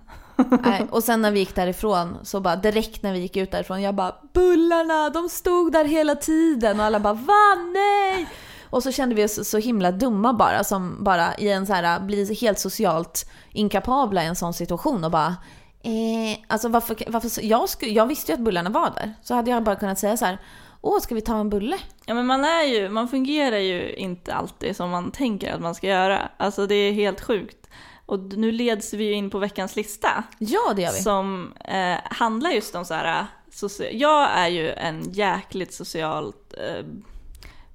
Nej. 0.63 0.87
Och 0.91 1.03
sen 1.03 1.21
när 1.21 1.31
vi 1.31 1.39
gick 1.39 1.55
därifrån, 1.55 2.17
så 2.23 2.39
bara 2.39 2.55
direkt 2.55 3.03
när 3.03 3.13
vi 3.13 3.19
gick 3.19 3.37
ut 3.37 3.51
därifrån, 3.51 3.81
jag 3.81 3.95
bara 3.95 4.15
bullarna, 4.33 5.09
de 5.09 5.29
stod 5.29 5.71
där 5.71 5.85
hela 5.85 6.15
tiden 6.15 6.79
och 6.79 6.85
alla 6.85 6.99
bara 6.99 7.13
va 7.13 7.55
nej! 7.73 8.27
Och 8.69 8.83
så 8.83 8.91
kände 8.91 9.15
vi 9.15 9.25
oss 9.25 9.49
så 9.49 9.57
himla 9.57 9.91
dumma 9.91 10.33
bara 10.33 10.63
som 10.63 11.03
bara 11.03 11.35
i 11.35 11.49
en 11.51 11.67
så 11.67 11.73
här 11.73 11.99
blir 11.99 12.41
helt 12.41 12.59
socialt 12.59 13.29
inkapabla 13.51 14.23
i 14.23 14.27
en 14.27 14.35
sån 14.35 14.53
situation 14.53 15.03
och 15.03 15.11
bara 15.11 15.35
eh, 15.83 16.39
alltså 16.47 16.69
varför, 16.69 16.97
varför 17.07 17.45
jag, 17.45 17.69
skulle, 17.69 17.91
jag 17.91 18.07
visste 18.07 18.31
ju 18.31 18.33
att 18.33 18.43
bullarna 18.43 18.69
var 18.69 18.91
där. 18.95 19.13
Så 19.21 19.35
hade 19.35 19.51
jag 19.51 19.63
bara 19.63 19.75
kunnat 19.75 19.99
säga 19.99 20.17
så 20.17 20.25
här 20.25 20.37
åh 20.81 20.99
ska 20.99 21.15
vi 21.15 21.21
ta 21.21 21.39
en 21.39 21.49
bulle? 21.49 21.77
Ja 22.05 22.13
men 22.13 22.25
man 22.25 22.45
är 22.45 22.63
ju, 22.63 22.89
man 22.89 23.07
fungerar 23.07 23.57
ju 23.57 23.93
inte 23.93 24.33
alltid 24.33 24.75
som 24.75 24.89
man 24.89 25.11
tänker 25.11 25.53
att 25.53 25.61
man 25.61 25.75
ska 25.75 25.87
göra. 25.87 26.29
Alltså 26.37 26.67
det 26.67 26.75
är 26.75 26.93
helt 26.93 27.21
sjukt. 27.21 27.67
Och 28.11 28.19
nu 28.19 28.51
leds 28.51 28.93
vi 28.93 29.03
ju 29.03 29.13
in 29.13 29.29
på 29.29 29.39
veckans 29.39 29.75
lista. 29.75 30.23
Ja 30.39 30.73
det 30.75 30.81
gör 30.81 30.91
vi. 30.93 30.99
Som 31.01 31.53
eh, 31.65 31.97
handlar 32.03 32.49
just 32.49 32.75
om 32.75 32.85
så 32.85 32.93
här, 32.93 33.25
socia- 33.51 33.91
jag 33.91 34.29
är 34.31 34.47
ju 34.47 34.71
en 34.71 35.11
jäkligt 35.13 35.73
socialt 35.73 36.53
eh, 36.57 36.85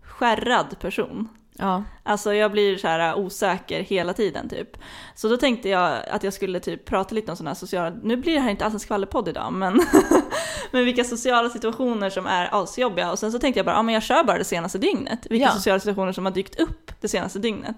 skärrad 0.03 0.79
person. 0.81 1.29
Ja. 1.59 1.83
Alltså 2.03 2.35
jag 2.35 2.53
blir 2.53 2.79
så 2.79 2.89
här 2.89 3.15
osäker 3.19 3.81
hela 3.83 4.13
tiden 4.13 4.49
typ. 4.49 4.77
Så 5.15 5.29
då 5.29 5.37
tänkte 5.37 5.69
jag 5.69 5.99
att 6.11 6.23
jag 6.23 6.33
skulle 6.33 6.61
typ 6.61 6.85
prata 6.85 7.15
lite 7.15 7.31
om 7.33 7.37
sådana 7.37 7.51
här 7.51 7.55
sociala, 7.55 7.97
nu 8.03 8.17
blir 8.17 8.35
det 8.35 8.41
här 8.41 8.51
inte 8.51 8.65
alls 8.65 8.75
en 8.75 8.81
skvallerpodd 8.81 9.29
idag, 9.29 9.53
men, 9.53 9.81
men 10.71 10.85
vilka 10.85 11.05
sociala 11.05 11.49
situationer 11.51 12.11
som 12.11 12.27
är 12.27 12.63
asjobbiga. 12.63 13.11
Och 13.13 13.19
sen 13.19 13.33
så 13.33 13.39
tänkte 13.39 13.59
jag 13.59 13.67
bara, 13.67 13.77
ja 13.77 13.83
men 13.83 13.95
jag 13.95 14.03
kör 14.03 14.25
bara 14.25 14.39
det 14.39 14.45
senaste 14.45 14.79
dygnet. 14.79 15.27
Vilka 15.31 15.47
Ja. 15.47 15.53
sociala 15.53 15.81
situationer 15.81 16.13
som 16.13 16.25
har 16.25 16.33
dykt 16.33 16.61
upp 16.61 16.93
det 17.01 17.09
senaste 17.09 17.39
dygnet. 17.39 17.77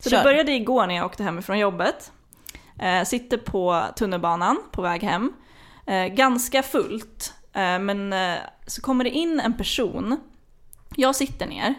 Så 0.00 0.10
Kör. 0.10 0.16
det 0.18 0.24
började 0.24 0.52
igår 0.52 0.86
när 0.86 0.94
jag 0.94 1.06
åkte 1.06 1.22
hemifrån 1.22 1.58
jobbet. 1.58 2.12
Eh, 2.78 3.04
sitter 3.04 3.36
på 3.36 3.82
tunnelbanan 3.96 4.56
på 4.72 4.82
väg 4.82 5.02
hem. 5.02 5.32
Eh, 5.86 6.06
ganska 6.06 6.62
fullt, 6.62 7.34
eh, 7.52 7.78
men 7.78 8.12
eh, 8.12 8.34
så 8.66 8.82
kommer 8.82 9.04
det 9.04 9.10
in 9.10 9.40
en 9.40 9.56
person. 9.56 10.16
Jag 10.96 11.16
sitter 11.16 11.46
ner, 11.46 11.74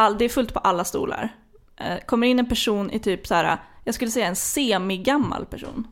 all, 0.00 0.18
det 0.18 0.24
är 0.24 0.28
fullt 0.28 0.54
på 0.54 0.58
alla 0.58 0.84
stolar. 0.84 1.28
Eh, 1.76 1.98
kommer 2.06 2.26
in 2.26 2.38
en 2.38 2.48
person 2.48 2.90
i 2.90 2.98
typ 2.98 3.26
så 3.26 3.34
här, 3.34 3.58
jag 3.84 3.94
skulle 3.94 4.10
säga 4.10 4.26
en 4.26 4.36
semigammal 4.36 5.46
person. 5.46 5.86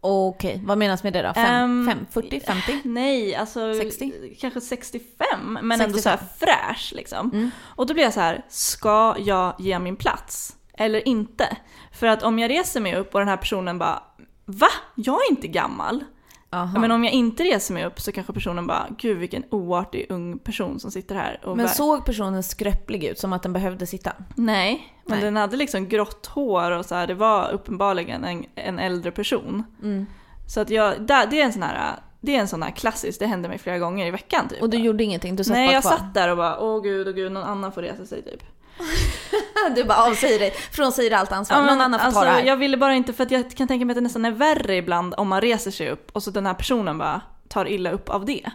Okej, 0.00 0.60
vad 0.64 0.78
menas 0.78 1.02
med 1.02 1.12
det 1.12 1.22
då? 1.22 1.34
Fem, 1.34 1.44
Ehm, 1.46 1.86
fem, 1.86 2.06
40, 2.10 2.40
50? 2.40 2.80
Nej, 2.84 3.34
alltså 3.34 3.74
60? 3.74 4.36
kanske 4.40 4.60
65, 4.60 5.58
men 5.62 5.80
ändå 5.80 5.98
så 5.98 6.08
här 6.08 6.16
65. 6.16 6.48
fräsch 6.48 6.92
liksom. 6.96 7.30
Mm. 7.30 7.50
Och 7.60 7.86
då 7.86 7.94
blir 7.94 8.04
jag 8.04 8.12
så 8.12 8.20
här, 8.20 8.44
ska 8.48 9.14
jag 9.18 9.54
ge 9.58 9.78
min 9.78 9.96
plats? 9.96 10.56
Eller 10.74 11.08
inte? 11.08 11.56
För 11.92 12.06
att 12.06 12.22
om 12.22 12.38
jag 12.38 12.50
reser 12.50 12.80
mig 12.80 12.96
upp 12.96 13.14
och 13.14 13.20
den 13.20 13.28
här 13.28 13.36
personen 13.36 13.78
bara, 13.78 14.02
va? 14.44 14.68
Jag 14.94 15.14
är 15.14 15.30
inte 15.30 15.48
gammal. 15.48 16.04
Aha. 16.52 16.78
Men 16.78 16.90
om 16.90 17.04
jag 17.04 17.12
inte 17.12 17.42
reser 17.42 17.74
mig 17.74 17.84
upp 17.84 18.00
så 18.00 18.12
kanske 18.12 18.32
personen 18.32 18.66
bara, 18.66 18.86
gud 18.98 19.18
vilken 19.18 19.44
oartig 19.50 20.06
ung 20.08 20.38
person 20.38 20.80
som 20.80 20.90
sitter 20.90 21.14
här. 21.14 21.40
Men 21.44 21.56
bara, 21.56 21.68
såg 21.68 22.04
personen 22.04 22.42
skröplig 22.42 23.04
ut? 23.04 23.18
Som 23.18 23.32
att 23.32 23.42
den 23.42 23.52
behövde 23.52 23.86
sitta? 23.86 24.12
Nej, 24.34 24.94
men 25.06 25.16
Nej. 25.16 25.24
den 25.24 25.36
hade 25.36 25.56
liksom 25.56 25.88
grått 25.88 26.26
hår 26.26 26.70
och 26.70 26.86
så 26.86 26.94
här, 26.94 27.06
det 27.06 27.14
var 27.14 27.50
uppenbarligen 27.52 28.24
en, 28.24 28.44
en 28.54 28.78
äldre 28.78 29.10
person. 29.10 29.64
Mm. 29.82 30.06
Så 30.46 30.60
att 30.60 30.70
jag, 30.70 31.02
där, 31.02 31.26
det 31.26 31.40
är 31.40 31.44
en 31.44 31.52
sån 31.52 31.62
här, 31.62 31.96
det 32.20 32.36
är 32.36 32.40
en 32.40 32.48
sån 32.48 32.62
här 32.62 32.70
klassisk, 32.70 33.18
det 33.18 33.26
hände 33.26 33.48
mig 33.48 33.58
flera 33.58 33.78
gånger 33.78 34.06
i 34.06 34.10
veckan 34.10 34.48
typ. 34.48 34.62
Och 34.62 34.70
du 34.70 34.76
gjorde 34.76 35.04
ingenting? 35.04 35.36
Du 35.36 35.44
satt 35.44 35.54
Nej, 35.54 35.66
bara 35.66 35.72
jag 35.72 35.82
kvar? 35.82 35.90
satt 35.90 36.14
där 36.14 36.28
och 36.30 36.36
bara, 36.36 36.60
åh 36.60 36.82
gud, 36.82 37.08
åh 37.08 37.14
gud, 37.14 37.32
någon 37.32 37.44
annan 37.44 37.72
får 37.72 37.82
resa 37.82 38.06
sig 38.06 38.22
typ. 38.22 38.44
Du 39.76 39.84
bara 39.84 40.02
avsäger 40.02 40.38
dig, 40.38 40.50
frånsäger 40.70 41.10
allt 41.10 41.32
ansvar. 41.32 41.56
Ja, 41.56 41.62
men 41.62 41.78
Någon 41.78 41.84
annan 41.84 42.00
får 42.00 42.06
alltså, 42.06 42.20
ta 42.20 42.26
det 42.26 42.32
här. 42.32 42.44
Jag 42.44 42.56
ville 42.56 42.76
bara 42.76 42.94
inte, 42.94 43.12
för 43.12 43.24
att 43.24 43.30
jag 43.30 43.50
kan 43.50 43.68
tänka 43.68 43.86
mig 43.86 43.92
att 43.92 43.96
det 43.96 44.00
nästan 44.00 44.24
är 44.24 44.30
värre 44.30 44.76
ibland 44.76 45.14
om 45.16 45.28
man 45.28 45.40
reser 45.40 45.70
sig 45.70 45.90
upp 45.90 46.10
och 46.12 46.22
så 46.22 46.30
den 46.30 46.46
här 46.46 46.54
personen 46.54 46.98
bara 46.98 47.20
tar 47.48 47.68
illa 47.68 47.90
upp 47.90 48.08
av 48.08 48.24
det. 48.24 48.50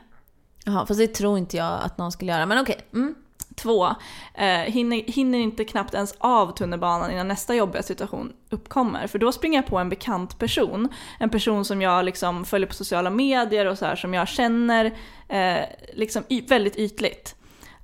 Jaha, 0.66 0.86
fast 0.86 1.00
det 1.00 1.08
tror 1.08 1.38
inte 1.38 1.58
jag 1.58 1.80
att 1.84 1.98
någon 1.98 2.12
skulle 2.12 2.32
göra. 2.32 2.46
Men 2.46 2.62
okej. 2.62 2.78
Mm. 2.94 3.16
Två, 3.56 3.88
eh, 4.34 4.48
hinner, 4.48 5.12
hinner 5.12 5.40
inte 5.40 5.66
knappt 5.66 5.94
ens 5.94 6.16
av 6.18 6.56
tunnelbanan 6.56 7.12
innan 7.12 7.28
nästa 7.28 7.56
jobbiga 7.56 7.84
situation 7.84 8.34
uppkommer. 8.50 9.08
För 9.08 9.20
då 9.20 9.32
springer 9.32 9.58
jag 9.58 9.68
på 9.68 9.78
en 9.78 9.90
bekant 9.90 10.40
person. 10.40 10.90
En 11.20 11.30
person 11.30 11.66
som 11.66 11.82
jag 11.82 12.06
liksom 12.06 12.46
följer 12.46 12.68
på 12.68 12.74
sociala 12.74 13.10
medier 13.10 13.66
och 13.66 13.78
så 13.78 13.86
här, 13.86 13.96
som 13.96 14.14
jag 14.14 14.28
känner 14.28 14.86
eh, 15.28 15.66
liksom 15.94 16.24
väldigt 16.48 16.76
ytligt. 16.76 17.36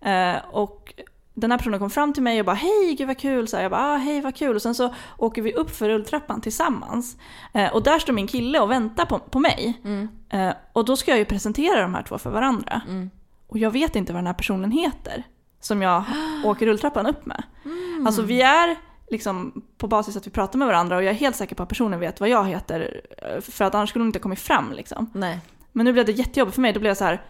Eh, 0.02 0.36
och 0.52 0.94
den 1.34 1.52
här 1.52 1.58
personen 1.58 1.80
kom 1.80 1.90
fram 1.90 2.14
till 2.14 2.24
mig 2.24 2.40
och 2.40 2.46
bara 2.46 2.56
hej 2.56 2.96
gud 2.98 3.08
vad 3.08 3.18
kul, 3.18 3.48
så 3.48 3.56
här, 3.56 3.64
jag 3.64 3.72
bara 3.72 3.94
ah, 3.94 3.98
hej 3.98 4.22
vad 4.22 4.36
kul 4.36 4.56
och 4.56 4.62
sen 4.62 4.76
så 4.76 4.94
åker 5.18 5.42
vi 5.42 5.54
upp 5.54 5.76
för 5.76 5.90
rulltrappan 5.90 6.42
tillsammans. 6.42 7.18
Eh, 7.54 7.74
och 7.74 7.84
där 7.84 8.00
står 8.00 8.14
min 8.14 8.28
kille 8.28 8.60
och 8.60 8.72
väntar 8.72 9.06
på, 9.06 9.20
på 9.20 9.40
mig. 9.40 9.82
Eh, 10.30 10.54
och 10.74 10.86
då 10.86 10.98
ska 10.98 11.12
jag 11.12 11.18
ju 11.18 11.26
presentera 11.26 11.82
de 11.82 11.94
här 11.94 12.04
två 12.04 12.18
för 12.18 12.30
varandra. 12.30 12.82
Och 13.48 13.58
jag 13.58 13.72
vet 13.72 13.96
inte 13.96 14.14
vad 14.14 14.20
den 14.20 14.28
här 14.28 14.34
personen 14.34 14.72
heter 14.72 15.24
som 15.60 15.82
jag 15.82 16.04
åker 16.46 16.66
rulltrappan 16.66 17.06
upp 17.06 17.26
med. 17.26 17.44
Alltså 18.06 18.22
vi 18.22 18.42
är 18.42 18.76
liksom 19.10 19.64
på 19.78 19.88
basis 19.88 20.18
att 20.18 20.28
vi 20.28 20.32
pratar 20.32 20.60
med 20.60 20.68
varandra 20.68 20.96
och 20.96 21.04
jag 21.04 21.10
är 21.10 21.18
helt 21.18 21.36
säker 21.36 21.56
på 21.56 21.64
att 21.64 21.70
personen 21.70 22.00
vet 22.00 22.20
vad 22.20 22.30
jag 22.30 22.46
heter 22.46 23.02
eh, 23.18 23.42
för 23.42 23.66
att 23.66 23.76
annars 23.76 23.90
skulle 23.90 24.04
hon 24.04 24.10
inte 24.10 24.20
kommit 24.20 24.40
fram 24.40 24.72
liksom. 24.72 25.10
Nej. 25.14 25.40
Men 25.72 25.86
nu 25.86 25.94
blev 25.94 26.06
det 26.06 26.12
jättejobbigt 26.12 26.56
för 26.56 26.62
mig, 26.62 26.74
då 26.74 26.80
blev 26.80 26.90
jag 26.90 26.98
så 26.98 27.04
här 27.04 27.22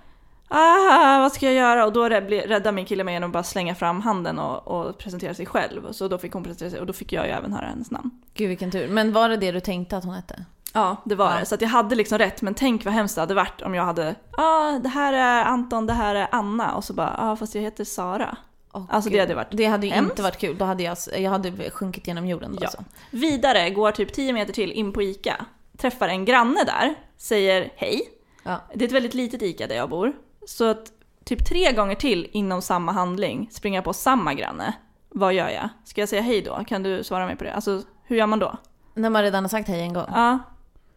Ah, 0.55 1.19
vad 1.19 1.31
ska 1.31 1.45
jag 1.45 1.55
göra? 1.55 1.85
Och 1.85 1.93
då 1.93 2.09
rädd- 2.09 2.47
räddade 2.47 2.71
min 2.71 2.85
kille 2.85 3.03
mig 3.03 3.13
genom 3.13 3.29
att 3.29 3.33
bara 3.33 3.43
slänga 3.43 3.75
fram 3.75 4.01
handen 4.01 4.39
och, 4.39 4.67
och 4.67 4.97
presentera 4.97 5.33
sig 5.33 5.45
själv. 5.45 5.91
Så 5.91 6.07
då 6.07 6.17
fick 6.17 6.33
hon 6.33 6.43
presentera 6.43 6.69
sig 6.69 6.79
och 6.79 6.85
då 6.85 6.93
fick 6.93 7.13
jag 7.13 7.25
ju 7.25 7.31
även 7.31 7.53
höra 7.53 7.65
hennes 7.65 7.91
namn. 7.91 8.11
Gud 8.33 8.49
vilken 8.49 8.71
tur. 8.71 8.87
Men 8.87 9.13
var 9.13 9.29
det 9.29 9.37
det 9.37 9.51
du 9.51 9.59
tänkte 9.59 9.97
att 9.97 10.03
hon 10.03 10.13
hette? 10.13 10.45
Ja, 10.73 10.97
det 11.05 11.15
var 11.15 11.31
Ja. 11.33 11.39
det. 11.39 11.45
Så 11.45 11.55
jag 11.59 11.67
hade 11.69 11.95
liksom 11.95 12.17
rätt, 12.17 12.41
men 12.41 12.53
tänk 12.53 12.85
vad 12.85 12.93
hemskt 12.93 13.15
det 13.15 13.21
hade 13.21 13.33
varit 13.33 13.61
om 13.61 13.75
jag 13.75 13.83
hade 13.83 14.15
Ja, 14.37 14.43
ah, 14.43 14.79
det 14.79 14.89
här 14.89 15.13
är 15.13 15.45
Anton, 15.45 15.85
det 15.87 15.93
här 15.93 16.15
är 16.15 16.27
Anna 16.31 16.75
och 16.75 16.83
så 16.83 16.93
bara 16.93 17.15
Ja, 17.19 17.31
ah, 17.31 17.35
fast 17.35 17.55
jag 17.55 17.61
heter 17.61 17.83
Sara. 17.85 18.37
Åh, 18.73 18.83
Alltså, 18.89 19.09
det 19.09 19.19
hade 19.19 19.35
varit 19.35 19.47
Det 19.51 19.65
hade 19.65 19.87
ju 19.87 19.93
hemskt. 19.93 20.11
inte 20.11 20.21
varit 20.21 20.37
kul. 20.37 20.57
Då 20.57 20.65
hade 20.65 20.83
jag, 20.83 20.97
jag 21.17 21.31
hade 21.31 21.69
sjunkit 21.69 22.07
genom 22.07 22.27
jorden 22.27 22.51
då 22.51 22.57
Ja. 22.61 22.65
alltså. 22.67 22.83
Vidare, 23.11 23.69
går 23.69 23.91
typ 23.91 24.13
10 24.13 24.33
meter 24.33 24.53
till 24.53 24.71
in 24.71 24.93
på 24.93 25.01
ICA. 25.01 25.45
Träffar 25.77 26.07
en 26.07 26.25
granne 26.25 26.63
där, 26.63 26.95
säger 27.17 27.71
hej. 27.75 28.01
Ja. 28.43 28.61
Det 28.73 28.83
är 28.85 28.87
ett 28.87 28.93
väldigt 28.93 29.13
litet 29.13 29.41
ICA 29.41 29.67
där 29.67 29.75
jag 29.75 29.89
bor. 29.89 30.13
Så 30.47 30.69
att 30.69 30.91
typ 31.23 31.45
tre 31.45 31.71
gånger 31.71 31.95
till 31.95 32.27
inom 32.31 32.61
samma 32.61 32.91
handling 32.91 33.49
springer 33.51 33.77
jag 33.77 33.83
på 33.83 33.93
samma 33.93 34.33
granne. 34.33 34.73
Vad 35.09 35.33
gör 35.33 35.49
jag? 35.49 35.69
Ska 35.85 36.01
jag 36.01 36.09
säga 36.09 36.21
hej 36.21 36.41
då? 36.41 36.63
Kan 36.67 36.83
du 36.83 37.03
svara 37.03 37.25
mig 37.25 37.35
på 37.35 37.43
det? 37.43 37.53
Alltså, 37.53 37.81
hur 38.03 38.15
gör 38.15 38.27
man 38.27 38.39
då? 38.39 38.57
När 38.93 39.09
man 39.09 39.21
redan 39.23 39.43
har 39.43 39.49
sagt 39.49 39.67
hej 39.67 39.81
en 39.81 39.93
gång. 39.93 40.05
Ja. 40.13 40.39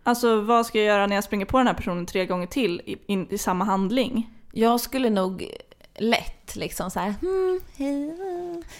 Alltså, 0.03 0.41
vad 0.41 0.67
ska 0.67 0.79
jag 0.79 0.87
göra 0.87 1.07
när 1.07 1.17
jag 1.17 1.25
springer 1.25 1.47
på 1.47 1.59
den 1.59 1.67
här 1.67 1.75
personen 1.75 2.07
tre 2.07 2.27
gånger 2.27 2.47
till 2.47 2.81
i, 2.85 2.97
in, 3.07 3.27
i 3.31 3.39
samma 3.39 3.65
handling? 3.65 4.31
Jag 4.53 4.81
skulle 4.81 5.11
nog 5.11 5.51
lätt 5.99 6.57
liksom 6.57 6.91
så 6.91 7.01
här, 7.01 7.15
hmm, 7.21 7.61
hej, 7.77 8.15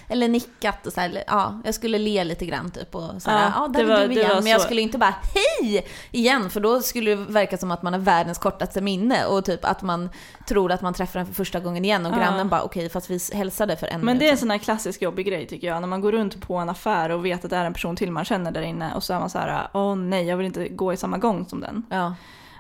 eller 0.09 0.29
nickat 0.29 0.87
och 0.87 0.93
så 0.93 1.01
här, 1.01 1.25
ja, 1.27 1.61
jag 1.65 1.75
skulle 1.75 1.99
le 1.99 2.25
lite 2.25 2.47
grann 2.47 2.71
typ 2.71 2.95
och 2.95 3.23
så 3.23 3.31
här, 3.31 3.43
Ja, 3.45 3.53
ja, 3.57 3.69
där 3.69 3.85
var- 3.85 3.95
är 3.95 4.09
du 4.09 4.15
igen. 4.15 4.31
Men 4.43 4.47
jag 4.53 4.61
skulle 4.61 4.81
inte 4.81 4.99
bara 4.99 5.15
hej 5.35 5.87
igen 6.11 6.51
för 6.51 6.61
då 6.61 6.83
skulle 6.83 7.11
det 7.11 7.17
verka 7.17 7.59
som 7.59 7.71
att 7.71 7.83
man 7.83 7.93
har 7.93 8.01
världens 8.01 8.39
kortaste 8.39 8.81
minne 8.81 9.25
och 9.27 9.45
typ 9.45 9.65
att 9.65 9.83
man 9.83 10.11
tror 10.49 10.73
att 10.73 10.83
man 10.83 10.95
träffar 10.95 11.19
den 11.21 11.27
för 11.27 11.35
första 11.35 11.61
gången 11.61 11.85
igen 11.85 12.07
och 12.07 12.13
Ja. 12.13 12.17
grannen 12.17 12.49
bara 12.49 12.63
okej 12.63 12.89
fast 12.89 13.11
vi 13.11 13.19
hälsade 13.33 13.77
för 13.77 13.87
en 13.87 14.01
Men 14.01 14.07
minut 14.07 14.21
det 14.21 14.27
är 14.27 14.31
en 14.31 14.37
sedan." 14.37 14.41
sån 14.41 14.51
här 14.51 14.59
klassisk 14.59 15.03
jobbig 15.03 15.27
grej 15.27 15.47
tycker 15.47 15.67
jag. 15.67 15.81
När 15.81 15.89
man 15.89 16.01
går 16.01 16.13
runt 16.13 16.41
på 16.41 16.57
en 16.57 16.69
affär 16.69 17.11
och 17.11 17.25
vet 17.27 17.45
att 17.45 17.51
det 17.51 17.57
är 17.57 17.65
en 17.65 17.73
person 17.73 17.97
till 17.97 18.11
man 18.13 18.25
känner 18.25 18.51
där 18.51 18.63
inne 18.63 18.95
och 18.95 19.03
så 19.05 19.15
är 19.15 19.21
man 19.21 19.31
så 19.31 19.39
här, 19.39 19.69
åh 19.73 19.97
nej, 19.97 20.27
jag 20.27 20.37
vill 20.37 20.47
inte 20.47 20.69
gå 20.69 20.93
i 20.93 20.97
samma 20.97 21.19
gång 21.19 21.47
som 21.49 21.61
den. 21.61 21.87
Ja. 21.91 22.15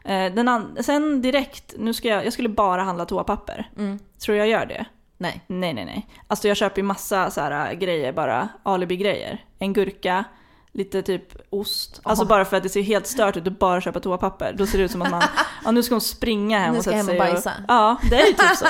Eh, 0.06 0.34
den 0.34 0.76
sen 0.80 1.22
direkt, 1.22 1.74
nu 1.78 1.94
ska 1.94 2.08
jag, 2.08 2.26
jag 2.26 2.32
skulle 2.32 2.48
bara 2.48 2.82
handla 2.82 3.04
toapapper. 3.04 3.70
Mm. 3.78 3.98
Tror 4.24 4.36
jag 4.36 4.48
gör 4.48 4.66
det? 4.66 4.84
Nej. 5.18 5.44
Nej, 5.46 5.74
nej, 5.74 5.84
nej. 5.84 6.06
Alltså 6.26 6.48
jag 6.48 6.56
köper 6.56 6.78
ju 6.78 6.82
massa 6.82 7.30
så 7.30 7.40
här 7.40 7.70
äh, 7.70 7.78
grejer 7.78 8.12
bara, 8.12 8.48
alibi-grejer. 8.62 9.44
En 9.58 9.72
gurka, 9.72 10.24
lite 10.72 11.02
typ 11.02 11.36
ost. 11.50 12.00
Alltså 12.02 12.24
bara 12.24 12.44
för 12.44 12.56
att 12.56 12.62
det 12.62 12.68
ser 12.68 12.82
helt 12.82 13.06
stört 13.06 13.36
ut 13.36 13.46
att 13.46 13.58
bara 13.58 13.80
köpa 13.80 14.00
toapapper. 14.00 14.54
Då 14.58 14.66
ser 14.66 14.78
det 14.78 14.84
ut 14.84 14.90
som 14.90 15.02
att 15.02 15.10
man, 15.10 15.22
ja 15.64 15.70
nu 15.70 15.82
ska 15.82 15.94
hon 15.94 16.00
springa 16.00 16.58
hem 16.58 16.72
Nu 16.72 16.78
och 16.78 16.84
sätta 16.84 16.96
hem 16.96 17.06
och 17.06 17.10
sig 17.10 17.18
bajsa. 17.18 17.52
Ja, 17.68 17.96
det 18.10 18.16
är 18.20 18.26
ju 18.26 18.32
typ 18.32 18.56
så. 18.56 18.66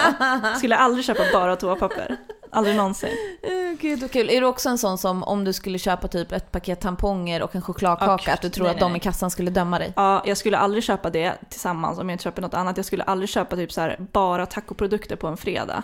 Skulle 0.58 0.76
aldrig 0.76 1.04
köpa 1.04 1.22
bara 1.32 1.56
toapapper. 1.56 2.16
Aldrig 2.56 2.76
någonsin. 2.76 3.08
Uh, 3.50 3.78
gud 3.80 4.00
vad 4.00 4.10
kul. 4.10 4.30
Är 4.30 4.40
du 4.40 4.46
också 4.46 4.68
en 4.68 4.78
sån 4.78 4.98
som 4.98 5.22
om 5.22 5.44
du 5.44 5.52
skulle 5.52 5.78
köpa 5.78 6.08
typ 6.08 6.32
ett 6.32 6.52
paket 6.52 6.80
tamponger 6.80 7.42
och 7.42 7.54
en 7.56 7.62
chokladkaka 7.62 8.22
gud. 8.24 8.34
att 8.34 8.42
du 8.42 8.48
tror 8.50 8.64
Nej, 8.66 8.74
att 8.74 8.80
de 8.80 8.90
nej. 8.92 8.96
i 8.96 9.00
kassan 9.00 9.30
skulle 9.30 9.50
döma 9.50 9.78
dig? 9.78 9.92
Ja, 9.96 10.22
jag 10.26 10.36
skulle 10.36 10.58
aldrig 10.58 10.84
köpa 10.84 11.10
det 11.10 11.34
tillsammans 11.50 11.98
om 11.98 12.08
jag 12.08 12.14
inte 12.14 12.24
köper 12.24 12.42
något 12.42 12.54
annat. 12.54 12.76
Jag 12.76 12.86
skulle 12.86 13.02
aldrig 13.04 13.28
köpa 13.28 13.56
typ 13.56 13.72
så 13.72 13.80
här 13.80 13.96
bara 14.12 14.46
tacoprodukter 14.46 15.16
på 15.16 15.26
en 15.26 15.36
fredag. 15.36 15.82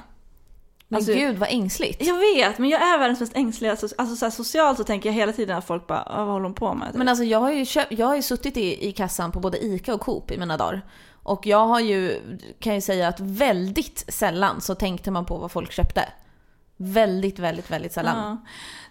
Men 0.89 0.97
Alltså- 0.97 1.13
gud 1.13 1.39
vad 1.39 1.49
ängsligt. 1.53 2.07
Jag 2.07 2.19
vet, 2.19 2.59
men 2.59 2.71
jag 2.71 2.83
är 2.83 2.99
världens 2.99 3.21
mest 3.21 3.37
ängsliga. 3.37 3.71
Alltså, 3.71 3.89
så 4.17 4.25
här, 4.25 4.31
socialt 4.31 4.79
så 4.79 4.85
tänker 4.85 5.09
jag 5.09 5.15
hela 5.15 5.33
tiden 5.33 5.57
att 5.59 5.65
folk 5.67 5.87
bara, 5.87 6.03
"Ah, 6.07 6.25
vad 6.25 6.33
håller 6.33 6.45
hon 6.45 6.55
på 6.55 6.75
med? 6.75 6.89
Men 6.95 7.09
alltså 7.09 7.25
jag 7.25 7.39
har 7.41 7.51
ju, 7.53 7.65
köpt, 7.67 7.93
jag 7.93 8.07
har 8.07 8.17
ju 8.17 8.23
suttit 8.23 8.57
i, 8.57 8.89
i 8.89 8.93
kassan 8.93 9.33
på 9.33 9.41
både 9.41 9.65
ICA 9.65 9.95
och 9.95 10.01
Coop 10.01 10.31
i 10.31 10.39
mina 10.39 10.57
dagar. 10.57 10.83
Och 11.23 11.47
jag 11.47 11.67
har 11.67 11.81
ju, 11.81 12.21
kan 12.61 12.75
ju 12.75 12.81
säga 12.81 13.09
att 13.09 13.21
väldigt 13.21 14.05
sällan 14.09 14.61
så 14.61 14.75
tänkte 14.75 15.11
man 15.11 15.25
på 15.27 15.37
vad 15.39 15.51
folk 15.53 15.73
köpte. 15.73 16.09
Väldigt, 16.85 17.39
väldigt, 17.39 17.71
väldigt 17.71 17.93
sällan. 17.93 18.17
Ja. 18.17 18.39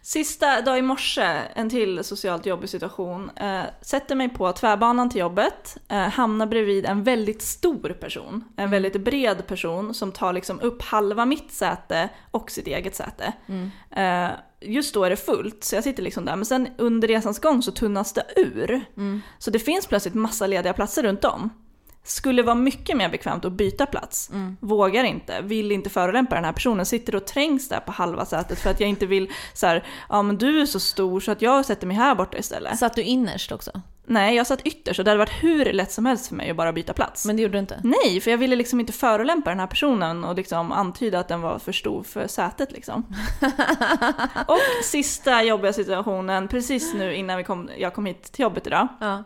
Sista 0.01 0.61
dag 0.61 0.79
i 0.79 0.81
morse, 0.81 1.41
en 1.55 1.69
till 1.69 2.03
socialt 2.03 2.45
jobbig 2.45 2.69
situation. 2.69 3.29
Eh, 3.35 3.61
sätter 3.81 4.15
mig 4.15 4.29
på 4.29 4.51
tvärbanan 4.51 5.09
till 5.09 5.19
jobbet, 5.19 5.77
eh, 5.87 5.97
hamnar 5.97 6.45
bredvid 6.45 6.85
en 6.85 7.03
väldigt 7.03 7.41
stor 7.41 7.89
person. 7.99 8.43
En 8.55 8.69
väldigt 8.69 9.01
bred 9.01 9.47
person 9.47 9.93
som 9.93 10.11
tar 10.11 10.33
liksom 10.33 10.59
upp 10.59 10.81
halva 10.81 11.25
mitt 11.25 11.51
säte 11.51 12.09
och 12.31 12.51
sitt 12.51 12.67
eget 12.67 12.95
säte. 12.95 13.33
Eh, 13.91 14.29
just 14.61 14.93
då 14.93 15.03
är 15.03 15.09
det 15.09 15.15
fullt, 15.15 15.63
så 15.63 15.75
jag 15.75 15.83
sitter 15.83 16.03
liksom 16.03 16.25
där. 16.25 16.35
Men 16.35 16.45
sen 16.45 16.67
under 16.77 17.07
resans 17.07 17.39
gång 17.39 17.63
så 17.63 17.71
tunnas 17.71 18.13
det 18.13 18.23
ur. 18.35 18.85
Så 19.39 19.51
det 19.51 19.59
finns 19.59 19.87
plötsligt 19.87 20.13
massa 20.13 20.47
lediga 20.47 20.73
platser 20.73 21.03
runt 21.03 21.25
om. 21.25 21.49
Skulle 22.03 22.43
vara 22.43 22.55
mycket 22.55 22.97
mer 22.97 23.09
bekvämt 23.09 23.45
att 23.45 23.53
byta 23.53 23.85
plats. 23.85 24.29
Vågar 24.59 25.03
inte, 25.03 25.41
vill 25.41 25.71
inte 25.71 25.89
förolämpa 25.89 26.35
den 26.35 26.45
här 26.45 26.53
personen. 26.53 26.85
Sitter 26.85 27.15
och 27.15 27.25
trängs 27.25 27.69
där 27.69 27.79
på 27.79 27.91
halva 27.91 28.25
sätet 28.25 28.59
för 28.59 28.69
att 28.69 28.79
jag 28.79 28.89
inte 28.89 29.05
vill 29.05 29.31
så 29.53 29.67
här, 29.67 29.83
ja 30.09 30.21
men 30.21 30.37
du 30.37 30.61
är 30.61 30.65
så 30.65 30.79
stor 30.79 31.19
så 31.19 31.31
att 31.31 31.41
jag 31.41 31.65
sätter 31.65 31.87
mig 31.87 31.97
här 31.97 32.15
borta 32.15 32.37
istället. 32.37 32.77
Satt 32.79 32.95
du 32.95 33.01
innerst 33.01 33.51
också? 33.51 33.71
Nej, 34.05 34.35
jag 34.35 34.47
satt 34.47 34.61
ytterst 34.61 34.99
och 34.99 35.05
det 35.05 35.11
hade 35.11 35.19
varit 35.19 35.43
hur 35.43 35.73
lätt 35.73 35.91
som 35.91 36.05
helst 36.05 36.27
för 36.27 36.35
mig 36.35 36.49
att 36.49 36.57
bara 36.57 36.73
byta 36.73 36.93
plats. 36.93 37.25
Men 37.25 37.35
det 37.35 37.41
gjorde 37.41 37.53
du 37.53 37.59
inte? 37.59 37.81
Nej, 37.83 38.21
för 38.21 38.31
jag 38.31 38.37
ville 38.37 38.55
liksom 38.55 38.79
inte 38.79 38.93
förolämpa 38.93 39.49
den 39.49 39.59
här 39.59 39.67
personen 39.67 40.23
och 40.23 40.35
liksom 40.35 40.71
antyda 40.71 41.19
att 41.19 41.27
den 41.27 41.41
var 41.41 41.59
för 41.59 41.71
stor 41.71 42.03
för 42.03 42.27
sätet 42.27 42.71
liksom. 42.71 43.05
och 44.47 44.83
sista 44.83 45.43
jobbiga 45.43 45.73
situationen, 45.73 46.47
precis 46.47 46.93
nu 46.93 47.15
innan 47.15 47.37
vi 47.37 47.43
kom, 47.43 47.69
jag 47.77 47.93
kom 47.93 48.05
hit 48.05 48.23
till 48.23 48.43
jobbet 48.43 48.67
idag. 48.67 48.87
Ja. 48.99 49.23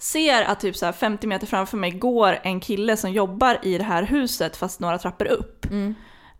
Ser 0.00 0.42
att 0.42 0.60
typ 0.60 0.76
så 0.76 0.86
här 0.86 0.92
50 0.92 1.26
meter 1.26 1.46
framför 1.46 1.76
mig 1.76 1.90
går 1.90 2.38
en 2.42 2.60
kille 2.60 2.96
som 2.96 3.12
jobbar 3.12 3.58
i 3.62 3.78
det 3.78 3.84
här 3.84 4.02
huset 4.02 4.56
fast 4.56 4.80
några 4.80 4.98
trappor 4.98 5.26
upp. 5.26 5.66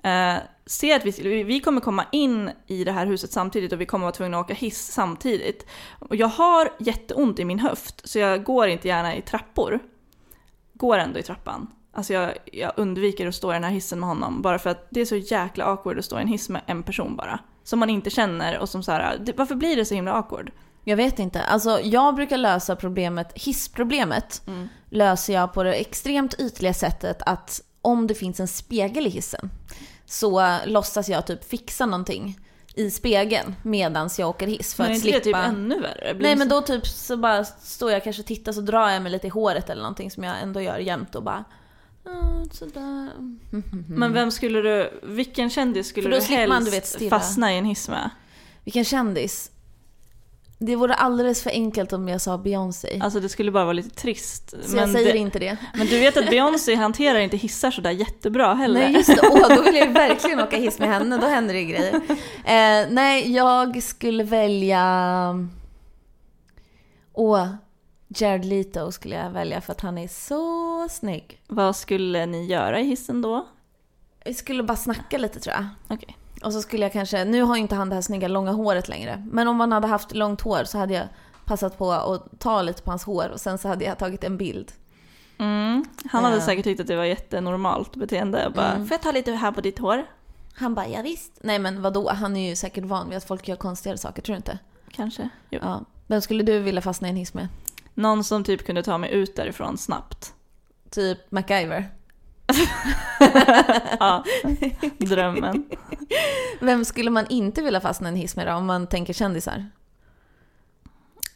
Eh, 0.02 0.36
ser 0.66 0.96
att 0.96 1.04
vi, 1.04 1.42
vi 1.42 1.60
kommer 1.60 1.80
komma 1.80 2.04
in 2.12 2.50
i 2.66 2.84
det 2.84 2.92
här 2.92 3.06
huset 3.06 3.32
samtidigt 3.32 3.72
och 3.72 3.80
vi 3.80 3.86
kommer 3.86 4.04
vara 4.04 4.12
tvungna 4.12 4.38
att 4.38 4.44
åka 4.44 4.54
hiss 4.54 4.92
samtidigt. 4.92 5.66
Och 5.98 6.16
jag 6.16 6.28
har 6.28 6.72
jätteont 6.78 7.38
i 7.38 7.44
min 7.44 7.58
höft 7.58 8.08
så 8.08 8.18
jag 8.18 8.44
går 8.44 8.68
inte 8.68 8.88
gärna 8.88 9.16
i 9.16 9.22
trappor. 9.22 9.78
Går 10.72 10.98
ändå 10.98 11.18
i 11.18 11.22
trappan. 11.22 11.66
Alltså 11.92 12.12
jag, 12.12 12.32
jag 12.52 12.72
undviker 12.76 13.26
att 13.26 13.34
stå 13.34 13.50
i 13.50 13.54
den 13.54 13.64
här 13.64 13.70
hissen 13.70 14.00
med 14.00 14.08
honom 14.08 14.42
bara 14.42 14.58
för 14.58 14.70
att 14.70 14.86
det 14.90 15.00
är 15.00 15.04
så 15.04 15.16
jäkla 15.16 15.64
awkward 15.64 15.98
att 15.98 16.04
stå 16.04 16.18
i 16.18 16.22
en 16.22 16.28
hiss 16.28 16.48
med 16.48 16.62
en 16.66 16.82
person 16.82 17.16
bara. 17.16 17.38
Som 17.64 17.78
man 17.78 17.90
inte 17.90 18.10
känner 18.10 18.58
och 18.58 18.68
som 18.68 18.82
så 18.82 18.92
här, 18.92 19.20
varför 19.36 19.54
blir 19.54 19.76
det 19.76 19.84
så 19.84 19.94
himla 19.94 20.12
awkward? 20.12 20.50
Jag 20.84 20.96
vet 20.96 21.18
inte. 21.18 21.42
Alltså 21.42 21.80
jag 21.80 22.14
brukar 22.14 22.36
lösa 22.36 22.76
problemet, 22.76 23.32
hissproblemet, 23.34 24.42
löser 24.90 25.32
jag 25.32 25.52
på 25.52 25.62
det 25.62 25.74
extremt 25.74 26.34
ytliga 26.40 26.74
sättet 26.74 27.22
att 27.26 27.60
om 27.82 28.06
det 28.06 28.14
finns 28.14 28.40
en 28.40 28.48
spegel 28.48 29.06
i 29.06 29.10
hissen 29.10 29.50
så 30.06 30.56
låtsas 30.66 31.08
jag 31.08 31.26
typ 31.26 31.44
fixa 31.44 31.86
någonting 31.86 32.38
i 32.74 32.90
spegeln 32.90 33.54
medans 33.62 34.18
jag 34.18 34.28
åker 34.28 34.46
hiss 34.46 34.74
för 34.74 34.82
Men 34.82 34.92
är 34.92 34.96
att 34.96 35.02
det 35.02 35.10
slippa... 35.22 35.38
typ 35.42 35.48
ännu 35.48 35.80
värre? 35.80 36.16
Nej 36.20 36.36
men 36.36 36.48
då 36.48 36.60
typ 36.60 36.86
så 36.86 37.16
bara 37.16 37.44
står 37.44 37.90
jag 37.92 38.04
kanske 38.04 38.22
och 38.22 38.26
tittar 38.26 38.52
så 38.52 38.60
drar 38.60 38.88
jag 38.90 39.02
mig 39.02 39.12
lite 39.12 39.26
i 39.26 39.30
håret 39.30 39.70
eller 39.70 39.82
någonting 39.82 40.10
som 40.10 40.24
jag 40.24 40.40
ändå 40.42 40.60
gör 40.60 40.78
jämt 40.78 41.14
och 41.14 41.22
bara 41.22 41.44
"Ah, 42.04 42.44
sådär. 42.52 43.10
Men 43.88 44.12
vem 44.12 44.30
skulle 44.30 44.60
du, 44.62 45.00
vilken 45.02 45.50
kändis 45.50 45.88
skulle 45.88 46.08
du 46.08 46.20
helst 46.20 46.48
man, 46.48 46.64
du 46.64 46.70
vet, 46.70 47.08
fastna 47.10 47.54
i 47.54 47.58
en 47.58 47.64
hiss 47.64 47.88
med? 47.88 48.10
Vilken 48.64 48.84
kändis. 48.84 49.50
Det 50.62 50.76
vore 50.76 50.94
alldeles 50.94 51.42
för 51.42 51.50
enkelt 51.50 51.92
om 51.92 52.08
jag 52.08 52.20
sa 52.20 52.38
Beyoncé. 52.38 53.00
Alltså 53.02 53.20
det 53.20 53.28
skulle 53.28 53.50
bara 53.50 53.64
vara 53.64 53.72
lite 53.72 53.90
trist. 53.90 54.54
så 54.62 54.76
jag 54.76 54.90
säger 54.90 55.12
det, 55.12 55.18
inte 55.18 55.38
det. 55.38 55.56
men 55.74 55.86
du 55.86 55.98
vet 56.00 56.16
att 56.16 56.30
Beyoncé 56.30 56.74
hanterar 56.74 57.18
inte 57.18 57.36
hissar 57.36 57.70
sådär 57.70 57.90
jättebra 57.90 58.54
heller. 58.54 58.80
Nej 58.80 58.92
just 58.92 59.08
det, 59.08 59.28
Åh, 59.30 59.56
då 59.56 59.62
vill 59.62 59.74
jag 59.74 59.86
ju 59.86 59.92
verkligen 59.92 60.40
åka 60.40 60.56
hiss 60.56 60.78
med 60.78 60.88
henne, 60.88 61.16
då 61.18 61.26
händer 61.26 61.54
det 61.54 61.64
grejer. 61.64 61.94
Eh, 62.44 62.86
nej, 62.90 63.32
jag 63.34 63.82
skulle 63.82 64.24
välja... 64.24 65.48
Åh, 67.12 67.48
Jared 68.08 68.44
Leto 68.44 68.92
skulle 68.92 69.14
jag 69.16 69.30
välja 69.30 69.60
för 69.60 69.72
att 69.72 69.80
han 69.80 69.98
är 69.98 70.08
så 70.08 70.88
snygg. 70.90 71.42
Vad 71.46 71.76
skulle 71.76 72.26
ni 72.26 72.46
göra 72.46 72.80
i 72.80 72.84
hissen 72.84 73.22
då? 73.22 73.46
Vi 74.24 74.34
skulle 74.34 74.62
bara 74.62 74.76
snacka 74.76 75.18
lite 75.18 75.40
tror 75.40 75.54
jag. 75.54 75.66
Okej. 75.88 76.16
Och 76.44 76.52
så 76.52 76.62
skulle 76.62 76.82
jag 76.84 76.92
kanske, 76.92 77.24
nu 77.24 77.42
har 77.42 77.56
ju 77.56 77.62
inte 77.62 77.74
han 77.74 77.88
det 77.88 77.94
här 77.94 78.02
snygga 78.02 78.28
långa 78.28 78.52
håret 78.52 78.88
längre. 78.88 79.26
Men 79.30 79.48
om 79.48 79.56
man 79.56 79.72
hade 79.72 79.86
haft 79.86 80.14
långt 80.14 80.40
hår 80.40 80.64
så 80.64 80.78
hade 80.78 80.94
jag 80.94 81.06
passat 81.44 81.78
på 81.78 81.92
att 81.92 82.40
ta 82.40 82.62
lite 82.62 82.82
på 82.82 82.90
hans 82.90 83.04
hår 83.04 83.28
och 83.28 83.40
sen 83.40 83.58
så 83.58 83.68
hade 83.68 83.84
jag 83.84 83.98
tagit 83.98 84.24
en 84.24 84.36
bild. 84.36 84.72
Mm. 85.38 85.84
Han 86.10 86.24
hade 86.24 86.36
Ja. 86.36 86.42
säkert 86.42 86.64
tyckt 86.64 86.80
att 86.80 86.86
det 86.86 86.96
var 86.96 87.04
jättenormalt 87.04 87.96
beteende. 87.96 88.46
Och 88.46 88.52
bara, 88.52 88.72
Mm. 88.72 88.86
får 88.86 88.94
jag 88.94 89.02
ta 89.02 89.12
lite 89.12 89.32
här 89.32 89.52
på 89.52 89.60
ditt 89.60 89.78
hår? 89.78 90.04
Han 90.54 90.74
bara, 90.74 90.88
ja, 90.88 91.02
visst. 91.02 91.32
Nej 91.40 91.58
men 91.58 91.82
vadå, 91.82 92.10
han 92.10 92.36
är 92.36 92.48
ju 92.50 92.56
säkert 92.56 92.84
van 92.84 93.08
vid 93.08 93.16
att 93.16 93.24
folk 93.24 93.48
gör 93.48 93.56
konstigare 93.56 93.98
saker, 93.98 94.22
tror 94.22 94.34
du 94.34 94.36
inte? 94.36 94.58
Kanske. 94.90 95.28
Jo. 95.50 95.58
Ja. 95.62 95.84
Vem 96.06 96.20
skulle 96.20 96.42
du 96.42 96.58
vilja 96.58 96.80
fastna 96.82 97.08
i 97.08 97.10
en 97.10 97.16
hiss 97.16 97.34
med? 97.34 97.48
Någon 97.94 98.24
som 98.24 98.44
typ 98.44 98.66
kunde 98.66 98.82
ta 98.82 98.98
mig 98.98 99.12
ut 99.12 99.36
därifrån 99.36 99.78
snabbt. 99.78 100.34
Typ 100.90 101.30
MacGyver. 101.30 101.90
Ja, 104.00 104.24
drömmen. 104.98 105.64
Vem 106.60 106.84
skulle 106.84 107.10
man 107.10 107.26
inte 107.28 107.62
vilja 107.62 107.80
fastna 107.80 108.08
i 108.08 108.12
en 108.12 108.16
hiss 108.16 108.36
med 108.36 108.46
då, 108.46 108.52
om 108.52 108.66
man 108.66 108.86
tänker 108.86 109.12
kändisar? 109.12 109.66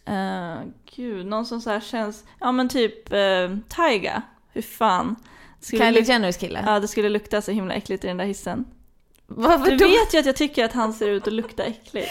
Uh, 0.09 0.63
gud, 0.97 1.27
någon 1.27 1.47
som 1.47 1.61
så 1.61 1.81
känns... 1.81 2.25
Ja 2.41 2.53
men 2.53 2.69
typ 2.69 3.13
uh, 3.13 3.57
Tyga. 3.69 4.23
Hur 4.53 4.63
fan. 4.63 5.17
Skulle 5.61 5.85
Kylie 5.85 6.03
Jenners 6.03 6.37
kille? 6.37 6.65
Ja, 6.67 6.81
det 6.81 6.89
skulle 6.89 7.09
lukta 7.09 7.43
så 7.43 7.51
himla 7.51 7.75
äckligt 7.75 8.05
i 8.05 8.07
den 8.07 8.17
där 8.17 8.25
hissen. 8.25 8.65
Varför 9.27 9.71
Du 9.71 9.77
då? 9.77 9.89
vet 9.89 10.15
ju 10.15 10.19
att 10.19 10.27
jag 10.27 10.37
tycker 10.37 10.65
att 10.65 10.73
han 10.73 10.93
ser 10.93 11.09
ut 11.09 11.27
att 11.27 11.33
lukta 11.33 11.65
äckligt. 11.65 12.11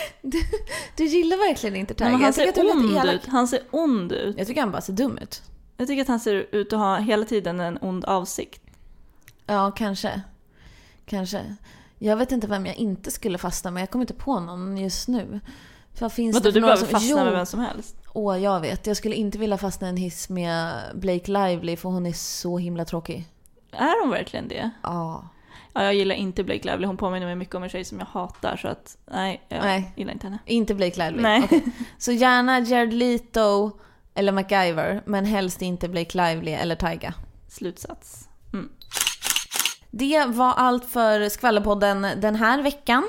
Du 0.96 1.06
gillar 1.06 1.38
verkligen 1.38 1.76
inte 1.76 1.94
Tiger. 1.94 2.12
Men 2.12 2.22
han 2.22 2.34
ser 2.34 2.52
du 2.54 2.72
ond 2.72 3.10
ut. 3.10 3.26
Han 3.26 3.48
ser 3.48 3.60
ond 3.72 4.12
ut. 4.12 4.38
Jag 4.38 4.48
tycker 4.48 4.62
han 4.62 4.72
bara 4.72 4.82
ser 4.82 4.94
dum 4.94 5.18
ut. 5.18 5.42
Jag 5.78 5.88
tycker 5.88 6.02
att 6.02 6.08
han 6.08 6.20
ser 6.20 6.48
ut 6.52 6.74
att 6.74 6.80
ha 6.80 6.98
hela 6.98 7.26
tiden 7.26 7.60
en 7.60 7.78
ond 7.82 8.06
avsikt. 8.06 8.63
Ja, 9.46 9.72
kanske. 9.72 10.22
Kanske. 11.06 11.56
Jag 12.00 12.18
vet 12.18 12.32
inte 12.32 12.48
vem 12.48 12.66
jag 12.66 12.76
inte 12.76 13.12
skulle 13.12 13.38
fastna 13.38 13.72
med. 13.72 13.82
Jag 13.82 13.90
kommer 13.90 14.04
inte 14.04 14.14
på 14.14 14.40
någon 14.40 14.78
just 14.78 15.08
nu. 15.08 15.40
Vad 16.00 16.14
finns 16.14 16.34
Vadå, 16.34 16.44
det 16.44 16.52
för 16.52 16.60
du 16.60 16.62
behöver 16.62 16.80
som... 16.80 16.88
fastna 16.88 17.10
jo, 17.10 17.24
med 17.24 17.34
vem 17.34 17.46
som 17.46 17.60
helst? 17.60 17.96
Åh, 18.14 18.42
jag 18.42 18.60
vet. 18.60 18.88
Jag 18.88 18.98
skulle 18.98 19.16
inte 19.16 19.38
vilja 19.38 19.58
fastna 19.58 19.88
i 19.88 19.90
en 19.90 19.98
hiss 19.98 20.30
med 20.30 20.74
Blake 20.94 21.32
Lively 21.32 21.76
för 21.78 21.90
hon 21.90 22.06
är 22.06 22.14
så 22.14 22.58
himla 22.58 22.86
tråkig. 22.86 23.30
Är 23.72 24.02
hon 24.02 24.12
verkligen 24.12 24.48
det? 24.48 24.70
Ja. 24.84 25.30
Ja, 25.74 25.84
jag 25.84 25.94
gillar 25.94 26.16
inte 26.16 26.44
Blake 26.44 26.64
Lively. 26.64 26.88
Hon 26.88 26.98
påminner 26.98 27.26
mig 27.26 27.36
mycket 27.36 27.56
om 27.56 27.64
en 27.64 27.70
tjej 27.70 27.86
som 27.86 28.00
jag 28.00 28.06
hatar 28.06 28.58
så 28.58 28.68
att 28.68 28.98
nej, 29.12 29.42
jag 29.50 29.64
Nej. 29.64 29.94
gillar 29.96 30.14
inte 30.14 30.28
henne. 30.28 30.40
Inte 30.46 30.76
Blake 30.76 31.06
Lively? 31.06 31.24
Nej. 31.24 31.42
Okej. 31.44 31.64
Så 31.98 32.12
gärna 32.12 32.60
Jared 32.60 32.94
Leto 32.94 33.72
eller 34.14 34.32
MacGyver, 34.32 35.02
men 35.06 35.26
helst 35.26 35.62
inte 35.62 35.90
Blake 35.90 36.18
Lively 36.18 36.52
eller 36.52 36.76
Tyga. 36.76 37.14
Slutsats. 37.48 38.30
Det 39.96 40.26
var 40.26 40.54
allt 40.54 40.86
för 40.86 41.30
Skvallerpodden 41.30 42.08
den 42.18 42.36
här 42.36 42.62
veckan. 42.62 43.04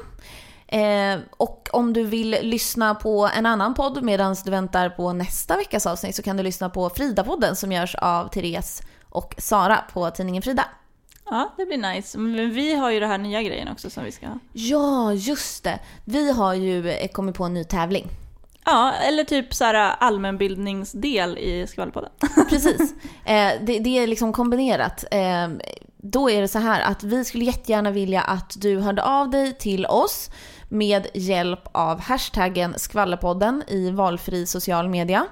Eh, 0.66 1.18
och 1.30 1.68
om 1.72 1.93
du 1.93 2.03
vill 2.03 2.37
lyssna 2.43 2.95
på 2.95 3.30
en 3.37 3.47
annan 3.47 3.74
podd 3.74 4.03
medan 4.03 4.37
du 4.45 4.51
väntar 4.51 4.89
på 4.89 5.12
nästa 5.12 5.57
veckas 5.57 5.87
avsnitt 5.87 6.16
så 6.16 6.22
kan 6.22 6.37
du 6.37 6.43
lyssna 6.43 6.70
på 6.70 6.89
Frida-podden 6.89 7.55
som 7.55 7.72
görs 7.72 7.95
av 7.95 8.28
Therese 8.28 8.82
och 9.09 9.35
Sara 9.39 9.85
på 9.93 10.11
tidningen 10.11 10.43
Frida. 10.43 10.64
Ja, 11.24 11.55
det 11.57 11.66
blir 11.66 11.95
nice. 11.95 12.18
Men 12.18 12.51
vi 12.51 12.74
har 12.74 12.91
ju 12.91 13.01
det 13.01 13.07
här 13.07 13.18
nya 13.18 13.43
grejen 13.43 13.68
också 13.68 13.91
som 13.91 14.05
vi 14.05 14.12
ska 14.12 14.26
ha. 14.26 14.39
Ja, 14.53 15.12
just 15.12 15.64
det. 15.64 15.78
Vi 16.05 16.32
har 16.32 16.55
ju 16.55 16.91
eh, 16.91 17.09
kommit 17.09 17.35
på 17.35 17.45
en 17.45 17.55
ny 17.55 17.64
tävling. 17.64 18.09
Ja, 18.64 18.93
eller 18.93 19.24
typ 19.24 19.55
så 19.55 19.64
här 19.64 19.95
allmänbildningsdel 19.99 21.39
i 21.39 21.66
Skvallerpodden. 21.66 22.11
Precis. 22.49 22.95
Eh, 23.26 23.53
det, 23.61 23.78
det 23.78 23.99
är 23.99 24.07
liksom 24.07 24.32
kombinerat. 24.32 25.05
Eh, 25.11 25.49
då 26.07 26.31
är 26.31 26.41
det 26.41 26.49
så 26.49 26.59
här 26.59 26.83
att 26.83 27.03
vi 27.03 27.25
skulle 27.25 27.45
jättegärna 27.45 27.91
vilja 27.91 28.23
att 28.23 28.57
du 28.59 28.79
hörde 28.79 29.03
av 29.03 29.31
dig 29.31 29.53
till 29.53 29.87
oss 29.87 30.31
med 30.69 31.07
hjälp 31.15 31.69
av 31.73 32.01
hashtaggen 32.01 32.75
skvallerpodden 32.77 33.63
i 33.69 33.91
valfri 33.91 34.47
social 34.47 34.89
media. 34.89 35.27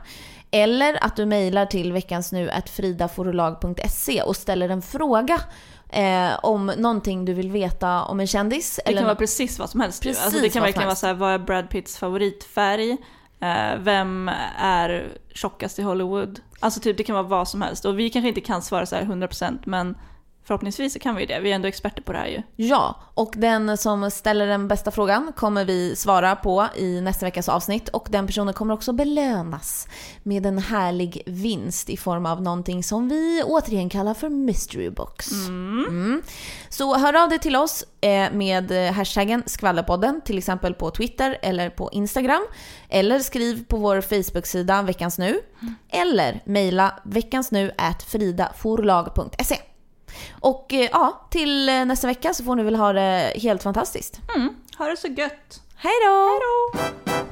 Eller 0.50 1.04
att 1.04 1.16
du 1.16 1.26
mejlar 1.26 1.66
till 1.66 1.92
veckansnu.fridaforlag.se 1.92 4.22
och 4.22 4.36
ställer 4.36 4.68
en 4.68 4.82
fråga 4.82 5.40
eh, 5.88 6.30
om 6.42 6.66
någonting 6.66 7.24
du 7.24 7.34
vill 7.34 7.50
veta 7.50 8.02
om 8.02 8.20
en 8.20 8.26
kändis. 8.26 8.80
Det 8.86 8.92
kan 8.92 9.04
vara 9.04 9.14
precis 9.14 9.58
vad 9.58 9.70
som 9.70 9.80
helst. 9.80 10.02
Precis 10.02 10.24
alltså 10.24 10.40
det 10.40 10.48
kan 10.48 10.62
verkligen 10.62 10.88
vara 10.88 10.96
så 10.96 11.06
här, 11.06 11.14
vad 11.14 11.32
är 11.32 11.38
Brad 11.38 11.70
Pitts 11.70 11.98
favoritfärg? 11.98 12.96
Eh, 13.40 13.78
vem 13.78 14.30
är 14.58 15.08
tjockast 15.34 15.78
i 15.78 15.82
Hollywood? 15.82 16.40
Alltså 16.60 16.80
typ 16.80 16.96
det 16.96 17.02
kan 17.02 17.14
vara 17.14 17.26
vad 17.26 17.48
som 17.48 17.62
helst. 17.62 17.84
Och 17.84 17.98
vi 17.98 18.10
kanske 18.10 18.28
inte 18.28 18.40
kan 18.40 18.62
svara 18.62 18.86
så 18.86 18.96
här 18.96 19.02
100% 19.02 19.58
men 19.64 19.96
förhoppningsvis 20.44 20.92
så 20.92 20.98
kan 20.98 21.16
vi 21.16 21.26
det. 21.26 21.40
Vi 21.40 21.50
är 21.50 21.54
ändå 21.54 21.68
experter 21.68 22.02
på 22.02 22.12
det 22.12 22.18
här 22.18 22.26
ju. 22.26 22.42
Ja, 22.56 23.00
och 23.14 23.32
den 23.36 23.76
som 23.76 24.10
ställer 24.10 24.46
den 24.46 24.68
bästa 24.68 24.90
frågan 24.90 25.32
kommer 25.36 25.64
vi 25.64 25.96
svara 25.96 26.36
på 26.36 26.66
i 26.76 27.00
nästa 27.00 27.26
veckas 27.26 27.48
avsnitt 27.48 27.88
och 27.88 28.06
den 28.10 28.26
personen 28.26 28.54
kommer 28.54 28.74
också 28.74 28.92
belönas 28.92 29.88
med 30.22 30.46
en 30.46 30.58
härlig 30.58 31.22
vinst 31.26 31.90
i 31.90 31.96
form 31.96 32.26
av 32.26 32.42
någonting 32.42 32.84
som 32.84 33.08
vi 33.08 33.42
återigen 33.46 33.88
kallar 33.88 34.14
för 34.14 34.28
mystery 34.28 34.90
box. 34.90 35.32
Mm. 35.32 36.22
Så 36.68 36.94
hör 36.94 37.22
av 37.22 37.28
dig 37.28 37.38
till 37.38 37.56
oss 37.56 37.84
eh, 38.00 38.32
med 38.32 38.72
hashtaggen 38.72 39.42
skvallerpodden, 39.46 40.20
till 40.24 40.38
exempel 40.38 40.74
på 40.74 40.90
Twitter 40.90 41.38
eller 41.42 41.70
på 41.70 41.90
Instagram. 41.92 42.42
Eller 42.88 43.18
skriv 43.18 43.64
på 43.64 43.76
vår 43.76 44.00
Facebook-sida 44.00 44.82
Veckans 44.82 45.18
Nu. 45.18 45.40
Eller 45.88 46.42
mejla 46.44 47.00
veckansnu@fridaforlag.se. 47.04 49.71
Och 50.40 50.74
eh, 50.74 50.88
ja, 50.92 51.26
till 51.30 51.68
eh, 51.68 51.84
nästa 51.84 52.06
vecka 52.06 52.34
så 52.34 52.44
får 52.44 52.56
ni 52.56 52.62
väl 52.62 52.76
ha 52.76 52.92
det 52.92 53.32
helt 53.36 53.62
fantastiskt. 53.62 54.20
Mm. 54.34 54.54
Ha 54.78 54.86
det 54.86 54.96
så 54.96 55.08
gött! 55.08 55.60
Hej 55.76 55.92
då! 56.06 57.31